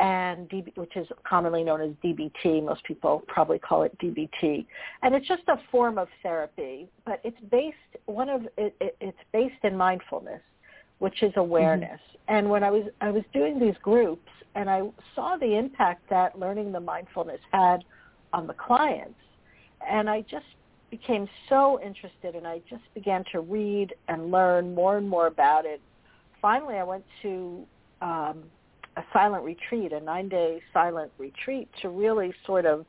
and 0.00 0.48
DB, 0.48 0.76
which 0.76 0.96
is 0.96 1.06
commonly 1.24 1.62
known 1.62 1.80
as 1.82 1.90
DBT. 2.02 2.64
Most 2.64 2.84
people 2.84 3.22
probably 3.28 3.58
call 3.58 3.82
it 3.82 3.96
DBT, 3.98 4.64
and 5.02 5.14
it's 5.14 5.28
just 5.28 5.42
a 5.48 5.56
form 5.70 5.98
of 5.98 6.08
therapy, 6.22 6.88
but 7.04 7.20
it's 7.24 7.36
based 7.50 7.76
one 8.06 8.30
of 8.30 8.42
it, 8.56 8.74
it, 8.80 8.96
it's 9.00 9.18
based 9.32 9.62
in 9.64 9.76
mindfulness 9.76 10.40
which 11.02 11.24
is 11.24 11.32
awareness. 11.34 11.98
Mm-hmm. 12.00 12.34
And 12.36 12.48
when 12.48 12.62
I 12.62 12.70
was 12.70 12.84
I 13.00 13.10
was 13.10 13.24
doing 13.32 13.58
these 13.58 13.74
groups 13.82 14.30
and 14.54 14.70
I 14.70 14.82
saw 15.16 15.36
the 15.36 15.58
impact 15.58 16.08
that 16.10 16.38
learning 16.38 16.70
the 16.70 16.78
mindfulness 16.78 17.40
had 17.50 17.82
on 18.32 18.46
the 18.46 18.54
clients 18.54 19.18
and 19.90 20.08
I 20.08 20.20
just 20.20 20.46
became 20.92 21.28
so 21.48 21.80
interested 21.84 22.36
and 22.36 22.46
I 22.46 22.60
just 22.70 22.84
began 22.94 23.24
to 23.32 23.40
read 23.40 23.92
and 24.06 24.30
learn 24.30 24.76
more 24.76 24.96
and 24.96 25.08
more 25.08 25.26
about 25.26 25.66
it. 25.66 25.80
Finally 26.40 26.76
I 26.76 26.84
went 26.84 27.04
to 27.22 27.66
um, 28.00 28.44
a 28.96 29.02
silent 29.12 29.42
retreat, 29.42 29.92
a 29.92 29.98
nine-day 29.98 30.60
silent 30.72 31.10
retreat 31.18 31.68
to 31.80 31.88
really 31.88 32.32
sort 32.46 32.64
of 32.64 32.86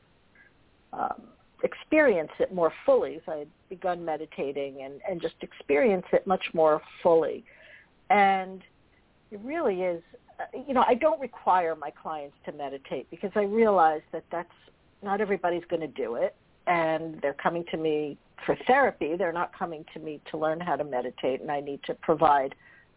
um, 0.92 1.22
experience 1.64 2.30
it 2.38 2.54
more 2.54 2.72
fully. 2.86 3.20
So 3.26 3.32
I 3.32 3.38
had 3.38 3.48
begun 3.68 4.04
meditating 4.04 4.82
and, 4.84 5.00
and 5.10 5.20
just 5.20 5.34
experience 5.40 6.06
it 6.12 6.28
much 6.28 6.44
more 6.52 6.80
fully. 7.02 7.44
And 8.10 8.62
it 9.30 9.40
really 9.42 9.82
is, 9.82 10.02
uh, 10.38 10.44
you 10.66 10.74
know, 10.74 10.84
I 10.86 10.94
don't 10.94 11.20
require 11.20 11.74
my 11.74 11.90
clients 11.90 12.36
to 12.46 12.52
meditate 12.52 13.10
because 13.10 13.30
I 13.34 13.42
realize 13.42 14.02
that 14.12 14.24
that's 14.30 14.48
not 15.02 15.20
everybody's 15.20 15.64
going 15.68 15.80
to 15.80 15.88
do 15.88 16.16
it. 16.16 16.34
And 16.66 17.20
they're 17.20 17.34
coming 17.34 17.64
to 17.72 17.76
me 17.76 18.16
for 18.46 18.56
therapy. 18.66 19.16
They're 19.16 19.32
not 19.32 19.56
coming 19.56 19.84
to 19.92 20.00
me 20.00 20.20
to 20.30 20.38
learn 20.38 20.60
how 20.60 20.76
to 20.76 20.84
meditate, 20.84 21.42
and 21.42 21.50
I 21.50 21.60
need 21.60 21.80
to 21.84 21.94
provide 21.94 22.54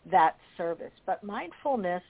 that 0.09 0.37
service. 0.55 0.93
But 1.05 1.23
mindfulness, 1.23 2.03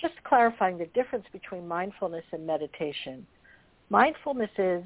just 0.00 0.14
clarifying 0.24 0.78
the 0.78 0.86
difference 0.86 1.26
between 1.32 1.68
mindfulness 1.68 2.24
and 2.32 2.46
meditation. 2.46 3.26
Mindfulness 3.90 4.50
is 4.58 4.84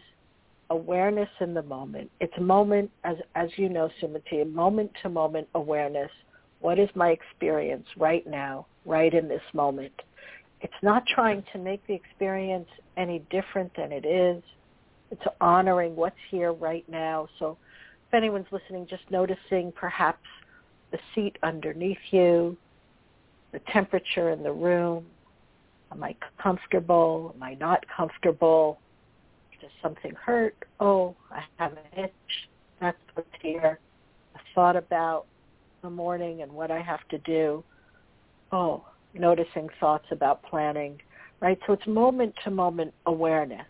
awareness 0.71 1.29
in 1.41 1.55
the 1.55 1.63
moment. 1.63 2.11
It's 2.21 2.39
moment, 2.39 2.91
as 3.05 3.17
as 3.35 3.49
you 3.57 3.69
know, 3.69 3.91
Sumati, 4.03 4.51
moment 4.51 4.91
to 5.03 5.09
moment 5.09 5.49
awareness 5.55 6.11
what 6.65 6.79
is 6.79 6.89
my 6.95 7.11
experience 7.11 7.85
right 7.99 8.27
now, 8.27 8.65
right 8.87 9.13
in 9.13 9.29
this 9.29 9.43
moment? 9.53 9.93
It's 10.63 10.73
not 10.83 11.05
trying 11.07 11.45
to 11.53 11.59
make 11.59 11.87
the 11.87 11.93
experience 11.93 12.69
any 12.97 13.19
different 13.31 13.71
than 13.77 13.93
it 13.93 14.07
is. 14.07 14.43
It's 15.11 15.21
honoring 15.43 15.95
what's 15.95 16.17
here 16.31 16.55
right 16.55 16.89
now. 16.89 17.29
So 17.39 17.59
if 18.09 18.15
anyone's 18.15 18.47
listening, 18.51 18.87
just 18.89 19.03
noticing 19.11 19.73
perhaps 19.73 20.27
the 20.91 20.97
seat 21.15 21.37
underneath 21.43 21.99
you, 22.13 22.57
the 23.53 23.61
temperature 23.71 24.31
in 24.31 24.43
the 24.43 24.53
room. 24.53 25.05
Am 25.93 26.03
I 26.03 26.17
comfortable? 26.43 27.35
Am 27.37 27.43
I 27.43 27.57
not 27.57 27.85
comfortable? 27.95 28.79
Does 29.61 29.71
something 29.83 30.13
hurt? 30.15 30.57
Oh, 30.81 31.15
I 31.31 31.43
have 31.59 31.73
an 31.73 32.05
itch. 32.05 32.49
That's 32.81 32.97
what's 33.13 33.29
here. 33.43 33.79
A 34.35 34.39
thought 34.55 34.77
about 34.77 35.27
the 35.85 35.91
morning 35.91 36.43
and 36.43 36.51
what 36.51 36.71
I 36.71 36.81
have 36.81 37.07
to 37.11 37.19
do. 37.19 37.63
Oh, 38.51 38.85
noticing 39.13 39.69
thoughts 39.79 40.07
about 40.11 40.43
planning, 40.43 40.99
right? 41.41 41.59
So 41.67 41.75
it's 41.75 41.87
moment 41.87 42.35
to 42.43 42.51
moment 42.51 42.93
awareness. 43.07 43.67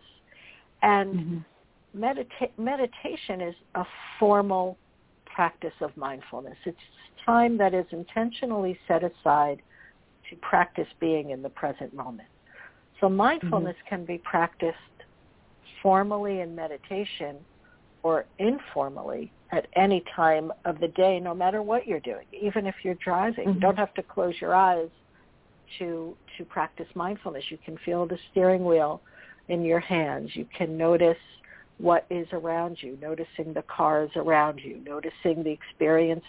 And 0.82 1.14
mm-hmm. 1.14 2.02
medita- 2.02 2.56
meditation 2.56 3.40
is 3.40 3.54
a 3.74 3.84
formal 4.18 4.78
practice 5.26 5.74
of 5.80 5.94
mindfulness. 5.96 6.56
It's 6.64 6.78
time 7.26 7.58
that 7.58 7.74
is 7.74 7.84
intentionally 7.90 8.78
set 8.86 9.02
aside 9.02 9.60
to 10.30 10.36
practice 10.36 10.88
being 11.00 11.30
in 11.30 11.42
the 11.42 11.50
present 11.50 11.92
moment. 11.92 12.28
So 13.00 13.08
mindfulness 13.08 13.76
mm-hmm. 13.84 13.96
can 13.96 14.04
be 14.04 14.18
practiced 14.18 14.78
formally 15.82 16.40
in 16.40 16.54
meditation 16.54 17.36
or 18.04 18.26
informally 18.38 19.32
at 19.50 19.66
any 19.74 20.04
time 20.14 20.52
of 20.64 20.78
the 20.78 20.88
day, 20.88 21.18
no 21.18 21.34
matter 21.34 21.62
what 21.62 21.86
you're 21.86 22.00
doing, 22.00 22.26
even 22.32 22.66
if 22.66 22.74
you're 22.84 22.94
driving. 22.96 23.46
Mm-hmm. 23.46 23.54
You 23.54 23.60
don't 23.60 23.78
have 23.78 23.94
to 23.94 24.02
close 24.02 24.34
your 24.40 24.54
eyes 24.54 24.90
to 25.78 26.14
to 26.38 26.44
practice 26.44 26.86
mindfulness. 26.94 27.44
You 27.48 27.58
can 27.64 27.78
feel 27.84 28.06
the 28.06 28.18
steering 28.30 28.64
wheel 28.64 29.00
in 29.48 29.64
your 29.64 29.80
hands. 29.80 30.30
You 30.34 30.46
can 30.56 30.76
notice 30.76 31.16
what 31.78 32.06
is 32.10 32.26
around 32.32 32.78
you, 32.80 32.98
noticing 33.00 33.52
the 33.54 33.62
cars 33.62 34.10
around 34.16 34.60
you, 34.62 34.80
noticing 34.84 35.42
the 35.42 35.50
experience 35.50 36.24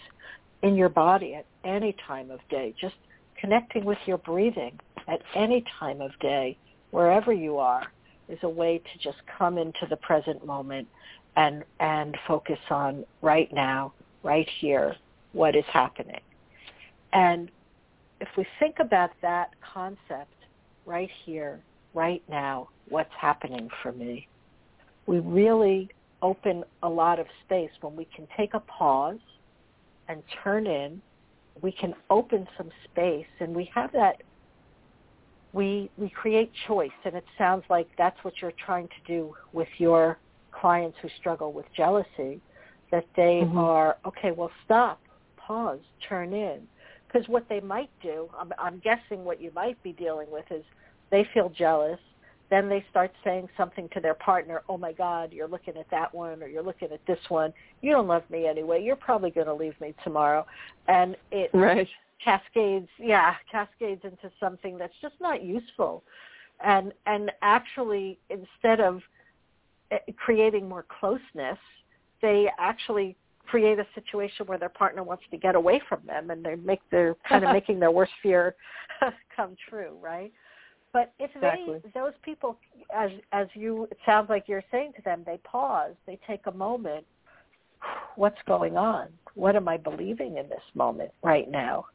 in 0.62 0.74
your 0.74 0.88
body 0.88 1.34
at 1.34 1.46
any 1.64 1.94
time 2.06 2.30
of 2.30 2.40
day, 2.48 2.74
just 2.80 2.94
connecting 3.38 3.84
with 3.84 3.98
your 4.06 4.18
breathing 4.18 4.78
at 5.08 5.20
any 5.34 5.62
time 5.78 6.00
of 6.00 6.10
day, 6.20 6.56
wherever 6.90 7.32
you 7.32 7.58
are, 7.58 7.84
is 8.28 8.38
a 8.42 8.48
way 8.48 8.78
to 8.78 8.98
just 9.02 9.18
come 9.38 9.58
into 9.58 9.86
the 9.88 9.96
present 9.96 10.44
moment 10.44 10.88
and 11.36 11.64
and 11.80 12.16
focus 12.26 12.58
on 12.70 13.04
right 13.22 13.52
now, 13.52 13.92
right 14.22 14.48
here, 14.60 14.96
what 15.32 15.54
is 15.54 15.64
happening. 15.72 16.20
And 17.12 17.50
if 18.20 18.28
we 18.36 18.46
think 18.58 18.76
about 18.80 19.10
that 19.22 19.50
concept 19.60 20.32
right 20.86 21.10
here, 21.24 21.60
right 21.94 22.22
now, 22.28 22.68
what's 22.88 23.12
happening 23.18 23.68
for 23.82 23.92
me, 23.92 24.26
we 25.06 25.18
really 25.18 25.90
open 26.22 26.64
a 26.82 26.88
lot 26.88 27.18
of 27.18 27.26
space 27.44 27.70
when 27.82 27.94
we 27.94 28.06
can 28.14 28.26
take 28.36 28.54
a 28.54 28.60
pause 28.60 29.18
and 30.08 30.22
turn 30.42 30.66
in. 30.66 31.00
We 31.62 31.72
can 31.72 31.94
open 32.10 32.46
some 32.56 32.70
space 32.84 33.26
and 33.40 33.54
we 33.54 33.70
have 33.74 33.92
that 33.92 34.22
we 35.52 35.90
we 35.96 36.10
create 36.10 36.50
choice 36.66 36.90
and 37.04 37.14
it 37.14 37.24
sounds 37.38 37.64
like 37.70 37.88
that's 37.96 38.22
what 38.22 38.34
you're 38.42 38.52
trying 38.64 38.88
to 38.88 38.94
do 39.06 39.34
with 39.54 39.68
your 39.78 40.18
clients 40.60 40.96
who 41.02 41.08
struggle 41.18 41.52
with 41.52 41.66
jealousy 41.76 42.40
that 42.90 43.06
they 43.16 43.42
mm-hmm. 43.44 43.58
are 43.58 43.96
okay 44.06 44.30
well 44.30 44.50
stop 44.64 45.00
pause 45.36 45.80
turn 46.08 46.32
in. 46.32 46.60
Because 47.06 47.28
what 47.28 47.48
they 47.48 47.60
might 47.60 47.90
do 48.02 48.28
I'm, 48.38 48.52
I'm 48.58 48.80
guessing 48.80 49.24
what 49.24 49.40
you 49.40 49.50
might 49.54 49.80
be 49.82 49.92
dealing 49.92 50.30
with 50.30 50.44
is 50.50 50.64
they 51.10 51.26
feel 51.32 51.50
jealous 51.50 51.98
then 52.48 52.68
they 52.68 52.84
start 52.90 53.10
saying 53.24 53.48
something 53.56 53.88
to 53.92 54.00
their 54.00 54.14
partner 54.14 54.62
oh 54.68 54.78
my 54.78 54.92
god 54.92 55.32
you're 55.32 55.48
looking 55.48 55.76
at 55.76 55.90
that 55.90 56.14
one 56.14 56.42
or 56.42 56.46
you're 56.46 56.62
looking 56.62 56.90
at 56.92 57.04
this 57.06 57.18
one. 57.28 57.52
You 57.82 57.92
don't 57.92 58.06
love 58.06 58.22
me 58.30 58.46
anyway. 58.46 58.82
You're 58.82 58.96
probably 58.96 59.30
going 59.30 59.46
to 59.46 59.54
leave 59.54 59.78
me 59.80 59.94
tomorrow. 60.04 60.46
And 60.88 61.16
it 61.32 61.50
right. 61.52 61.88
cascades 62.24 62.88
yeah 62.98 63.34
cascades 63.50 64.02
into 64.04 64.30
something 64.40 64.78
that's 64.78 64.94
just 65.02 65.14
not 65.20 65.42
useful. 65.42 66.02
And 66.64 66.92
and 67.06 67.30
actually 67.42 68.18
instead 68.30 68.80
of 68.80 69.00
Eh, 69.90 69.98
creating 70.16 70.68
more 70.68 70.84
closeness, 71.00 71.58
they 72.20 72.48
actually 72.58 73.16
create 73.46 73.78
a 73.78 73.86
situation 73.94 74.46
where 74.46 74.58
their 74.58 74.68
partner 74.68 75.04
wants 75.04 75.22
to 75.30 75.36
get 75.36 75.54
away 75.54 75.80
from 75.88 76.00
them 76.06 76.30
and 76.30 76.44
they 76.44 76.56
make 76.56 76.80
their 76.90 77.14
kind 77.28 77.44
of 77.44 77.52
making 77.52 77.78
their 77.78 77.92
worst 77.92 78.12
fear 78.22 78.56
come 79.36 79.56
true, 79.68 79.96
right? 80.00 80.32
But 80.92 81.12
if 81.18 81.30
exactly. 81.34 81.80
they 81.84 81.90
those 82.00 82.14
people 82.22 82.58
as 82.94 83.10
as 83.32 83.46
you 83.54 83.84
it 83.90 83.98
sounds 84.06 84.28
like 84.30 84.44
you're 84.48 84.64
saying 84.70 84.94
to 84.96 85.02
them, 85.02 85.22
they 85.26 85.36
pause, 85.38 85.94
they 86.06 86.18
take 86.26 86.40
a 86.46 86.52
moment, 86.52 87.04
what's 88.16 88.40
going 88.46 88.76
on? 88.76 89.08
What 89.34 89.56
am 89.56 89.68
I 89.68 89.76
believing 89.76 90.38
in 90.38 90.48
this 90.48 90.58
moment 90.74 91.10
right 91.22 91.50
now? 91.50 91.86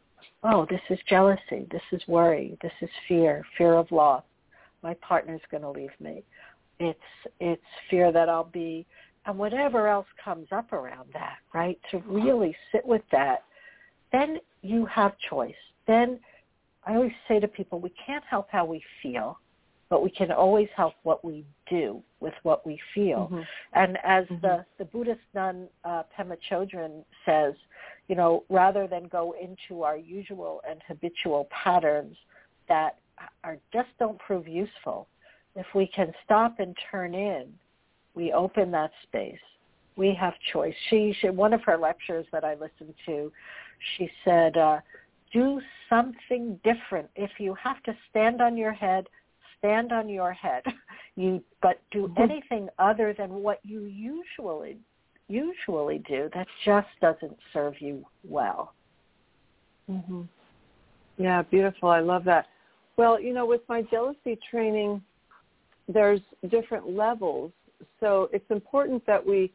Oh, 0.43 0.67
this 0.69 0.81
is 0.89 0.99
jealousy, 1.09 1.67
this 1.71 1.81
is 1.91 2.01
worry, 2.07 2.57
this 2.61 2.71
is 2.81 2.89
fear, 3.07 3.43
fear 3.57 3.73
of 3.73 3.91
loss. 3.91 4.23
My 4.83 4.93
partner's 4.95 5.41
going 5.49 5.63
to 5.63 5.71
leave 5.71 5.91
me. 5.99 6.23
It's 6.81 6.99
it's 7.39 7.61
fear 7.89 8.11
that 8.11 8.27
I'll 8.27 8.43
be 8.43 8.85
and 9.25 9.37
whatever 9.37 9.87
else 9.87 10.07
comes 10.23 10.47
up 10.51 10.73
around 10.73 11.09
that, 11.13 11.37
right? 11.53 11.79
To 11.91 11.99
really 11.99 12.55
sit 12.71 12.83
with 12.85 13.03
that, 13.11 13.43
then 14.11 14.39
you 14.63 14.85
have 14.87 15.13
choice. 15.29 15.53
Then 15.85 16.19
I 16.85 16.95
always 16.95 17.11
say 17.27 17.39
to 17.39 17.47
people, 17.47 17.79
we 17.79 17.93
can't 18.03 18.23
help 18.27 18.47
how 18.49 18.65
we 18.65 18.81
feel, 19.03 19.37
but 19.89 20.01
we 20.03 20.09
can 20.09 20.31
always 20.31 20.69
help 20.75 20.95
what 21.03 21.23
we 21.23 21.45
do 21.69 22.01
with 22.19 22.33
what 22.41 22.65
we 22.65 22.79
feel. 22.95 23.29
Mm-hmm. 23.31 23.41
And 23.73 23.97
as 24.03 24.25
Mhm. 24.25 24.41
the 24.41 24.65
the 24.79 24.85
Buddhist 24.85 25.21
nun 25.35 25.69
uh, 25.83 26.03
Pema 26.17 26.37
Chodron 26.49 27.03
says, 27.25 27.53
you 28.07 28.15
know, 28.15 28.43
rather 28.49 28.87
than 28.87 29.03
go 29.07 29.33
into 29.33 29.83
our 29.83 29.97
usual 29.97 30.61
and 30.67 30.81
habitual 30.87 31.45
patterns 31.63 32.17
that 32.67 32.97
are 33.43 33.57
just 33.71 33.89
don't 33.99 34.17
prove 34.17 34.47
useful, 34.47 35.07
if 35.55 35.65
we 35.75 35.87
can 35.87 36.13
stop 36.23 36.59
and 36.59 36.75
turn 36.89 37.13
in, 37.13 37.47
we 38.15 38.31
open 38.33 38.71
that 38.71 38.91
space. 39.03 39.39
We 39.95 40.15
have 40.19 40.33
choice. 40.53 40.73
She, 40.89 41.15
she 41.19 41.29
one 41.29 41.53
of 41.53 41.61
her 41.63 41.77
lectures 41.77 42.25
that 42.31 42.43
I 42.43 42.53
listened 42.53 42.93
to, 43.05 43.31
she 43.97 44.09
said, 44.23 44.57
uh, 44.57 44.79
"Do 45.33 45.61
something 45.89 46.59
different. 46.63 47.09
If 47.15 47.31
you 47.39 47.53
have 47.55 47.81
to 47.83 47.95
stand 48.09 48.41
on 48.41 48.55
your 48.57 48.71
head, 48.71 49.07
stand 49.57 49.91
on 49.91 50.09
your 50.09 50.33
head. 50.33 50.63
You, 51.17 51.43
but 51.61 51.81
do 51.91 52.07
Mhm. 52.07 52.17
anything 52.23 52.69
other 52.79 53.13
than 53.13 53.43
what 53.43 53.59
you 53.63 53.81
usually 53.83 54.77
usually 55.27 55.97
do. 55.99 56.29
That 56.33 56.47
just 56.63 56.87
doesn't 57.01 57.37
serve 57.51 57.79
you 57.81 58.05
well." 58.23 58.73
hmm 59.87 60.21
Yeah, 61.17 61.41
beautiful. 61.41 61.89
I 61.89 61.99
love 61.99 62.23
that. 62.23 62.47
Well, 62.95 63.19
you 63.19 63.33
know, 63.33 63.45
with 63.45 63.61
my 63.67 63.81
jealousy 63.81 64.37
training, 64.49 65.01
there's 65.87 66.21
different 66.49 66.95
levels. 66.95 67.51
So 67.99 68.29
it's 68.31 68.49
important 68.49 69.05
that 69.07 69.25
we 69.25 69.51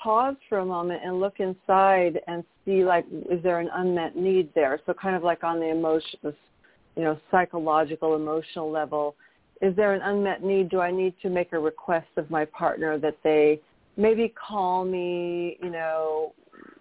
pause 0.00 0.36
for 0.48 0.58
a 0.58 0.64
moment 0.64 1.02
and 1.04 1.20
look 1.20 1.40
inside 1.40 2.20
and 2.26 2.44
see, 2.64 2.84
like, 2.84 3.06
is 3.30 3.42
there 3.42 3.60
an 3.60 3.70
unmet 3.74 4.16
need 4.16 4.50
there? 4.54 4.80
So 4.86 4.94
kind 4.94 5.16
of 5.16 5.22
like 5.22 5.44
on 5.44 5.60
the 5.60 5.70
emotion, 5.70 6.18
you 6.22 7.02
know, 7.02 7.18
psychological, 7.30 8.14
emotional 8.14 8.70
level, 8.70 9.16
is 9.62 9.74
there 9.76 9.94
an 9.94 10.02
unmet 10.02 10.42
need? 10.42 10.68
Do 10.68 10.80
I 10.80 10.90
need 10.90 11.14
to 11.22 11.30
make 11.30 11.52
a 11.52 11.58
request 11.58 12.08
of 12.16 12.30
my 12.30 12.44
partner 12.44 12.98
that 12.98 13.16
they 13.22 13.60
maybe 13.96 14.28
call 14.28 14.84
me, 14.84 15.56
you 15.62 15.70
know, 15.70 16.32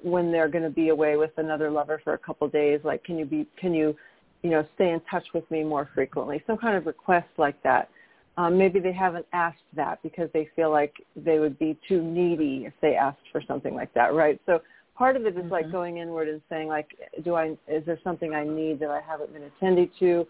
when 0.01 0.31
they're 0.31 0.49
going 0.49 0.63
to 0.63 0.69
be 0.69 0.89
away 0.89 1.15
with 1.15 1.31
another 1.37 1.69
lover 1.71 2.01
for 2.03 2.13
a 2.13 2.17
couple 2.17 2.47
of 2.47 2.53
days? 2.53 2.81
Like, 2.83 3.03
can 3.03 3.17
you 3.17 3.25
be, 3.25 3.47
can 3.57 3.73
you, 3.73 3.95
you 4.41 4.49
know, 4.49 4.67
stay 4.75 4.91
in 4.91 5.01
touch 5.09 5.25
with 5.33 5.49
me 5.49 5.63
more 5.63 5.89
frequently? 5.95 6.43
Some 6.45 6.57
kind 6.57 6.75
of 6.75 6.85
request 6.85 7.27
like 7.37 7.61
that. 7.63 7.89
Um, 8.37 8.57
maybe 8.57 8.79
they 8.79 8.93
haven't 8.93 9.27
asked 9.33 9.63
that 9.75 10.01
because 10.01 10.29
they 10.33 10.49
feel 10.55 10.71
like 10.71 10.95
they 11.15 11.37
would 11.39 11.59
be 11.59 11.77
too 11.87 12.01
needy 12.01 12.65
if 12.65 12.73
they 12.81 12.95
asked 12.95 13.27
for 13.31 13.41
something 13.47 13.75
like 13.75 13.93
that, 13.93 14.13
right? 14.13 14.39
So 14.47 14.61
part 14.95 15.15
of 15.15 15.25
it 15.25 15.37
is 15.37 15.51
like 15.51 15.67
Mhm. 15.67 15.71
going 15.71 15.97
inward 15.97 16.27
and 16.27 16.41
saying 16.49 16.67
like, 16.67 16.95
do 17.23 17.35
I, 17.35 17.57
is 17.67 17.85
there 17.85 17.99
something 18.03 18.33
I 18.33 18.43
need 18.43 18.79
that 18.79 18.89
I 18.89 19.01
haven't 19.01 19.33
been 19.33 19.43
attending 19.43 19.89
to? 19.99 20.27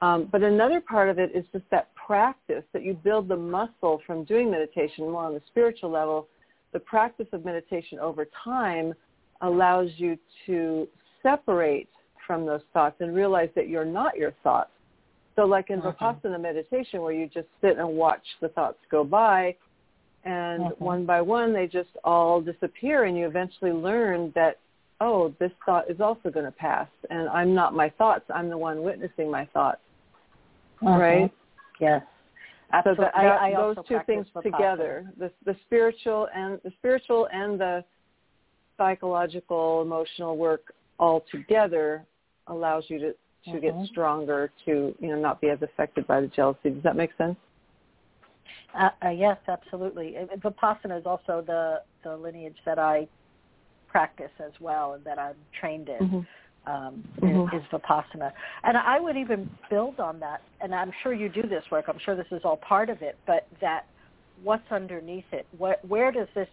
Um, 0.00 0.26
but 0.26 0.42
another 0.42 0.80
part 0.80 1.08
of 1.08 1.18
it 1.18 1.34
is 1.34 1.44
just 1.52 1.68
that 1.70 1.92
practice 1.94 2.64
that 2.72 2.82
you 2.82 2.94
build 2.94 3.28
the 3.28 3.36
muscle 3.36 4.00
from 4.06 4.24
doing 4.24 4.50
meditation 4.50 5.10
more 5.10 5.24
on 5.24 5.34
the 5.34 5.42
spiritual 5.48 5.90
level. 5.90 6.28
The 6.72 6.80
practice 6.80 7.26
of 7.32 7.44
meditation 7.44 7.98
over 7.98 8.26
time 8.44 8.94
allows 9.40 9.90
you 9.96 10.18
to 10.46 10.86
separate 11.22 11.88
from 12.26 12.44
those 12.44 12.62
thoughts 12.72 13.00
and 13.00 13.14
realize 13.14 13.48
that 13.54 13.68
you're 13.68 13.84
not 13.84 14.16
your 14.16 14.32
thoughts. 14.42 14.70
So 15.38 15.44
like 15.44 15.70
in. 15.70 15.80
Vipassana 15.80 16.40
meditation 16.40 17.00
where 17.00 17.12
you 17.12 17.28
just 17.28 17.46
sit 17.60 17.78
and 17.78 17.88
watch 17.88 18.24
the 18.40 18.48
thoughts 18.48 18.78
go 18.90 19.04
by 19.04 19.54
and 20.24 20.64
Mhm. 20.64 20.80
one 20.80 21.06
by 21.06 21.20
one 21.20 21.52
they 21.52 21.68
just 21.68 21.90
all 22.02 22.40
disappear 22.40 23.04
and 23.04 23.16
you 23.16 23.24
eventually 23.28 23.70
learn 23.70 24.32
that 24.32 24.58
oh 25.00 25.28
this 25.38 25.52
thought 25.64 25.88
is 25.88 26.00
also 26.00 26.28
going 26.28 26.44
to 26.44 26.50
pass 26.50 26.88
and 27.10 27.28
I'm 27.28 27.54
not 27.54 27.72
my 27.72 27.88
thoughts 27.90 28.24
I'm 28.34 28.48
the 28.48 28.58
one 28.58 28.82
witnessing 28.82 29.30
my 29.30 29.44
thoughts 29.54 29.80
right 30.82 31.30
Yes. 31.78 32.02
so 32.02 32.76
Absolutely. 32.78 33.04
that, 33.04 33.14
I- 33.14 33.50
I 33.50 33.54
those 33.54 33.76
two 33.86 34.00
things 34.06 34.26
Vipassana. 34.34 34.42
together 34.42 35.12
the 35.18 35.30
the 35.44 35.54
spiritual 35.66 36.26
and 36.34 36.60
the 36.64 36.72
spiritual 36.72 37.28
and 37.32 37.60
the 37.60 37.84
psychological 38.76 39.82
emotional 39.82 40.36
work 40.36 40.74
all 40.98 41.20
together 41.30 42.04
allows 42.48 42.90
you 42.90 42.98
to 42.98 43.14
to 43.52 43.60
get 43.60 43.74
Mhm. 43.74 43.86
stronger 43.88 44.50
to 44.64 44.94
you 45.00 45.08
know 45.08 45.16
not 45.16 45.40
be 45.40 45.48
as 45.50 45.60
affected 45.62 46.06
by 46.06 46.20
the 46.20 46.28
jealousy 46.28 46.70
does 46.70 46.82
that 46.82 46.96
make 46.96 47.14
sense 47.16 47.36
Uh, 48.74 48.90
uh, 49.04 49.08
yes, 49.08 49.38
absolutely. 49.48 50.16
Vipassana 50.36 50.98
is 50.98 51.06
also 51.06 51.42
the 51.46 51.82
the 52.04 52.16
lineage 52.16 52.56
that 52.64 52.78
I 52.78 53.08
practice 53.88 54.30
as 54.38 54.52
well, 54.60 54.94
and 54.94 55.04
that 55.04 55.18
I'm 55.18 55.36
trained 55.58 55.88
in. 55.88 56.08
Mhm. 56.08 56.26
Um, 56.66 57.04
Mhm. 57.20 57.54
is, 57.54 57.62
is 57.62 57.68
Vipassana, 57.70 58.30
and 58.64 58.76
I 58.76 59.00
would 59.00 59.16
even 59.16 59.48
build 59.70 60.00
on 60.00 60.20
that. 60.20 60.42
And 60.60 60.74
I'm 60.74 60.92
sure 61.02 61.14
you 61.14 61.28
do 61.30 61.42
this 61.42 61.64
work. 61.70 61.88
I'm 61.88 61.98
sure 61.98 62.14
this 62.14 62.30
is 62.30 62.44
all 62.44 62.58
part 62.58 62.90
of 62.90 63.00
it. 63.00 63.18
But 63.26 63.46
that 63.60 63.86
what's 64.42 64.70
underneath 64.70 65.32
it? 65.32 65.46
What 65.56 65.82
where 65.84 66.12
does 66.12 66.28
this 66.34 66.48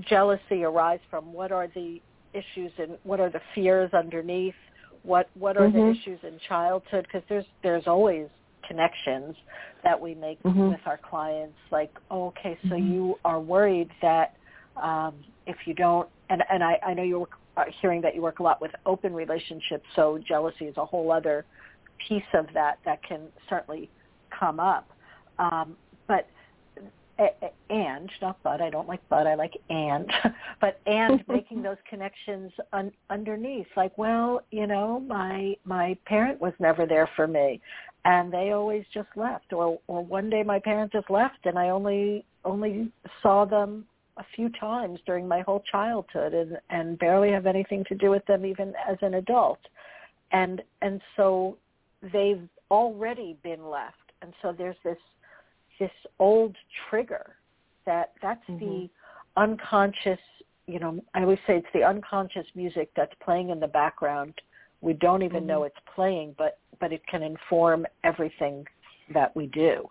jealousy 0.00 0.64
arise 0.64 1.00
from? 1.10 1.32
What 1.32 1.52
are 1.52 1.68
the 1.68 2.02
issues 2.32 2.72
and 2.78 2.98
what 3.02 3.20
are 3.20 3.30
the 3.30 3.42
fears 3.54 3.92
underneath? 3.92 4.54
What 5.02 5.28
what 5.34 5.56
are 5.56 5.70
the 5.70 5.78
Mhm. 5.78 5.90
issues 5.92 6.22
in 6.22 6.38
childhood? 6.40 7.04
Because 7.04 7.26
there's 7.28 7.46
there's 7.62 7.86
always 7.86 8.28
connections 8.66 9.36
that 9.82 9.98
we 9.98 10.14
make 10.14 10.42
Mhm. 10.42 10.70
with 10.70 10.86
our 10.86 10.98
clients. 10.98 11.58
Like, 11.70 11.96
oh, 12.10 12.26
okay, 12.28 12.58
so 12.68 12.74
Mhm. 12.74 12.88
you 12.88 13.18
are 13.24 13.40
worried 13.40 13.90
that 14.00 14.34
um, 14.76 15.24
if 15.46 15.66
you 15.66 15.74
don't, 15.74 16.08
and 16.28 16.44
and 16.50 16.62
I, 16.62 16.78
I 16.84 16.94
know 16.94 17.02
you're 17.02 17.28
uh, 17.56 17.64
hearing 17.80 18.00
that 18.02 18.14
you 18.14 18.22
work 18.22 18.38
a 18.38 18.42
lot 18.42 18.60
with 18.60 18.72
open 18.86 19.12
relationships, 19.14 19.84
so 19.94 20.18
jealousy 20.18 20.66
is 20.66 20.76
a 20.76 20.84
whole 20.84 21.10
other 21.10 21.44
piece 22.06 22.32
of 22.34 22.46
that 22.52 22.78
that 22.84 23.02
can 23.02 23.32
certainly 23.48 23.90
come 24.30 24.60
up. 24.60 24.88
Um, 25.38 25.48
but 25.48 25.48
a- 25.48 25.76
a- 25.76 25.87
and 27.70 28.10
not 28.22 28.38
but 28.42 28.60
I 28.60 28.70
don't 28.70 28.88
like 28.88 29.00
but 29.08 29.26
I 29.26 29.34
like 29.34 29.54
and 29.70 30.10
but 30.60 30.80
and 30.86 31.22
making 31.28 31.62
those 31.62 31.76
connections 31.88 32.52
un- 32.72 32.92
underneath 33.10 33.66
like 33.76 33.96
well 33.98 34.42
you 34.50 34.66
know 34.66 35.00
my 35.00 35.56
my 35.64 35.96
parent 36.06 36.40
was 36.40 36.52
never 36.58 36.86
there 36.86 37.08
for 37.16 37.26
me 37.26 37.60
and 38.04 38.32
they 38.32 38.52
always 38.52 38.84
just 38.94 39.08
left 39.16 39.52
or 39.52 39.78
or 39.88 40.04
one 40.04 40.30
day 40.30 40.42
my 40.42 40.58
parent 40.60 40.92
just 40.92 41.10
left 41.10 41.44
and 41.44 41.58
I 41.58 41.70
only 41.70 42.24
only 42.44 42.90
saw 43.22 43.44
them 43.44 43.84
a 44.16 44.24
few 44.34 44.48
times 44.60 44.98
during 45.06 45.26
my 45.26 45.40
whole 45.40 45.62
childhood 45.70 46.34
and 46.34 46.58
and 46.70 46.98
barely 46.98 47.32
have 47.32 47.46
anything 47.46 47.84
to 47.88 47.94
do 47.96 48.10
with 48.10 48.24
them 48.26 48.46
even 48.46 48.74
as 48.88 48.96
an 49.02 49.14
adult 49.14 49.60
and 50.30 50.62
and 50.82 51.00
so 51.16 51.56
they've 52.12 52.48
already 52.70 53.36
been 53.42 53.68
left 53.68 53.96
and 54.22 54.32
so 54.40 54.54
there's 54.56 54.76
this 54.84 54.98
this 55.78 55.90
old 56.18 56.56
trigger 56.88 57.36
that 57.84 58.12
that's 58.20 58.44
Mhm. 58.48 58.58
the 58.60 58.90
unconscious 59.36 60.20
you 60.66 60.78
know 60.78 61.00
i 61.14 61.22
always 61.22 61.38
say 61.46 61.56
it's 61.56 61.72
the 61.72 61.84
unconscious 61.84 62.46
music 62.54 62.90
that's 62.94 63.14
playing 63.20 63.50
in 63.50 63.60
the 63.60 63.68
background 63.68 64.34
we 64.80 64.92
don't 64.92 65.22
even 65.22 65.46
know 65.46 65.60
Mhm. 65.60 65.66
it's 65.68 65.80
playing 65.94 66.34
but 66.36 66.58
but 66.80 66.92
it 66.92 67.04
can 67.06 67.22
inform 67.22 67.86
everything 68.04 68.66
that 69.10 69.34
we 69.34 69.46
do 69.46 69.88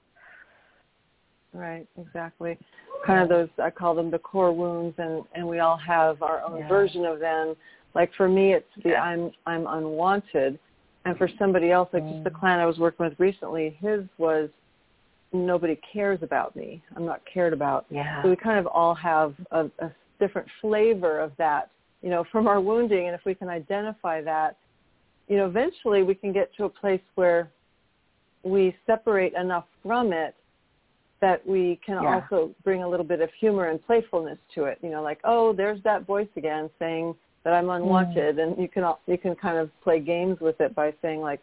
Right, 1.54 1.88
exactly. 1.98 2.58
Kind 3.06 3.20
of 3.22 3.30
those 3.30 3.50
I 3.58 3.72
call 3.72 3.96
them 3.96 4.12
the 4.12 4.20
core 4.20 4.52
wounds 4.52 4.96
and 5.00 5.24
and 5.34 5.48
we 5.48 5.60
all 5.60 5.78
have 5.78 6.22
our 6.22 6.42
own 6.42 6.60
Yeah. 6.60 6.68
version 6.68 7.06
of 7.06 7.20
them. 7.20 7.56
Like 7.96 8.14
for 8.14 8.28
me 8.28 8.54
it's 8.54 8.70
the 8.84 8.90
Yeah. 8.90 9.04
I'm 9.04 9.32
I'm 9.46 9.66
unwanted 9.66 10.60
and 11.06 11.18
for 11.18 11.28
somebody 11.40 11.72
else 11.72 11.90
like 11.94 12.04
just 12.04 12.24
the 12.24 12.30
Mm. 12.30 12.40
client 12.40 12.62
I 12.62 12.66
was 12.66 12.78
working 12.80 13.06
with 13.06 13.20
recently 13.20 13.72
his 13.82 14.06
was 14.18 14.50
nobody 15.34 15.80
cares 15.94 16.20
about 16.22 16.56
me. 16.56 16.82
I'm 16.96 17.06
not 17.06 17.22
cared 17.32 17.54
about. 17.54 17.86
yeah 17.90 18.22
So 18.24 18.30
we 18.30 18.36
kind 18.36 18.60
of 18.60 18.68
all 18.68 18.96
have 18.96 19.34
a, 19.52 19.66
a 19.80 19.92
different 20.20 20.48
flavor 20.62 21.20
of 21.20 21.32
that, 21.38 21.70
you 22.02 22.10
know, 22.10 22.24
from 22.32 22.48
our 22.48 22.62
wounding 22.62 23.08
and 23.08 23.16
if 23.16 23.22
we 23.26 23.36
can 23.36 23.50
identify 23.50 24.22
that, 24.22 24.58
you 25.28 25.38
know, 25.38 25.46
eventually 25.48 26.04
we 26.04 26.16
can 26.16 26.32
get 26.32 26.54
to 26.56 26.66
a 26.66 26.70
place 26.70 27.02
where 27.16 27.50
we 28.44 28.76
separate 28.86 29.34
enough 29.34 29.66
from 29.84 30.14
it 30.14 30.34
that 31.20 31.46
we 31.46 31.80
can 31.86 32.02
Yeah. 32.02 32.16
also 32.16 32.54
bring 32.64 32.84
a 32.84 32.88
little 32.88 33.06
bit 33.06 33.22
of 33.22 33.30
humor 33.34 33.66
and 33.66 33.84
playfulness 33.86 34.38
to 34.56 34.66
it. 34.66 34.78
You 34.82 34.90
know, 34.90 35.02
like, 35.02 35.20
oh, 35.24 35.52
there's 35.52 35.82
that 35.84 36.06
voice 36.06 36.30
again 36.36 36.70
saying 36.80 37.16
that 37.44 37.54
I'm 37.54 37.70
unwanted, 37.70 38.40
and 38.40 38.58
you 38.58 38.68
can 38.68 38.84
you 39.08 39.18
can 39.18 39.36
kind 39.36 39.58
of 39.58 39.70
play 39.82 40.00
games 40.00 40.40
with 40.40 40.62
it 40.62 40.76
by 40.76 40.94
saying 41.02 41.22
like, 41.22 41.42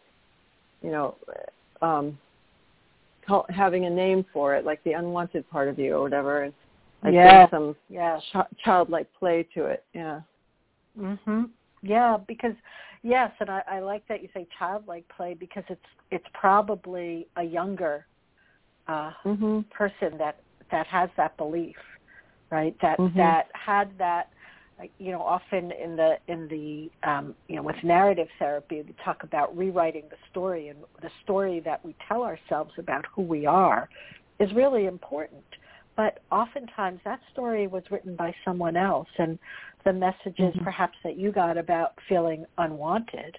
you 0.81 0.91
know, 0.91 1.15
um, 1.81 2.17
call, 3.27 3.45
having 3.49 3.85
a 3.85 3.89
name 3.89 4.25
for 4.33 4.55
it, 4.55 4.65
like 4.65 4.83
the 4.83 4.93
unwanted 4.93 5.49
part 5.49 5.67
of 5.67 5.77
you 5.79 5.95
or 5.95 6.01
whatever, 6.01 6.43
and 6.43 6.53
like 7.03 7.13
Yeah. 7.13 7.47
bring 7.47 7.59
some 7.59 7.75
yeah 7.89 8.19
ch- 8.19 8.57
childlike 8.63 9.11
play 9.13 9.43
to 9.53 9.65
it. 9.65 9.83
Yeah. 9.93 10.21
Mhm. 10.97 11.49
Yeah, 11.81 12.17
because 12.27 12.55
yes, 13.03 13.31
and 13.39 13.49
I, 13.49 13.61
I 13.67 13.79
like 13.79 14.07
that 14.07 14.21
you 14.23 14.29
say 14.33 14.47
childlike 14.57 15.07
play 15.09 15.33
because 15.33 15.63
it's 15.69 15.85
it's 16.11 16.25
probably 16.33 17.27
a 17.35 17.43
younger 17.43 18.07
uh, 18.87 19.11
Mhm. 19.23 19.69
person 19.69 20.17
that 20.17 20.39
that 20.71 20.87
has 20.87 21.09
that 21.17 21.35
belief, 21.37 21.77
right? 22.49 22.75
That 22.79 22.99
Mhm. 22.99 23.15
that 23.15 23.49
had 23.53 23.97
that 23.97 24.29
you 24.99 25.11
know, 25.11 25.21
often 25.21 25.71
in 25.71 25.95
the 25.95 26.15
in 26.27 26.47
the 26.47 27.09
um, 27.09 27.33
you 27.47 27.55
know 27.55 27.63
with 27.63 27.77
narrative 27.83 28.27
therapy, 28.39 28.81
we 28.81 28.93
talk 29.03 29.23
about 29.23 29.55
rewriting 29.55 30.03
the 30.09 30.17
story, 30.31 30.67
and 30.67 30.79
the 31.01 31.09
story 31.23 31.61
that 31.61 31.83
we 31.85 31.95
tell 32.07 32.23
ourselves 32.23 32.71
about 32.77 33.05
who 33.13 33.21
we 33.21 33.45
are 33.45 33.89
is 34.39 34.51
really 34.53 34.85
important. 34.85 35.43
But 35.95 36.19
oftentimes 36.29 36.99
that 37.05 37.21
story 37.31 37.67
was 37.67 37.83
written 37.89 38.15
by 38.17 38.35
someone 38.43 38.75
else, 38.75 39.07
and 39.17 39.39
the 39.85 39.93
messages 39.93 40.53
mm-hmm. 40.53 40.63
perhaps 40.63 40.97
that 41.03 41.17
you 41.17 41.31
got 41.31 41.57
about 41.57 41.93
feeling 42.09 42.45
unwanted, 42.57 43.37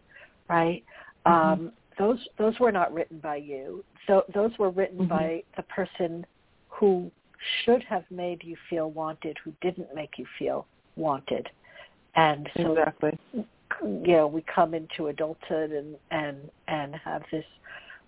right? 0.49 0.83
Mm-hmm. 1.27 1.65
Um, 1.65 1.73
those 1.99 2.19
those 2.39 2.59
were 2.59 2.73
not 2.73 2.95
written 2.95 3.19
by 3.19 3.37
you. 3.37 3.85
So 4.07 4.25
those 4.33 4.53
were 4.59 4.71
written 4.71 5.01
mm-hmm. 5.01 5.09
by 5.09 5.43
the 5.57 5.65
person 5.65 6.25
who 6.69 7.11
should 7.65 7.83
have 7.85 8.05
made 8.11 8.43
you 8.43 8.57
feel 8.71 8.91
wanted, 8.91 9.37
who 9.45 9.53
didn't 9.61 9.95
make 9.95 10.13
you 10.17 10.25
feel 10.39 10.67
wanted. 10.97 11.49
And 12.15 12.49
so 12.57 12.73
exactly. 12.73 13.19
you 13.83 14.07
know, 14.07 14.27
we 14.27 14.43
come 14.43 14.75
into 14.75 15.09
adulthood 15.09 15.71
and 15.71 15.97
and 16.11 16.51
and 16.69 16.95
have 16.97 17.23
this 17.31 17.45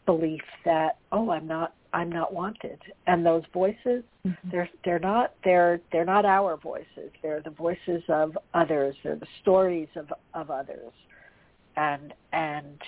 belief 0.06 0.42
that 0.64 0.98
oh, 1.12 1.30
I'm 1.30 1.46
not 1.46 1.74
I'm 1.92 2.10
not 2.10 2.32
wanted. 2.32 2.78
And 3.06 3.24
those 3.24 3.42
voices, 3.52 4.02
mm-hmm. 4.26 4.50
they're 4.50 4.68
they're 4.84 4.98
not 4.98 5.34
they're 5.44 5.80
they're 5.92 6.04
not 6.04 6.24
our 6.24 6.56
voices. 6.56 7.10
They're 7.22 7.42
the 7.42 7.50
voices 7.50 8.02
of 8.08 8.36
others. 8.54 8.96
They're 9.02 9.16
the 9.16 9.26
stories 9.42 9.88
of 9.96 10.12
of 10.34 10.50
others. 10.50 10.92
And 11.76 12.14
and 12.32 12.80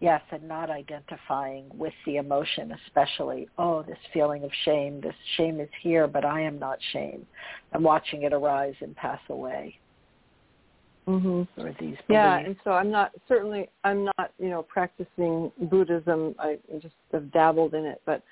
yes, 0.00 0.20
and 0.30 0.46
not 0.46 0.70
identifying 0.70 1.66
with 1.74 1.94
the 2.06 2.16
emotion, 2.16 2.76
especially, 2.86 3.48
oh, 3.58 3.82
this 3.82 3.98
feeling 4.12 4.44
of 4.44 4.50
shame. 4.64 5.00
This 5.00 5.14
shame 5.36 5.60
is 5.60 5.68
here, 5.82 6.06
but 6.06 6.24
I 6.24 6.40
am 6.40 6.58
not 6.58 6.78
shame. 6.92 7.26
I'm 7.72 7.82
watching 7.82 8.22
it 8.22 8.32
arise 8.32 8.74
and 8.80 8.94
pass 8.96 9.20
away. 9.28 9.78
Mm-hmm. 11.06 11.60
Or 11.60 11.74
these 11.78 11.96
yeah, 12.08 12.38
beliefs. 12.38 12.46
and 12.46 12.56
so 12.64 12.70
I'm 12.70 12.90
not 12.90 13.12
certainly 13.28 13.68
I'm 13.84 14.06
not 14.06 14.32
you 14.38 14.48
know 14.48 14.62
practicing 14.62 15.52
Buddhism. 15.68 16.34
I 16.38 16.58
just 16.80 16.94
have 17.12 17.30
dabbled 17.30 17.74
in 17.74 17.84
it, 17.84 18.00
but 18.06 18.22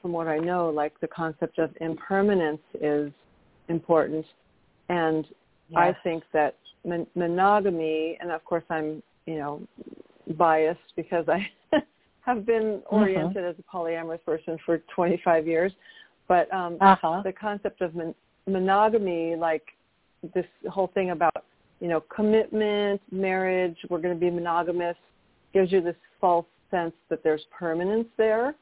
from 0.00 0.12
what 0.12 0.28
I 0.28 0.38
know, 0.38 0.70
like 0.70 0.98
the 1.00 1.08
concept 1.08 1.58
of 1.58 1.70
impermanence 1.80 2.60
is 2.80 3.10
important, 3.68 4.24
and 4.90 5.26
yes. 5.70 5.76
I 5.76 5.96
think 6.04 6.22
that 6.32 6.54
mon- 6.86 7.08
monogamy, 7.16 8.16
and 8.20 8.30
of 8.30 8.44
course 8.44 8.64
I'm 8.70 9.02
you 9.26 9.38
know 9.38 9.62
biased 10.32 10.80
because 10.96 11.26
I 11.28 11.46
have 12.20 12.46
been 12.46 12.82
Mm-hmm. 12.94 12.94
oriented 12.94 13.44
as 13.44 13.56
a 13.58 13.76
polyamorous 13.76 14.24
person 14.24 14.58
for 14.64 14.78
25 14.94 15.46
years, 15.46 15.72
but 16.28 16.52
um, 16.52 16.76
uh-huh. 16.80 17.22
the 17.24 17.32
concept 17.32 17.80
of 17.80 17.94
mon- 17.94 18.14
monogamy, 18.46 19.36
like 19.36 19.64
this 20.34 20.46
whole 20.70 20.88
thing 20.94 21.10
about 21.10 21.44
you 21.80 21.88
know 21.88 22.00
commitment, 22.14 23.00
marriage, 23.10 23.76
we're 23.90 24.00
going 24.00 24.14
to 24.14 24.20
be 24.20 24.30
monogamous, 24.30 24.96
gives 25.52 25.72
you 25.72 25.80
this 25.80 25.96
false 26.20 26.46
sense 26.70 26.94
that 27.08 27.22
there's 27.22 27.42
permanence 27.56 28.08
there, 28.16 28.54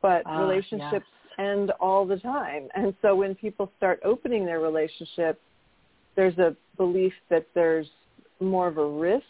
but 0.00 0.22
Ah, 0.26 0.40
relationships 0.40 1.06
end 1.38 1.70
all 1.80 2.06
the 2.06 2.18
time, 2.18 2.68
and 2.74 2.94
so 3.02 3.14
when 3.14 3.34
people 3.34 3.70
start 3.76 4.00
opening 4.04 4.44
their 4.44 4.60
relationship, 4.60 5.40
there's 6.16 6.38
a 6.38 6.54
belief 6.76 7.12
that 7.28 7.46
there's 7.54 7.86
more 8.40 8.68
of 8.68 8.78
a 8.78 8.86
risk 8.86 9.24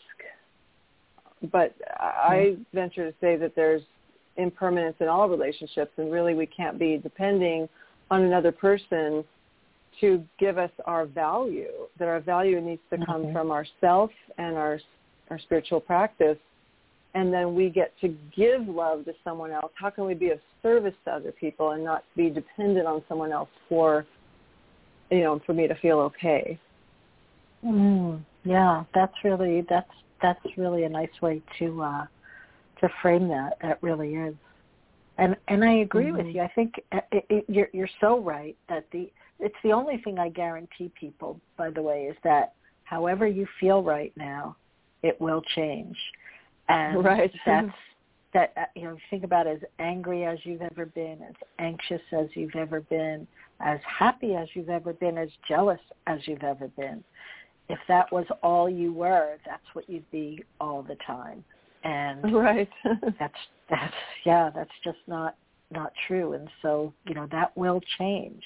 but 1.53 1.75
I 1.99 2.57
venture 2.75 3.11
to 3.11 3.17
say 3.21 3.37
that 3.37 3.55
there's 3.55 3.83
impermanence 4.37 4.97
in 5.01 5.09
all 5.09 5.29
relationships, 5.29 5.93
and 5.97 6.13
really 6.13 6.35
we 6.35 6.47
can't 6.47 6.79
be 6.79 6.99
depending 7.03 7.69
on 8.11 8.23
another 8.23 8.53
person 8.53 9.25
to 10.01 10.25
give 10.39 10.59
us 10.59 10.71
our 10.87 11.07
value. 11.07 11.73
That 11.99 12.09
our 12.09 12.21
value 12.21 12.61
needs 12.61 12.83
to 12.91 12.99
come 13.05 13.27
Mhm. 13.27 13.33
from 13.33 13.51
ourself 13.51 14.11
and 14.39 14.57
our 14.57 14.81
our 15.31 15.39
spiritual 15.39 15.81
practice, 15.81 16.39
and 17.15 17.33
then 17.33 17.55
we 17.55 17.71
get 17.71 17.97
to 18.01 18.09
give 18.33 18.69
love 18.69 19.05
to 19.05 19.15
someone 19.23 19.53
else. 19.53 19.73
How 19.77 19.91
can 19.91 20.05
we 20.05 20.15
be 20.15 20.31
of 20.31 20.41
service 20.61 20.95
to 21.05 21.13
other 21.13 21.31
people 21.31 21.71
and 21.71 21.85
not 21.85 22.05
be 22.17 22.31
dependent 22.31 22.89
on 22.89 23.05
someone 23.09 23.31
else 23.31 23.49
for, 23.69 24.05
you 25.11 25.21
know, 25.21 25.39
for 25.47 25.55
me 25.55 25.69
to 25.69 25.75
feel 25.77 26.01
okay? 26.01 26.59
Mm, 27.65 28.25
yeah, 28.45 28.85
that's 28.93 29.15
really 29.23 29.61
that's 29.69 29.91
that's 30.23 30.41
really 30.57 30.85
a 30.85 30.89
nice 30.89 31.11
way 31.23 31.43
to 31.59 31.83
uh, 31.83 32.07
to 32.81 32.89
frame 33.03 33.29
that. 33.29 33.59
That 33.63 33.83
really 33.83 34.15
is, 34.15 34.35
and 35.19 35.37
and 35.49 35.65
I 35.65 35.79
agree 35.79 36.07
mm-hmm. 36.07 36.27
with 36.27 36.35
you. 36.35 36.43
I 36.43 36.51
think 36.55 36.75
it, 36.93 37.25
it, 37.29 37.45
you're 37.49 37.69
you're 37.73 37.91
so 38.01 38.21
right 38.21 38.57
that 38.69 38.87
the 38.93 39.11
it's 39.39 39.55
the 39.63 39.73
only 39.73 39.99
thing 39.99 40.19
I 40.19 40.29
guarantee 40.29 40.91
people. 40.99 41.41
By 41.57 41.71
the 41.71 41.83
way, 41.83 42.05
is 42.05 42.17
that 42.25 42.55
however 42.85 43.27
you 43.27 43.47
feel 43.59 43.83
right 43.83 44.13
now, 44.17 44.57
it 45.03 45.21
will 45.21 45.43
change, 45.55 45.97
and 46.69 47.05
right. 47.05 47.33
that's 47.47 47.69
that 48.33 48.53
uh, 48.57 48.65
you 48.75 48.85
know 48.85 48.97
think 49.11 49.25
about 49.25 49.47
as 49.47 49.59
angry 49.79 50.25
as 50.25 50.39
you've 50.45 50.63
ever 50.63 50.87
been, 50.87 51.19
as 51.29 51.35
anxious 51.59 52.03
as 52.13 52.27
you've 52.35 52.57
ever 52.57 52.81
been, 52.83 53.27
as 53.61 53.81
happy 53.87 54.35
as 54.35 54.49
you've 54.55 54.71
ever 54.71 54.93
been, 54.93 55.19
as 55.19 55.29
jealous 55.49 55.81
as 56.07 56.21
you've 56.27 56.45
ever 56.45 56.69
been 56.69 57.03
if 57.71 57.79
that 57.89 58.11
was 58.13 58.27
all 58.43 58.69
you 58.69 58.93
were, 58.93 59.37
that's 59.47 59.63
what 59.73 59.89
you'd 59.89 60.11
be 60.11 60.45
all 60.61 60.83
the 60.83 60.97
time. 61.07 61.45
And 61.85 62.35
right. 62.35 62.69
that's 63.19 63.35
that's 63.69 63.95
yeah, 64.25 64.51
that's 64.55 64.71
just 64.85 64.99
not 65.07 65.37
not 65.71 65.93
true. 66.07 66.33
And 66.33 66.49
so, 66.63 66.93
you 67.07 67.15
know, 67.15 67.29
that 67.31 67.57
will 67.57 67.81
change. 67.99 68.43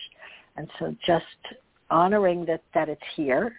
And 0.56 0.68
so 0.78 0.94
just 1.06 1.24
honoring 1.90 2.44
that 2.46 2.62
that 2.74 2.88
it's 2.88 3.02
here. 3.16 3.54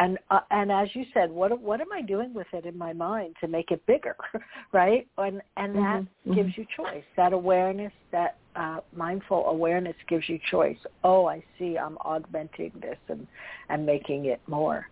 And 0.00 0.18
uh, 0.30 0.40
and 0.50 0.72
as 0.72 0.88
you 0.94 1.04
said, 1.12 1.30
what 1.30 1.60
what 1.60 1.82
am 1.82 1.92
I 1.92 2.00
doing 2.00 2.32
with 2.32 2.46
it 2.54 2.64
in 2.64 2.76
my 2.76 2.94
mind 2.94 3.36
to 3.42 3.46
make 3.46 3.70
it 3.70 3.84
bigger, 3.84 4.16
right? 4.72 5.06
And 5.18 5.42
and 5.58 5.74
that 5.76 6.00
mm-hmm. 6.00 6.34
gives 6.34 6.56
you 6.56 6.64
choice. 6.74 7.04
That 7.18 7.34
awareness, 7.34 7.92
that 8.10 8.38
uh, 8.56 8.78
mindful 8.96 9.44
awareness 9.44 9.94
gives 10.08 10.26
you 10.26 10.38
choice. 10.50 10.78
Oh, 11.04 11.26
I 11.26 11.44
see. 11.58 11.76
I'm 11.76 11.98
augmenting 11.98 12.72
this 12.80 12.96
and 13.08 13.26
and 13.68 13.84
making 13.84 14.24
it 14.24 14.40
more. 14.46 14.86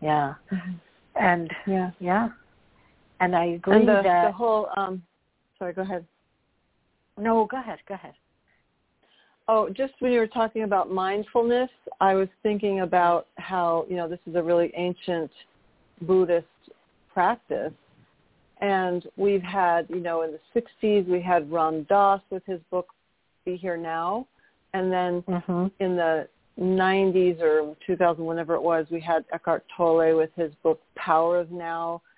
Yeah. 0.00 0.34
Mm-hmm. 0.50 0.72
And 1.14 1.50
yeah, 1.66 1.90
yeah. 2.00 2.28
And 3.20 3.36
I 3.36 3.44
agree 3.44 3.80
and 3.80 3.88
the, 3.88 4.00
that 4.02 4.28
the 4.28 4.32
whole. 4.32 4.70
Um, 4.78 5.02
sorry, 5.58 5.74
go 5.74 5.82
ahead. 5.82 6.06
No, 7.18 7.46
go 7.50 7.60
ahead. 7.60 7.80
Go 7.86 7.94
ahead. 7.94 8.14
Oh, 9.48 9.68
just 9.68 9.94
when 9.98 10.12
you 10.12 10.20
were 10.20 10.28
talking 10.28 10.62
about 10.62 10.90
mindfulness, 10.90 11.70
I 12.00 12.14
was 12.14 12.28
thinking 12.42 12.80
about 12.80 13.26
how 13.38 13.86
you 13.88 13.96
know 13.96 14.08
this 14.08 14.20
is 14.26 14.36
a 14.36 14.42
really 14.42 14.72
ancient 14.76 15.30
Buddhist 16.02 16.46
practice, 17.12 17.72
and 18.60 19.06
we've 19.16 19.42
had 19.42 19.86
you 19.88 20.00
know 20.00 20.22
in 20.22 20.32
the 20.32 20.62
'60s 20.82 21.06
we 21.08 21.20
had 21.20 21.50
Ram 21.50 21.82
Dass 21.84 22.20
with 22.30 22.44
his 22.46 22.60
book 22.70 22.88
Be 23.44 23.56
Here 23.56 23.76
Now, 23.76 24.28
and 24.74 24.92
then 24.92 25.22
mm-hmm. 25.22 25.66
in 25.80 25.96
the 25.96 26.28
90s 26.60 27.40
or 27.40 27.74
2000, 27.86 28.24
whenever 28.24 28.54
it 28.54 28.62
was, 28.62 28.86
we 28.90 29.00
had 29.00 29.24
Eckhart 29.32 29.64
Tolle 29.76 30.16
with 30.16 30.30
his 30.36 30.52
book 30.62 30.80
Power 30.96 31.38
of 31.38 31.50
Now. 31.50 32.02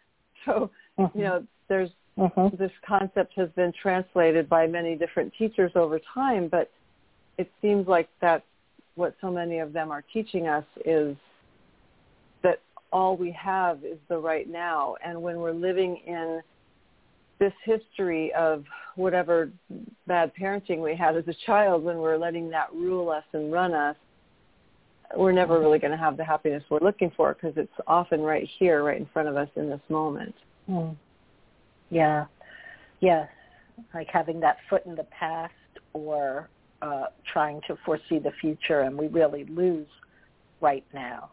So 0.44 0.70
mm-hmm. 0.98 1.18
you 1.18 1.24
know 1.24 1.46
there's 1.70 1.88
mm-hmm. 2.18 2.54
this 2.56 2.70
concept 2.86 3.32
has 3.36 3.48
been 3.56 3.72
translated 3.80 4.46
by 4.46 4.66
many 4.66 4.94
different 4.94 5.32
teachers 5.38 5.72
over 5.74 5.98
time, 6.12 6.48
but 6.48 6.70
it 7.38 7.50
seems 7.60 7.86
like 7.88 8.08
that's 8.20 8.44
what 8.94 9.14
so 9.20 9.30
many 9.30 9.58
of 9.58 9.72
them 9.72 9.90
are 9.90 10.04
teaching 10.12 10.46
us 10.46 10.64
is 10.84 11.16
that 12.42 12.60
all 12.92 13.16
we 13.16 13.32
have 13.32 13.84
is 13.84 13.98
the 14.08 14.16
right 14.16 14.48
now. 14.48 14.94
And 15.04 15.20
when 15.20 15.38
we're 15.38 15.52
living 15.52 16.00
in 16.06 16.40
this 17.40 17.52
history 17.64 18.32
of 18.34 18.64
whatever 18.94 19.50
bad 20.06 20.32
parenting 20.40 20.80
we 20.80 20.94
had 20.94 21.16
as 21.16 21.26
a 21.26 21.34
child, 21.46 21.82
when 21.82 21.98
we're 21.98 22.16
letting 22.16 22.48
that 22.50 22.72
rule 22.72 23.10
us 23.10 23.24
and 23.32 23.52
run 23.52 23.74
us, 23.74 23.96
we're 25.16 25.32
never 25.32 25.60
really 25.60 25.78
going 25.78 25.90
to 25.90 25.96
have 25.96 26.16
the 26.16 26.24
happiness 26.24 26.62
we're 26.70 26.80
looking 26.80 27.10
for 27.16 27.34
because 27.34 27.52
it's 27.56 27.72
often 27.86 28.20
right 28.20 28.48
here, 28.58 28.82
right 28.82 28.98
in 28.98 29.06
front 29.12 29.28
of 29.28 29.36
us 29.36 29.48
in 29.56 29.68
this 29.68 29.80
moment. 29.88 30.34
Mm. 30.68 30.96
Yeah. 31.90 32.26
Yes. 33.00 33.28
Like 33.92 34.08
having 34.08 34.40
that 34.40 34.56
foot 34.70 34.86
in 34.86 34.94
the 34.94 35.04
past 35.04 35.52
or 35.92 36.48
uh, 36.84 37.06
trying 37.32 37.60
to 37.66 37.76
foresee 37.84 38.18
the 38.18 38.32
future, 38.40 38.80
and 38.80 38.96
we 38.96 39.06
really 39.06 39.44
lose 39.44 39.86
right 40.60 40.84
now. 40.92 41.30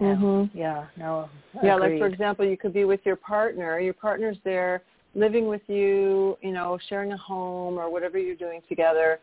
Mm-hmm. 0.00 0.56
Yeah, 0.56 0.86
no. 0.96 1.28
Yeah, 1.62 1.76
agreed. 1.76 1.90
like 1.90 2.00
for 2.00 2.06
example, 2.06 2.46
you 2.46 2.56
could 2.56 2.72
be 2.72 2.84
with 2.84 3.00
your 3.04 3.16
partner. 3.16 3.78
Your 3.80 3.94
partner's 3.94 4.38
there, 4.44 4.82
living 5.14 5.48
with 5.48 5.62
you, 5.66 6.38
you 6.40 6.52
know, 6.52 6.78
sharing 6.88 7.12
a 7.12 7.16
home 7.16 7.78
or 7.78 7.90
whatever 7.90 8.18
you're 8.18 8.36
doing 8.36 8.62
together, 8.68 9.20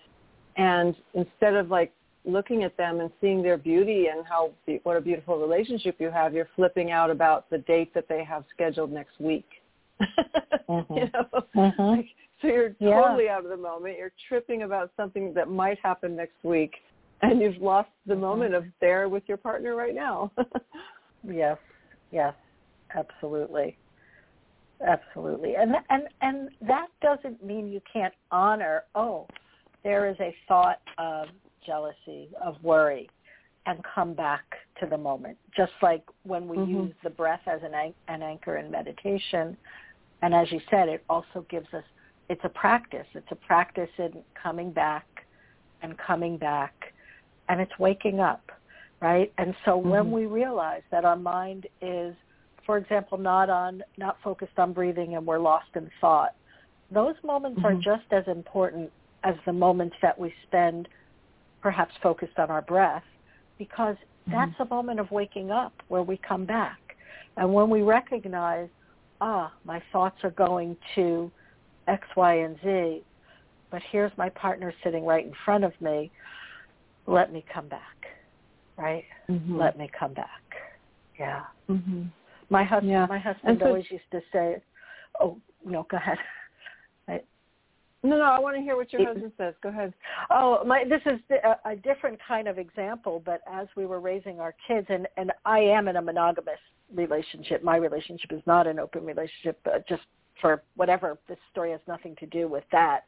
and 0.57 0.95
instead 1.13 1.55
of 1.55 1.69
like 1.69 1.91
looking 2.25 2.63
at 2.63 2.75
them 2.77 2.99
and 2.99 3.09
seeing 3.21 3.41
their 3.41 3.57
beauty 3.57 4.07
and 4.13 4.25
how 4.27 4.51
what 4.83 4.97
a 4.97 5.01
beautiful 5.01 5.39
relationship 5.39 5.95
you 5.99 6.09
have, 6.09 6.33
you're 6.33 6.49
flipping 6.55 6.91
out 6.91 7.09
about 7.09 7.49
the 7.49 7.59
date 7.59 7.93
that 7.93 8.07
they 8.07 8.23
have 8.23 8.43
scheduled 8.53 8.91
next 8.91 9.19
week. 9.19 9.47
mm-hmm. 10.69 10.93
you 10.93 11.09
know, 11.13 11.43
mm-hmm. 11.55 11.81
like, 11.81 12.07
so 12.45 12.53
you're 12.53 12.75
Yeah. 12.79 13.01
totally 13.01 13.29
out 13.29 13.43
of 13.43 13.49
the 13.49 13.57
moment. 13.57 13.97
You're 13.97 14.13
tripping 14.27 14.63
about 14.63 14.91
something 14.97 15.33
that 15.33 15.49
might 15.49 15.79
happen 15.79 16.15
next 16.15 16.43
week 16.43 16.75
and 17.21 17.41
you've 17.41 17.61
lost 17.61 17.89
the 18.05 18.15
moment 18.15 18.53
of 18.53 18.65
there 18.81 19.09
with 19.09 19.23
your 19.27 19.37
partner 19.37 19.75
right 19.75 19.95
now. 19.95 20.31
yes, 21.27 21.57
yes, 22.11 22.33
absolutely, 22.95 23.77
absolutely, 24.85 25.55
and 25.55 25.75
and 25.89 26.03
and 26.21 26.49
that 26.67 26.87
doesn't 27.01 27.43
mean 27.43 27.71
you 27.71 27.81
can't 27.91 28.13
honor. 28.31 28.83
Oh, 28.93 29.27
there 29.83 30.09
is 30.09 30.17
a 30.19 30.35
thought 30.47 30.81
of 30.97 31.27
jealousy, 31.65 32.29
of 32.43 32.61
worry, 32.63 33.09
and 33.65 33.79
come 33.95 34.13
back 34.13 34.43
to 34.79 34.85
the 34.85 34.97
moment. 34.97 35.37
Just 35.55 35.73
like 35.81 36.03
when 36.23 36.47
we 36.47 36.57
mm-hmm. 36.57 36.71
use 36.71 36.93
the 37.03 37.09
breath 37.09 37.41
as 37.47 37.61
an, 37.63 37.93
an 38.07 38.21
anchor 38.21 38.57
in 38.57 38.69
meditation, 38.69 39.57
and 40.21 40.33
as 40.33 40.51
you 40.51 40.59
said, 40.69 40.89
it 40.89 41.03
also 41.09 41.45
gives 41.49 41.67
us. 41.73 41.83
It's 42.29 42.41
a 42.43 42.49
practice. 42.49 43.07
It's 43.13 43.27
a 43.31 43.35
practice 43.35 43.89
in 43.97 44.23
coming 44.41 44.71
back 44.71 45.05
and 45.81 45.97
coming 45.97 46.37
back 46.37 46.93
and 47.49 47.61
it's 47.61 47.77
waking 47.77 48.19
up, 48.19 48.51
right? 49.01 49.31
And 49.37 49.53
so 49.65 49.71
mm-hmm. 49.79 49.89
when 49.89 50.11
we 50.11 50.25
realize 50.25 50.81
that 50.91 51.05
our 51.05 51.15
mind 51.15 51.67
is, 51.81 52.15
for 52.65 52.77
example, 52.77 53.17
not 53.17 53.49
on, 53.49 53.83
not 53.97 54.17
focused 54.23 54.57
on 54.57 54.73
breathing 54.73 55.15
and 55.15 55.25
we're 55.25 55.39
lost 55.39 55.67
in 55.75 55.89
thought, 56.01 56.33
those 56.91 57.15
moments 57.23 57.59
mm-hmm. 57.59 57.77
are 57.77 57.81
just 57.81 58.11
as 58.11 58.23
important 58.27 58.91
as 59.23 59.35
the 59.45 59.53
moments 59.53 59.95
that 60.01 60.17
we 60.17 60.33
spend 60.47 60.87
perhaps 61.61 61.93
focused 62.01 62.37
on 62.37 62.49
our 62.49 62.61
breath 62.61 63.03
because 63.57 63.95
mm-hmm. 63.95 64.31
that's 64.31 64.59
a 64.59 64.65
moment 64.65 64.99
of 64.99 65.09
waking 65.11 65.51
up 65.51 65.73
where 65.87 66.03
we 66.03 66.17
come 66.17 66.45
back. 66.45 66.79
And 67.37 67.53
when 67.53 67.69
we 67.69 67.81
recognize, 67.81 68.69
ah, 69.21 69.51
my 69.65 69.81
thoughts 69.91 70.17
are 70.23 70.31
going 70.31 70.77
to 70.95 71.31
X, 71.87 72.07
Y, 72.15 72.33
and 72.35 72.57
Z, 72.63 73.03
but 73.71 73.81
here's 73.91 74.11
my 74.17 74.29
partner 74.29 74.73
sitting 74.83 75.05
right 75.05 75.25
in 75.25 75.33
front 75.43 75.63
of 75.63 75.73
me, 75.81 76.11
let 77.07 77.31
me 77.31 77.43
come 77.53 77.67
back, 77.67 78.05
right? 78.77 79.03
Mm-hmm. 79.29 79.57
Let 79.57 79.77
me 79.77 79.89
come 79.97 80.13
back. 80.13 80.41
Yeah. 81.19 81.43
Mm-hmm. 81.69 82.03
My 82.49 82.63
husband, 82.63 82.91
yeah. 82.91 83.05
my 83.07 83.19
husband 83.19 83.59
so, 83.59 83.67
always 83.67 83.85
used 83.89 84.09
to 84.11 84.21
say, 84.31 84.61
"Oh, 85.19 85.37
no, 85.65 85.85
go 85.89 85.97
ahead." 85.97 86.17
I, 87.07 87.21
no, 88.03 88.17
no, 88.17 88.23
I 88.23 88.39
want 88.39 88.55
to 88.55 88.61
hear 88.61 88.75
what 88.75 88.91
your 88.93 89.01
it, 89.01 89.07
husband 89.07 89.31
says. 89.37 89.55
Go 89.63 89.69
ahead. 89.69 89.93
Oh, 90.29 90.63
my, 90.65 90.83
this 90.87 91.01
is 91.05 91.19
a, 91.31 91.71
a 91.71 91.75
different 91.75 92.19
kind 92.27 92.47
of 92.47 92.59
example, 92.59 93.21
but 93.25 93.41
as 93.51 93.67
we 93.75 93.85
were 93.85 93.99
raising 93.99 94.39
our 94.39 94.53
kids, 94.67 94.87
and 94.89 95.07
and 95.17 95.31
I 95.45 95.59
am 95.59 95.87
in 95.87 95.95
a 95.95 96.01
monogamous 96.01 96.59
relationship. 96.93 97.63
My 97.63 97.77
relationship 97.77 98.31
is 98.31 98.41
not 98.45 98.67
an 98.67 98.79
open 98.79 99.05
relationship, 99.05 99.59
but 99.63 99.87
just 99.87 100.03
for 100.41 100.63
whatever 100.75 101.17
this 101.27 101.37
story 101.51 101.71
has 101.71 101.81
nothing 101.87 102.15
to 102.19 102.25
do 102.25 102.47
with 102.47 102.63
that 102.71 103.05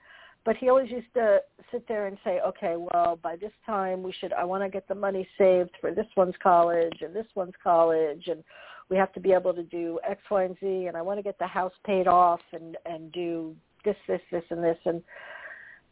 but 0.47 0.55
he 0.55 0.69
always 0.69 0.89
used 0.89 1.13
to 1.13 1.39
sit 1.73 1.85
there 1.89 2.07
and 2.07 2.17
say, 2.23 2.39
okay, 2.39 2.75
well, 2.77 3.19
by 3.21 3.35
this 3.35 3.51
time 3.65 4.01
we 4.01 4.13
should, 4.13 4.31
I 4.31 4.45
want 4.45 4.63
to 4.63 4.69
get 4.69 4.87
the 4.87 4.95
money 4.95 5.27
saved 5.37 5.71
for 5.81 5.93
this 5.93 6.05
one's 6.15 6.35
college 6.41 6.99
and 7.01 7.13
this 7.13 7.25
one's 7.35 7.53
college, 7.61 8.27
and 8.27 8.45
we 8.89 8.95
have 8.95 9.11
to 9.11 9.19
be 9.19 9.33
able 9.33 9.53
to 9.53 9.63
do 9.63 9.99
X, 10.09 10.21
Y, 10.31 10.43
and 10.45 10.55
Z, 10.61 10.85
and 10.85 10.95
I 10.95 11.01
want 11.01 11.19
to 11.19 11.21
get 11.21 11.37
the 11.37 11.47
house 11.47 11.73
paid 11.85 12.07
off 12.07 12.39
and 12.53 12.77
and 12.85 13.11
do 13.11 13.57
this, 13.83 13.97
this, 14.07 14.21
this, 14.31 14.43
and 14.49 14.63
this, 14.63 14.77
and 14.85 15.03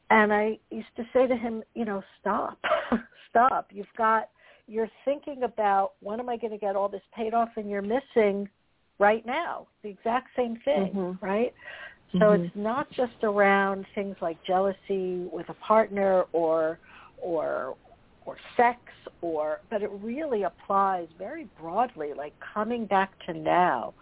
and 0.09 0.31
I 0.31 0.57
used 0.71 0.95
to 0.95 1.03
say 1.11 1.27
to 1.27 1.35
him, 1.35 1.61
you 1.73 1.83
know, 1.83 2.01
stop, 2.21 2.57
stop. 3.29 3.71
You've 3.73 3.87
got, 3.97 4.29
you're 4.67 4.89
thinking 5.03 5.43
about 5.43 5.95
when 5.99 6.21
am 6.21 6.29
I 6.29 6.37
going 6.37 6.53
to 6.53 6.57
get 6.57 6.77
all 6.77 6.87
this 6.87 7.01
paid 7.13 7.33
off, 7.33 7.49
and 7.57 7.69
you're 7.69 7.81
missing 7.81 8.47
right 8.99 9.25
now 9.25 9.67
the 9.83 9.89
exact 9.89 10.29
same 10.35 10.57
thing, 10.65 10.91
mm-hmm. 10.95 11.25
right? 11.25 11.53
So 12.13 12.19
mm-hmm. 12.19 12.43
it's 12.45 12.55
not 12.55 12.89
just 12.91 13.23
around 13.23 13.85
things 13.93 14.15
like 14.21 14.37
jealousy 14.45 15.27
with 15.31 15.49
a 15.49 15.55
partner 15.55 16.23
or 16.31 16.79
or 17.21 17.75
or 18.25 18.37
sex 18.57 18.79
or 19.21 19.59
but 19.69 19.81
it 19.81 19.91
really 20.01 20.43
applies 20.43 21.07
very 21.17 21.47
broadly 21.59 22.11
like 22.15 22.33
coming 22.53 22.85
back 22.85 23.11
to 23.25 23.33
now 23.33 23.93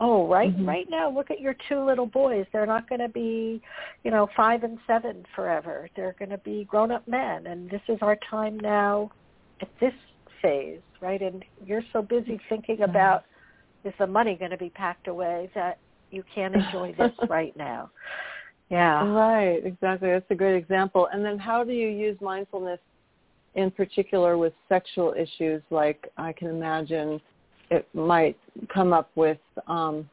oh 0.00 0.26
right 0.26 0.54
mm-hmm. 0.56 0.68
right 0.68 0.86
now 0.90 1.10
look 1.10 1.30
at 1.30 1.40
your 1.40 1.54
two 1.68 1.84
little 1.84 2.06
boys 2.06 2.46
they're 2.52 2.66
not 2.66 2.88
going 2.88 3.00
to 3.00 3.08
be 3.08 3.62
you 4.04 4.10
know 4.10 4.28
5 4.36 4.64
and 4.64 4.78
7 4.86 5.24
forever 5.34 5.88
they're 5.96 6.16
going 6.18 6.30
to 6.30 6.38
be 6.38 6.64
grown 6.64 6.90
up 6.90 7.06
men 7.06 7.46
and 7.46 7.70
this 7.70 7.82
is 7.88 7.98
our 8.02 8.18
time 8.28 8.58
now 8.58 9.10
at 9.60 9.68
this 9.80 9.94
phase 10.42 10.80
right 11.00 11.22
and 11.22 11.44
you're 11.64 11.84
so 11.92 12.02
busy 12.02 12.40
thinking 12.48 12.82
about 12.82 13.24
is 13.84 13.92
the 13.98 14.06
money 14.06 14.36
going 14.36 14.50
to 14.50 14.58
be 14.58 14.70
packed 14.70 15.08
away 15.08 15.50
that 15.54 15.78
you 16.10 16.22
can't 16.34 16.54
enjoy 16.54 16.94
this 16.98 17.12
right 17.28 17.56
now. 17.56 17.90
Yeah. 18.68 19.04
Right, 19.08 19.60
exactly. 19.64 20.10
That's 20.10 20.30
a 20.30 20.34
great 20.34 20.56
example. 20.56 21.08
And 21.12 21.24
then 21.24 21.38
how 21.38 21.64
do 21.64 21.72
you 21.72 21.88
use 21.88 22.16
mindfulness 22.20 22.78
in 23.54 23.70
particular 23.70 24.38
with 24.38 24.52
sexual 24.68 25.14
issues 25.18 25.62
like 25.70 26.08
I 26.16 26.32
can 26.32 26.48
imagine 26.48 27.20
it 27.70 27.88
might 27.94 28.36
come 28.72 28.92
up 28.92 29.10
with 29.16 29.38
um 29.66 30.08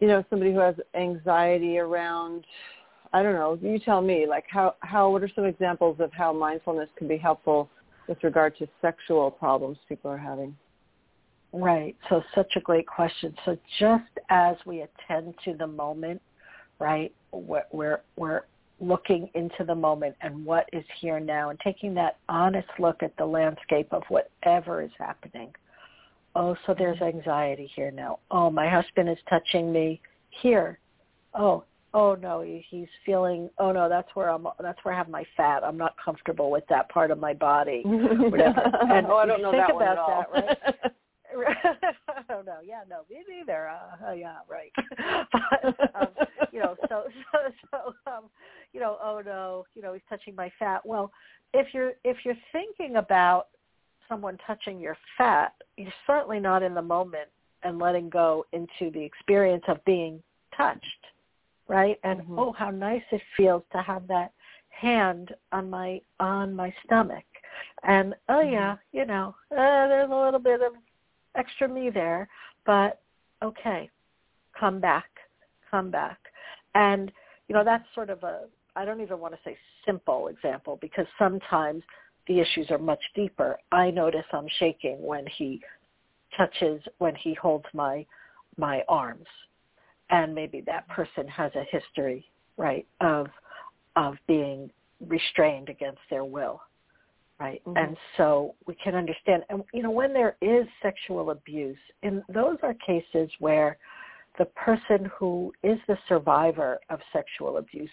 you 0.00 0.08
know 0.08 0.22
somebody 0.28 0.52
who 0.52 0.60
has 0.60 0.74
anxiety 0.94 1.78
around 1.78 2.44
I 3.12 3.22
don't 3.22 3.32
know, 3.34 3.58
you 3.62 3.78
tell 3.78 4.02
me 4.02 4.26
like 4.28 4.44
how 4.50 4.74
how 4.80 5.10
what 5.10 5.22
are 5.22 5.30
some 5.34 5.46
examples 5.46 5.98
of 6.00 6.12
how 6.12 6.32
mindfulness 6.32 6.90
can 6.96 7.08
be 7.08 7.16
helpful 7.16 7.70
with 8.06 8.22
regard 8.22 8.56
to 8.58 8.68
sexual 8.82 9.30
problems 9.30 9.78
people 9.88 10.10
are 10.10 10.18
having? 10.18 10.54
Right. 11.52 11.96
So 12.08 12.22
such 12.34 12.56
a 12.56 12.60
great 12.60 12.86
question. 12.86 13.34
So 13.44 13.56
just 13.78 14.10
as 14.28 14.56
we 14.66 14.82
attend 14.82 15.34
to 15.44 15.54
the 15.54 15.66
moment, 15.66 16.20
right, 16.78 17.12
we're, 17.32 17.64
we're, 17.72 18.00
we're 18.16 18.42
looking 18.80 19.28
into 19.34 19.64
the 19.64 19.74
moment 19.74 20.14
and 20.20 20.44
what 20.44 20.68
is 20.72 20.84
here 21.00 21.18
now 21.18 21.50
and 21.50 21.58
taking 21.60 21.94
that 21.94 22.18
honest 22.28 22.68
look 22.78 23.02
at 23.02 23.16
the 23.16 23.24
landscape 23.24 23.88
of 23.92 24.02
whatever 24.08 24.82
is 24.82 24.90
happening. 24.98 25.50
Oh, 26.34 26.54
so 26.66 26.74
there's 26.76 26.98
mm-hmm. 26.98 27.18
anxiety 27.18 27.70
here 27.74 27.90
now. 27.90 28.18
Oh, 28.30 28.50
my 28.50 28.68
husband 28.68 29.08
is 29.08 29.18
touching 29.28 29.72
me 29.72 30.00
here. 30.42 30.78
Oh, 31.34 31.64
oh 31.94 32.14
no, 32.14 32.42
he's 32.42 32.86
feeling. 33.04 33.50
Oh 33.58 33.72
no, 33.72 33.88
that's 33.88 34.08
where 34.14 34.30
I'm. 34.30 34.46
That's 34.60 34.78
where 34.84 34.94
I 34.94 34.98
have 34.98 35.08
my 35.08 35.24
fat. 35.36 35.64
I'm 35.64 35.76
not 35.76 35.94
comfortable 36.02 36.50
with 36.50 36.64
that 36.68 36.88
part 36.90 37.10
of 37.10 37.18
my 37.18 37.34
body. 37.34 37.82
Whatever. 37.84 38.60
And 38.88 39.06
oh, 39.06 39.16
I 39.16 39.26
don't 39.26 39.42
know 39.42 39.50
think 39.50 39.66
that 39.66 39.74
about 39.74 40.32
that, 40.32 40.58
right? 40.82 40.92
I 41.46 42.22
don't 42.28 42.46
know. 42.46 42.58
Yeah, 42.64 42.80
no, 42.88 43.02
me 43.10 43.22
neither. 43.28 43.68
Uh, 43.68 44.12
yeah, 44.12 44.36
right. 44.48 44.72
but 45.32 45.94
um, 45.94 46.08
you 46.52 46.60
know, 46.60 46.76
so 46.88 47.04
so 47.32 47.38
so 47.70 48.10
um, 48.10 48.24
you 48.72 48.80
know, 48.80 48.98
oh 49.02 49.22
no, 49.24 49.64
you 49.74 49.82
know, 49.82 49.92
he's 49.92 50.02
touching 50.08 50.34
my 50.34 50.50
fat. 50.58 50.84
Well, 50.84 51.12
if 51.54 51.68
you're 51.72 51.92
if 52.04 52.18
you're 52.24 52.36
thinking 52.52 52.96
about 52.96 53.48
someone 54.08 54.38
touching 54.46 54.80
your 54.80 54.96
fat, 55.16 55.52
you're 55.76 55.92
certainly 56.06 56.40
not 56.40 56.62
in 56.62 56.74
the 56.74 56.82
moment 56.82 57.28
and 57.62 57.78
letting 57.78 58.08
go 58.08 58.46
into 58.52 58.90
the 58.92 59.02
experience 59.02 59.64
of 59.68 59.84
being 59.84 60.22
touched, 60.56 60.82
right? 61.66 61.98
And 62.04 62.20
mm-hmm. 62.20 62.38
oh, 62.38 62.52
how 62.52 62.70
nice 62.70 63.02
it 63.10 63.20
feels 63.36 63.62
to 63.72 63.82
have 63.82 64.06
that 64.08 64.32
hand 64.70 65.34
on 65.52 65.68
my 65.68 66.00
on 66.20 66.54
my 66.54 66.72
stomach 66.84 67.24
and 67.84 68.14
oh 68.28 68.34
mm-hmm. 68.34 68.52
yeah 68.52 68.76
you 68.92 69.04
know 69.04 69.34
uh, 69.52 69.88
there's 69.88 70.10
a 70.10 70.14
little 70.14 70.38
bit 70.38 70.60
of 70.60 70.72
extra 71.38 71.68
me 71.68 71.90
there, 71.90 72.28
but 72.66 73.00
okay, 73.42 73.88
come 74.58 74.80
back, 74.80 75.08
come 75.70 75.90
back. 75.90 76.18
And, 76.74 77.10
you 77.48 77.54
know, 77.54 77.64
that's 77.64 77.84
sort 77.94 78.10
of 78.10 78.22
a, 78.22 78.42
I 78.76 78.84
don't 78.84 79.00
even 79.00 79.18
want 79.18 79.34
to 79.34 79.40
say 79.44 79.56
simple 79.86 80.28
example 80.28 80.78
because 80.80 81.06
sometimes 81.18 81.82
the 82.26 82.40
issues 82.40 82.70
are 82.70 82.78
much 82.78 83.02
deeper. 83.14 83.58
I 83.72 83.90
notice 83.90 84.24
I'm 84.32 84.48
shaking 84.58 85.02
when 85.02 85.24
he 85.38 85.60
touches, 86.36 86.82
when 86.98 87.14
he 87.14 87.34
holds 87.34 87.64
my, 87.72 88.04
my 88.56 88.82
arms. 88.88 89.26
And 90.10 90.34
maybe 90.34 90.62
that 90.62 90.88
person 90.88 91.26
has 91.28 91.52
a 91.54 91.64
history, 91.70 92.26
right, 92.56 92.86
of, 93.00 93.28
of 93.96 94.16
being 94.26 94.70
restrained 95.06 95.68
against 95.68 96.00
their 96.10 96.24
will 96.24 96.60
right? 97.40 97.62
Mm-hmm. 97.66 97.76
And 97.76 97.96
so 98.16 98.54
we 98.66 98.74
can 98.74 98.94
understand. 98.94 99.44
And 99.48 99.62
you 99.72 99.82
know, 99.82 99.90
when 99.90 100.12
there 100.12 100.36
is 100.40 100.66
sexual 100.82 101.30
abuse, 101.30 101.78
and 102.02 102.22
those 102.32 102.56
are 102.62 102.74
cases 102.74 103.30
where 103.38 103.78
the 104.38 104.46
person 104.46 105.10
who 105.16 105.52
is 105.62 105.78
the 105.88 105.98
survivor 106.08 106.78
of 106.90 107.00
sexual 107.12 107.58
abuse 107.58 107.90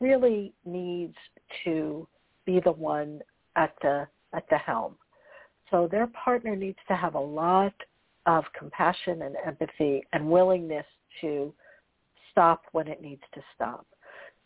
really 0.00 0.52
needs 0.64 1.16
to 1.64 2.06
be 2.46 2.60
the 2.64 2.72
one 2.72 3.20
at 3.56 3.74
the 3.82 4.06
at 4.32 4.44
the 4.50 4.58
helm. 4.58 4.94
So 5.70 5.88
their 5.90 6.08
partner 6.08 6.56
needs 6.56 6.78
to 6.88 6.96
have 6.96 7.14
a 7.14 7.20
lot 7.20 7.74
of 8.26 8.44
compassion 8.58 9.22
and 9.22 9.36
empathy 9.46 10.02
and 10.12 10.28
willingness 10.28 10.86
to 11.20 11.52
stop 12.30 12.64
when 12.72 12.86
it 12.88 13.00
needs 13.00 13.22
to 13.34 13.40
stop 13.54 13.86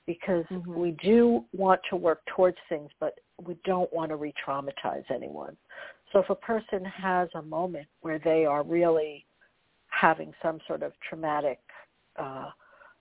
because 0.06 0.44
mm-hmm. 0.50 0.74
we 0.74 0.92
do 1.02 1.44
want 1.52 1.80
to 1.90 1.96
work 1.96 2.20
towards 2.34 2.58
things, 2.68 2.90
but 3.00 3.14
we 3.44 3.56
don't 3.64 3.92
want 3.92 4.10
to 4.10 4.16
re-traumatize 4.16 5.04
anyone. 5.12 5.56
So 6.12 6.20
if 6.20 6.30
a 6.30 6.34
person 6.34 6.84
has 6.84 7.28
a 7.34 7.42
moment 7.42 7.86
where 8.02 8.18
they 8.18 8.44
are 8.44 8.62
really 8.62 9.24
having 9.88 10.32
some 10.42 10.60
sort 10.66 10.82
of 10.82 10.92
traumatic 11.08 11.58
uh, 12.18 12.50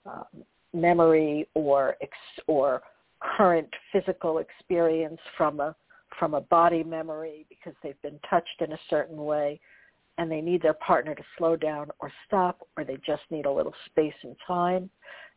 uh, 0.06 0.24
memory 0.74 1.48
or 1.54 1.96
ex- 2.02 2.44
or 2.48 2.82
current 3.38 3.70
physical 3.92 4.40
experience 4.40 5.20
from 5.38 5.60
a 5.60 5.76
from 6.20 6.36
a 6.36 6.42
body 6.42 6.84
memory 6.84 7.46
because 7.50 7.74
they've 7.82 8.02
been 8.04 8.20
touched 8.30 8.62
in 8.62 8.74
a 8.74 8.80
certain 8.90 9.18
way 9.18 9.60
and 10.18 10.32
they 10.32 10.42
need 10.42 10.62
their 10.62 10.76
partner 10.76 11.16
to 11.16 11.24
slow 11.38 11.56
down 11.56 11.90
or 12.00 12.12
stop 12.28 12.68
or 12.78 12.84
they 12.84 12.98
just 13.06 13.24
need 13.32 13.46
a 13.46 13.52
little 13.52 13.74
space 13.88 14.14
and 14.24 14.36
time. 14.46 14.90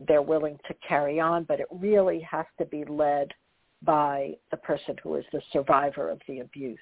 They're 0.07 0.22
willing 0.22 0.59
to 0.68 0.74
carry 0.87 1.18
on, 1.18 1.45
but 1.45 1.61
it 1.61 1.66
really 1.70 2.20
has 2.20 2.47
to 2.59 2.66
be 2.66 2.85
led 2.85 3.33
by 3.83 4.33
the 4.51 4.57
person 4.59 4.97
who 5.03 5.16
is 5.16 5.24
the 5.33 5.41
survivor 5.53 6.11
of 6.11 6.20
the 6.29 6.41
abuse. 6.41 6.79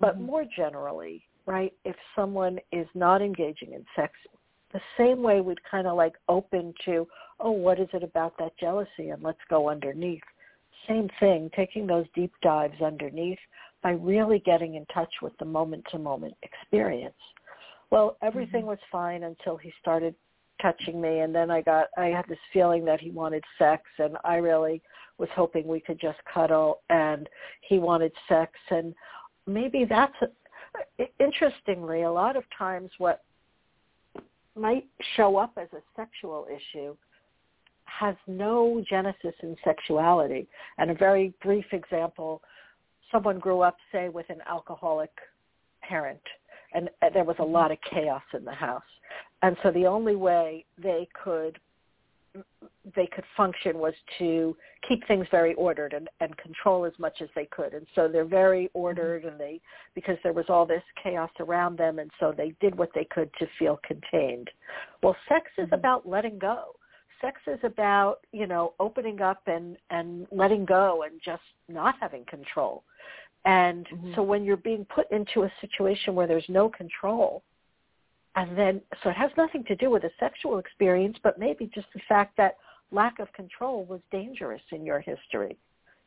But 0.00 0.16
mm-hmm. 0.16 0.26
more 0.26 0.44
generally, 0.56 1.22
right, 1.46 1.72
if 1.84 1.96
someone 2.16 2.58
is 2.72 2.86
not 2.94 3.22
engaging 3.22 3.72
in 3.72 3.84
sex, 3.94 4.12
the 4.72 4.80
same 4.96 5.22
way 5.22 5.40
we'd 5.40 5.62
kind 5.70 5.86
of 5.86 5.96
like 5.96 6.14
open 6.28 6.72
to, 6.86 7.06
oh, 7.40 7.50
what 7.50 7.78
is 7.78 7.88
it 7.92 8.02
about 8.02 8.34
that 8.38 8.56
jealousy 8.58 9.10
and 9.10 9.22
let's 9.22 9.38
go 9.50 9.68
underneath. 9.68 10.22
Same 10.88 11.08
thing, 11.20 11.50
taking 11.54 11.86
those 11.86 12.06
deep 12.14 12.32
dives 12.42 12.80
underneath 12.80 13.38
by 13.82 13.92
really 13.92 14.38
getting 14.40 14.74
in 14.74 14.86
touch 14.86 15.12
with 15.20 15.36
the 15.38 15.44
moment-to-moment 15.44 16.34
experience. 16.42 17.14
Well, 17.90 18.16
everything 18.22 18.62
mm-hmm. 18.62 18.70
was 18.70 18.78
fine 18.90 19.24
until 19.24 19.56
he 19.56 19.72
started 19.80 20.14
touching 20.62 21.00
me 21.00 21.20
and 21.20 21.34
then 21.34 21.50
I 21.50 21.60
got 21.60 21.88
I 21.98 22.06
had 22.06 22.26
this 22.28 22.38
feeling 22.52 22.84
that 22.84 23.00
he 23.00 23.10
wanted 23.10 23.42
sex 23.58 23.82
and 23.98 24.16
I 24.24 24.36
really 24.36 24.80
was 25.18 25.28
hoping 25.34 25.66
we 25.66 25.80
could 25.80 26.00
just 26.00 26.18
cuddle 26.32 26.80
and 26.88 27.28
he 27.62 27.78
wanted 27.78 28.12
sex 28.28 28.52
and 28.70 28.94
maybe 29.46 29.84
that's 29.84 30.14
a, 30.22 31.08
interestingly 31.18 32.02
a 32.02 32.10
lot 32.10 32.36
of 32.36 32.44
times 32.56 32.90
what 32.98 33.22
might 34.56 34.86
show 35.16 35.36
up 35.36 35.52
as 35.56 35.68
a 35.72 35.82
sexual 35.96 36.46
issue 36.48 36.96
has 37.84 38.16
no 38.26 38.82
genesis 38.88 39.34
in 39.42 39.56
sexuality 39.64 40.46
and 40.78 40.90
a 40.90 40.94
very 40.94 41.32
brief 41.42 41.66
example 41.72 42.42
someone 43.12 43.38
grew 43.38 43.60
up, 43.60 43.76
say, 43.92 44.08
with 44.08 44.28
an 44.30 44.40
alcoholic 44.48 45.10
parent, 45.82 46.22
and 46.72 46.88
there 47.12 47.24
was 47.24 47.36
a 47.38 47.44
lot 47.44 47.70
of 47.70 47.78
chaos 47.88 48.22
in 48.32 48.44
the 48.44 48.52
house, 48.52 48.82
and 49.42 49.56
so 49.62 49.70
the 49.70 49.86
only 49.86 50.16
way 50.16 50.64
they 50.82 51.06
could 51.22 51.58
they 52.96 53.06
could 53.14 53.24
function 53.36 53.78
was 53.78 53.92
to 54.18 54.56
keep 54.88 55.06
things 55.06 55.26
very 55.30 55.52
ordered 55.52 55.92
and, 55.92 56.08
and 56.20 56.34
control 56.38 56.86
as 56.86 56.94
much 56.98 57.20
as 57.20 57.28
they 57.34 57.44
could. 57.44 57.74
And 57.74 57.86
so 57.94 58.08
they're 58.08 58.24
very 58.24 58.70
ordered 58.72 59.26
and 59.26 59.38
they 59.38 59.60
because 59.94 60.16
there 60.22 60.32
was 60.32 60.46
all 60.48 60.64
this 60.64 60.82
chaos 61.02 61.28
around 61.40 61.76
them 61.76 61.98
and 61.98 62.10
so 62.18 62.32
they 62.34 62.54
did 62.58 62.74
what 62.74 62.88
they 62.94 63.04
could 63.04 63.30
to 63.38 63.46
feel 63.58 63.78
contained. 63.86 64.48
Well, 65.02 65.14
sex 65.28 65.50
is 65.58 65.66
mm-hmm. 65.66 65.74
about 65.74 66.08
letting 66.08 66.38
go. 66.38 66.74
Sex 67.22 67.40
is 67.46 67.60
about, 67.62 68.18
you 68.32 68.46
know, 68.46 68.74
opening 68.78 69.22
up 69.22 69.40
and, 69.46 69.78
and 69.90 70.26
letting 70.30 70.66
go 70.66 71.04
and 71.04 71.20
just 71.24 71.42
not 71.68 71.94
having 72.00 72.24
control. 72.26 72.82
And 73.44 73.86
mm-hmm. 73.86 74.12
so 74.14 74.22
when 74.22 74.44
you're 74.44 74.56
being 74.56 74.84
put 74.84 75.10
into 75.10 75.44
a 75.44 75.52
situation 75.60 76.14
where 76.14 76.26
there's 76.26 76.44
no 76.48 76.68
control, 76.68 77.42
and 78.36 78.56
then 78.56 78.80
so 79.02 79.10
it 79.10 79.16
has 79.16 79.30
nothing 79.36 79.64
to 79.64 79.76
do 79.76 79.90
with 79.90 80.04
a 80.04 80.10
sexual 80.18 80.58
experience, 80.58 81.16
but 81.22 81.38
maybe 81.38 81.70
just 81.74 81.86
the 81.94 82.00
fact 82.08 82.36
that 82.36 82.56
lack 82.90 83.18
of 83.18 83.32
control 83.32 83.84
was 83.84 84.00
dangerous 84.10 84.62
in 84.70 84.84
your 84.84 85.00
history. 85.00 85.56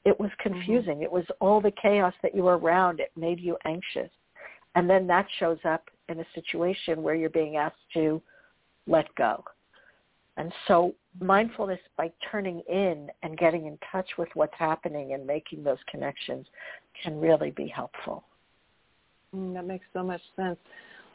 It 0.05 0.19
was 0.19 0.29
mm-hmm. 0.31 0.49
confusing. 0.49 0.95
Mm-hmm. 0.95 1.03
It 1.03 1.11
was 1.11 1.25
all 1.39 1.61
the 1.61 1.73
chaos 1.81 2.13
that 2.21 2.35
you 2.35 2.43
were 2.43 2.57
around. 2.57 2.99
It 2.99 3.11
made 3.15 3.39
you 3.39 3.57
anxious. 3.65 4.09
And 4.75 4.89
then 4.89 5.07
that 5.07 5.27
shows 5.39 5.59
up 5.65 5.89
in 6.09 6.19
a 6.19 6.25
situation 6.35 7.01
where 7.01 7.15
you're 7.15 7.29
being 7.29 7.55
asked 7.57 7.75
to 7.93 8.21
let 8.87 9.13
go. 9.15 9.43
And 10.37 10.51
so 10.67 10.93
mindfulness 11.21 11.79
by 11.97 12.11
turning 12.29 12.61
in 12.69 13.09
and 13.23 13.37
getting 13.37 13.67
in 13.67 13.77
touch 13.91 14.09
with 14.17 14.29
what's 14.33 14.53
happening 14.57 15.13
and 15.13 15.25
making 15.25 15.63
those 15.63 15.77
connections 15.89 16.45
can 17.01 17.19
really 17.19 17.51
be 17.51 17.67
helpful. 17.67 18.23
Mm, 19.35 19.53
that 19.53 19.65
makes 19.65 19.85
so 19.93 20.03
much 20.03 20.21
sense. 20.35 20.57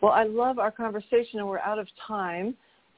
Well, 0.00 0.12
I 0.12 0.24
love 0.24 0.58
our 0.58 0.70
conversation 0.70 1.38
and 1.38 1.48
we're 1.48 1.58
out 1.58 1.78
of 1.78 1.86
time. 2.06 2.54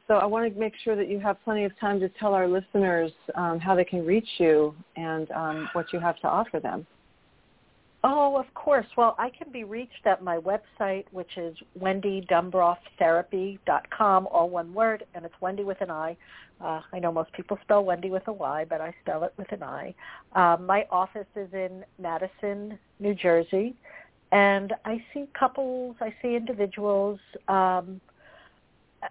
So 0.09 0.15
I 0.15 0.27
want 0.27 0.53
to 0.53 0.59
make 0.59 0.75
sure 0.85 0.97
that 0.97 1.09
you 1.09 1.19
have 1.21 1.43
plenty 1.45 1.65
of 1.65 1.79
time 1.79 2.01
to 2.01 2.09
tell 2.09 2.35
our 2.35 2.49
listeners 2.49 3.13
um, 3.35 3.59
how 3.59 3.75
they 3.75 3.85
can 3.85 4.05
reach 4.05 4.29
you 4.39 4.75
and 4.97 5.31
um, 5.33 5.69
what 5.73 5.93
you 5.93 6.01
have 6.01 6.19
to 6.21 6.29
offer 6.29 6.61
them. 6.61 6.87
Oh, 8.05 8.37
of 8.37 8.53
course. 8.55 8.87
Well, 8.97 9.15
I 9.17 9.31
can 9.31 9.53
be 9.53 9.63
reached 9.63 10.07
at 10.07 10.25
my 10.25 10.39
website, 10.39 11.05
which 11.13 11.37
is 11.37 11.57
wendidumbrofftherapy.com, 11.81 14.27
all 14.27 14.51
one 14.51 14.75
word, 14.75 15.05
and 15.15 15.25
it's 15.25 15.35
Wendy 15.41 15.63
with 15.63 15.81
an 15.81 15.91
I. 15.91 16.17
Uh, 16.61 16.81
I 16.93 16.99
know 16.99 17.13
most 17.13 17.33
people 17.33 17.57
spell 17.63 17.85
Wendy 17.85 18.11
with 18.11 18.27
a 18.27 18.33
Y, 18.33 18.67
but 18.69 18.81
I 18.81 18.93
spell 19.03 19.23
it 19.23 19.33
with 19.37 19.53
an 19.53 19.63
I. 19.63 19.95
Uh, 20.35 20.57
my 20.61 20.85
office 20.91 21.29
is 21.37 21.47
in 21.53 21.85
Madison, 22.01 22.77
New 22.99 23.15
Jersey, 23.15 23.77
and 24.33 24.73
I 24.85 25.01
see 25.15 25.29
couples, 25.39 25.95
I 26.01 26.13
see 26.23 26.35
individuals. 26.35 27.21
Um, 27.47 28.01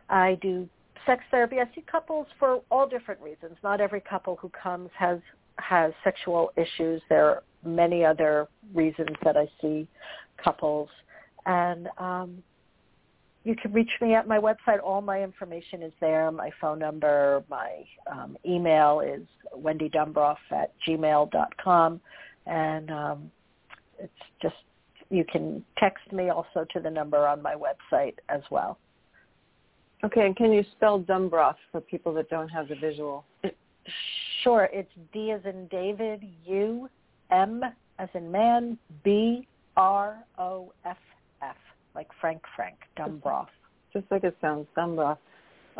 I 0.09 0.37
do 0.41 0.67
sex 1.05 1.23
therapy. 1.31 1.59
I 1.59 1.65
see 1.75 1.83
couples 1.89 2.27
for 2.39 2.61
all 2.69 2.87
different 2.87 3.21
reasons. 3.21 3.55
Not 3.63 3.79
every 3.79 4.01
couple 4.01 4.35
who 4.35 4.49
comes 4.49 4.89
has 4.97 5.19
has 5.57 5.93
sexual 6.03 6.51
issues. 6.57 7.01
There 7.09 7.41
many 7.65 8.03
other 8.05 8.47
reasons 8.73 9.15
that 9.23 9.37
I 9.37 9.47
see 9.61 9.87
couples. 10.43 10.89
And 11.45 11.87
um, 11.97 12.43
you 13.43 13.55
can 13.55 13.73
reach 13.73 13.89
me 14.01 14.13
at 14.13 14.27
my 14.27 14.37
website. 14.37 14.81
All 14.83 15.01
my 15.01 15.23
information 15.23 15.81
is 15.81 15.93
there. 15.99 16.31
My 16.31 16.51
phone 16.59 16.79
number, 16.79 17.43
my 17.49 17.83
um, 18.11 18.37
email 18.45 19.01
is 19.01 19.21
wendidumbroff 19.55 20.37
at 20.51 20.73
gmail.com. 20.87 22.01
And 22.45 22.91
um, 22.91 23.31
it's 23.99 24.13
just, 24.41 24.55
you 25.09 25.25
can 25.25 25.63
text 25.77 26.11
me 26.11 26.29
also 26.29 26.65
to 26.73 26.79
the 26.79 26.89
number 26.89 27.27
on 27.27 27.41
my 27.41 27.55
website 27.55 28.15
as 28.29 28.41
well. 28.49 28.77
Okay, 30.03 30.25
and 30.25 30.35
can 30.35 30.51
you 30.51 30.63
spell 30.75 30.99
Dumbroff 30.99 31.55
for 31.71 31.79
people 31.79 32.13
that 32.15 32.29
don't 32.29 32.49
have 32.49 32.67
the 32.67 32.75
visual? 32.75 33.23
Sure, 34.43 34.67
it's 34.73 34.89
D 35.13 35.31
as 35.31 35.41
in 35.45 35.67
David, 35.67 36.23
U, 36.45 36.89
M 37.31 37.63
as 37.99 38.09
in 38.13 38.31
man, 38.31 38.77
B, 39.03 39.47
R, 39.77 40.17
O, 40.37 40.73
F, 40.85 40.97
F, 41.41 41.55
like 41.95 42.07
Frank 42.19 42.41
Frank, 42.55 42.77
Dumbroff. 42.97 43.47
Just 43.93 44.05
like 44.09 44.23
it 44.23 44.35
sounds, 44.41 44.67
Dumbroff. 44.75 45.17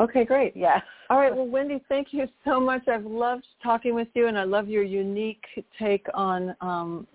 Okay, 0.00 0.24
great. 0.24 0.56
Yeah. 0.56 0.80
All 1.10 1.18
right. 1.18 1.34
Well, 1.36 1.46
Wendi, 1.46 1.80
thank 1.88 2.08
you 2.12 2.26
so 2.44 2.60
much. 2.60 2.88
I've 2.88 3.04
loved 3.04 3.46
talking 3.62 3.94
with 3.94 4.08
you, 4.14 4.28
and 4.28 4.38
I 4.38 4.44
love 4.44 4.68
your 4.68 4.82
unique 4.82 5.44
take 5.78 6.06
on 6.14 6.54
um, 6.60 7.06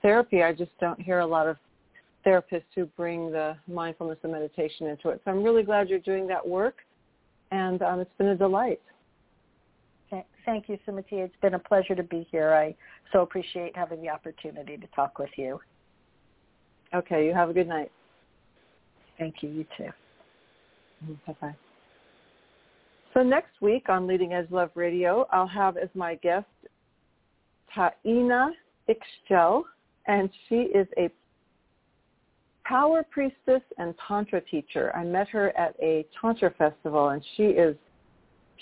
therapy. 0.00 0.42
I 0.42 0.52
just 0.52 0.70
don't 0.80 1.00
hear 1.00 1.20
a 1.20 1.26
lot 1.26 1.46
of 1.46 1.56
therapists 2.24 2.64
who 2.74 2.86
bring 2.86 3.30
the 3.30 3.56
mindfulness 3.66 4.18
and 4.22 4.32
meditation 4.32 4.86
into 4.86 5.10
it. 5.10 5.20
So 5.24 5.30
I'm 5.30 5.42
really 5.42 5.62
glad 5.62 5.88
you're 5.88 5.98
doing 5.98 6.26
that 6.28 6.46
work, 6.46 6.76
and 7.50 7.82
um, 7.82 8.00
it's 8.00 8.10
been 8.16 8.28
a 8.28 8.36
delight. 8.36 8.80
Thank 10.44 10.68
you, 10.68 10.78
Sumati. 10.86 11.12
It's 11.12 11.34
been 11.40 11.54
a 11.54 11.58
pleasure 11.58 11.94
to 11.94 12.02
be 12.02 12.26
here. 12.30 12.52
I 12.52 12.74
so 13.12 13.22
appreciate 13.22 13.76
having 13.76 14.02
the 14.02 14.08
opportunity 14.08 14.76
to 14.76 14.86
talk 14.88 15.18
with 15.18 15.30
you. 15.36 15.60
Okay, 16.94 17.26
you 17.26 17.32
have 17.32 17.48
a 17.48 17.52
good 17.52 17.68
night. 17.68 17.90
Thank 19.18 19.36
you. 19.42 19.50
You 19.50 19.66
too. 19.76 19.84
Mm-hmm. 21.04 21.12
Bye-bye. 21.26 21.56
So 23.14 23.22
next 23.22 23.60
week 23.60 23.88
on 23.88 24.06
Leading 24.06 24.32
Edge 24.32 24.50
Love 24.50 24.70
Radio, 24.74 25.26
I'll 25.30 25.46
have 25.46 25.76
as 25.76 25.88
my 25.94 26.16
guest 26.16 26.46
Taina 27.76 28.50
Ixchel, 28.88 29.62
and 30.06 30.30
she 30.48 30.56
is 30.56 30.86
a 30.98 31.10
power 32.64 33.04
priestess 33.10 33.62
and 33.78 33.94
tantra 34.08 34.40
teacher. 34.40 34.94
I 34.96 35.04
met 35.04 35.28
her 35.28 35.56
at 35.58 35.74
a 35.80 36.06
tantra 36.20 36.52
festival, 36.56 37.10
and 37.10 37.22
she 37.36 37.44
is 37.44 37.76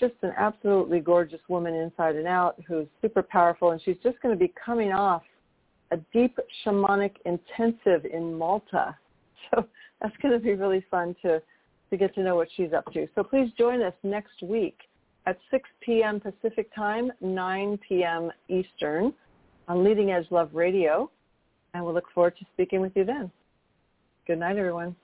just 0.01 0.15
an 0.23 0.33
absolutely 0.37 0.99
gorgeous 0.99 1.41
woman 1.49 1.75
inside 1.75 2.17
and 2.17 2.27
out 2.27 2.57
who's 2.67 2.87
super 3.03 3.23
powerful, 3.23 3.71
and 3.71 3.81
she's 3.83 3.99
just 4.03 4.21
going 4.23 4.35
to 4.35 4.39
be 4.39 4.53
coming 4.65 4.93
off 4.93 5.23
a 5.93 5.99
deep 6.13 6.39
shamanic 6.65 7.13
intensive 7.27 8.05
in 8.11 8.35
Malta. 8.35 8.97
So 9.51 9.67
that's 10.01 10.15
going 10.23 10.33
to 10.33 10.39
be 10.39 10.53
really 10.53 10.85
fun 10.91 11.17
to, 11.23 11.41
to 11.89 11.97
get 11.97 12.15
to 12.15 12.23
know 12.23 12.37
what 12.37 12.49
she's 12.57 12.75
up 12.75 12.85
to. 12.93 13.09
So 13.15 13.25
please 13.25 13.51
join 13.59 13.83
us 13.83 13.95
next 14.03 14.43
week 14.43 14.77
at 15.27 15.39
6 15.51 15.69
p.m. 15.81 16.21
Pacific 16.21 16.73
Time, 16.75 17.11
9 17.21 17.79
p.m. 17.89 18.31
Eastern 18.49 19.13
on 19.67 19.83
Leading 19.83 20.11
Edge 20.11 20.27
Love 20.31 20.51
Radio, 20.53 21.11
and 21.73 21.83
we'll 21.85 21.95
look 21.95 22.13
forward 22.15 22.37
to 22.39 22.45
speaking 22.53 22.81
with 22.81 22.93
you 22.95 23.05
then. 23.05 23.31
Good 24.27 24.39
night, 24.39 24.57
everyone. 24.57 24.95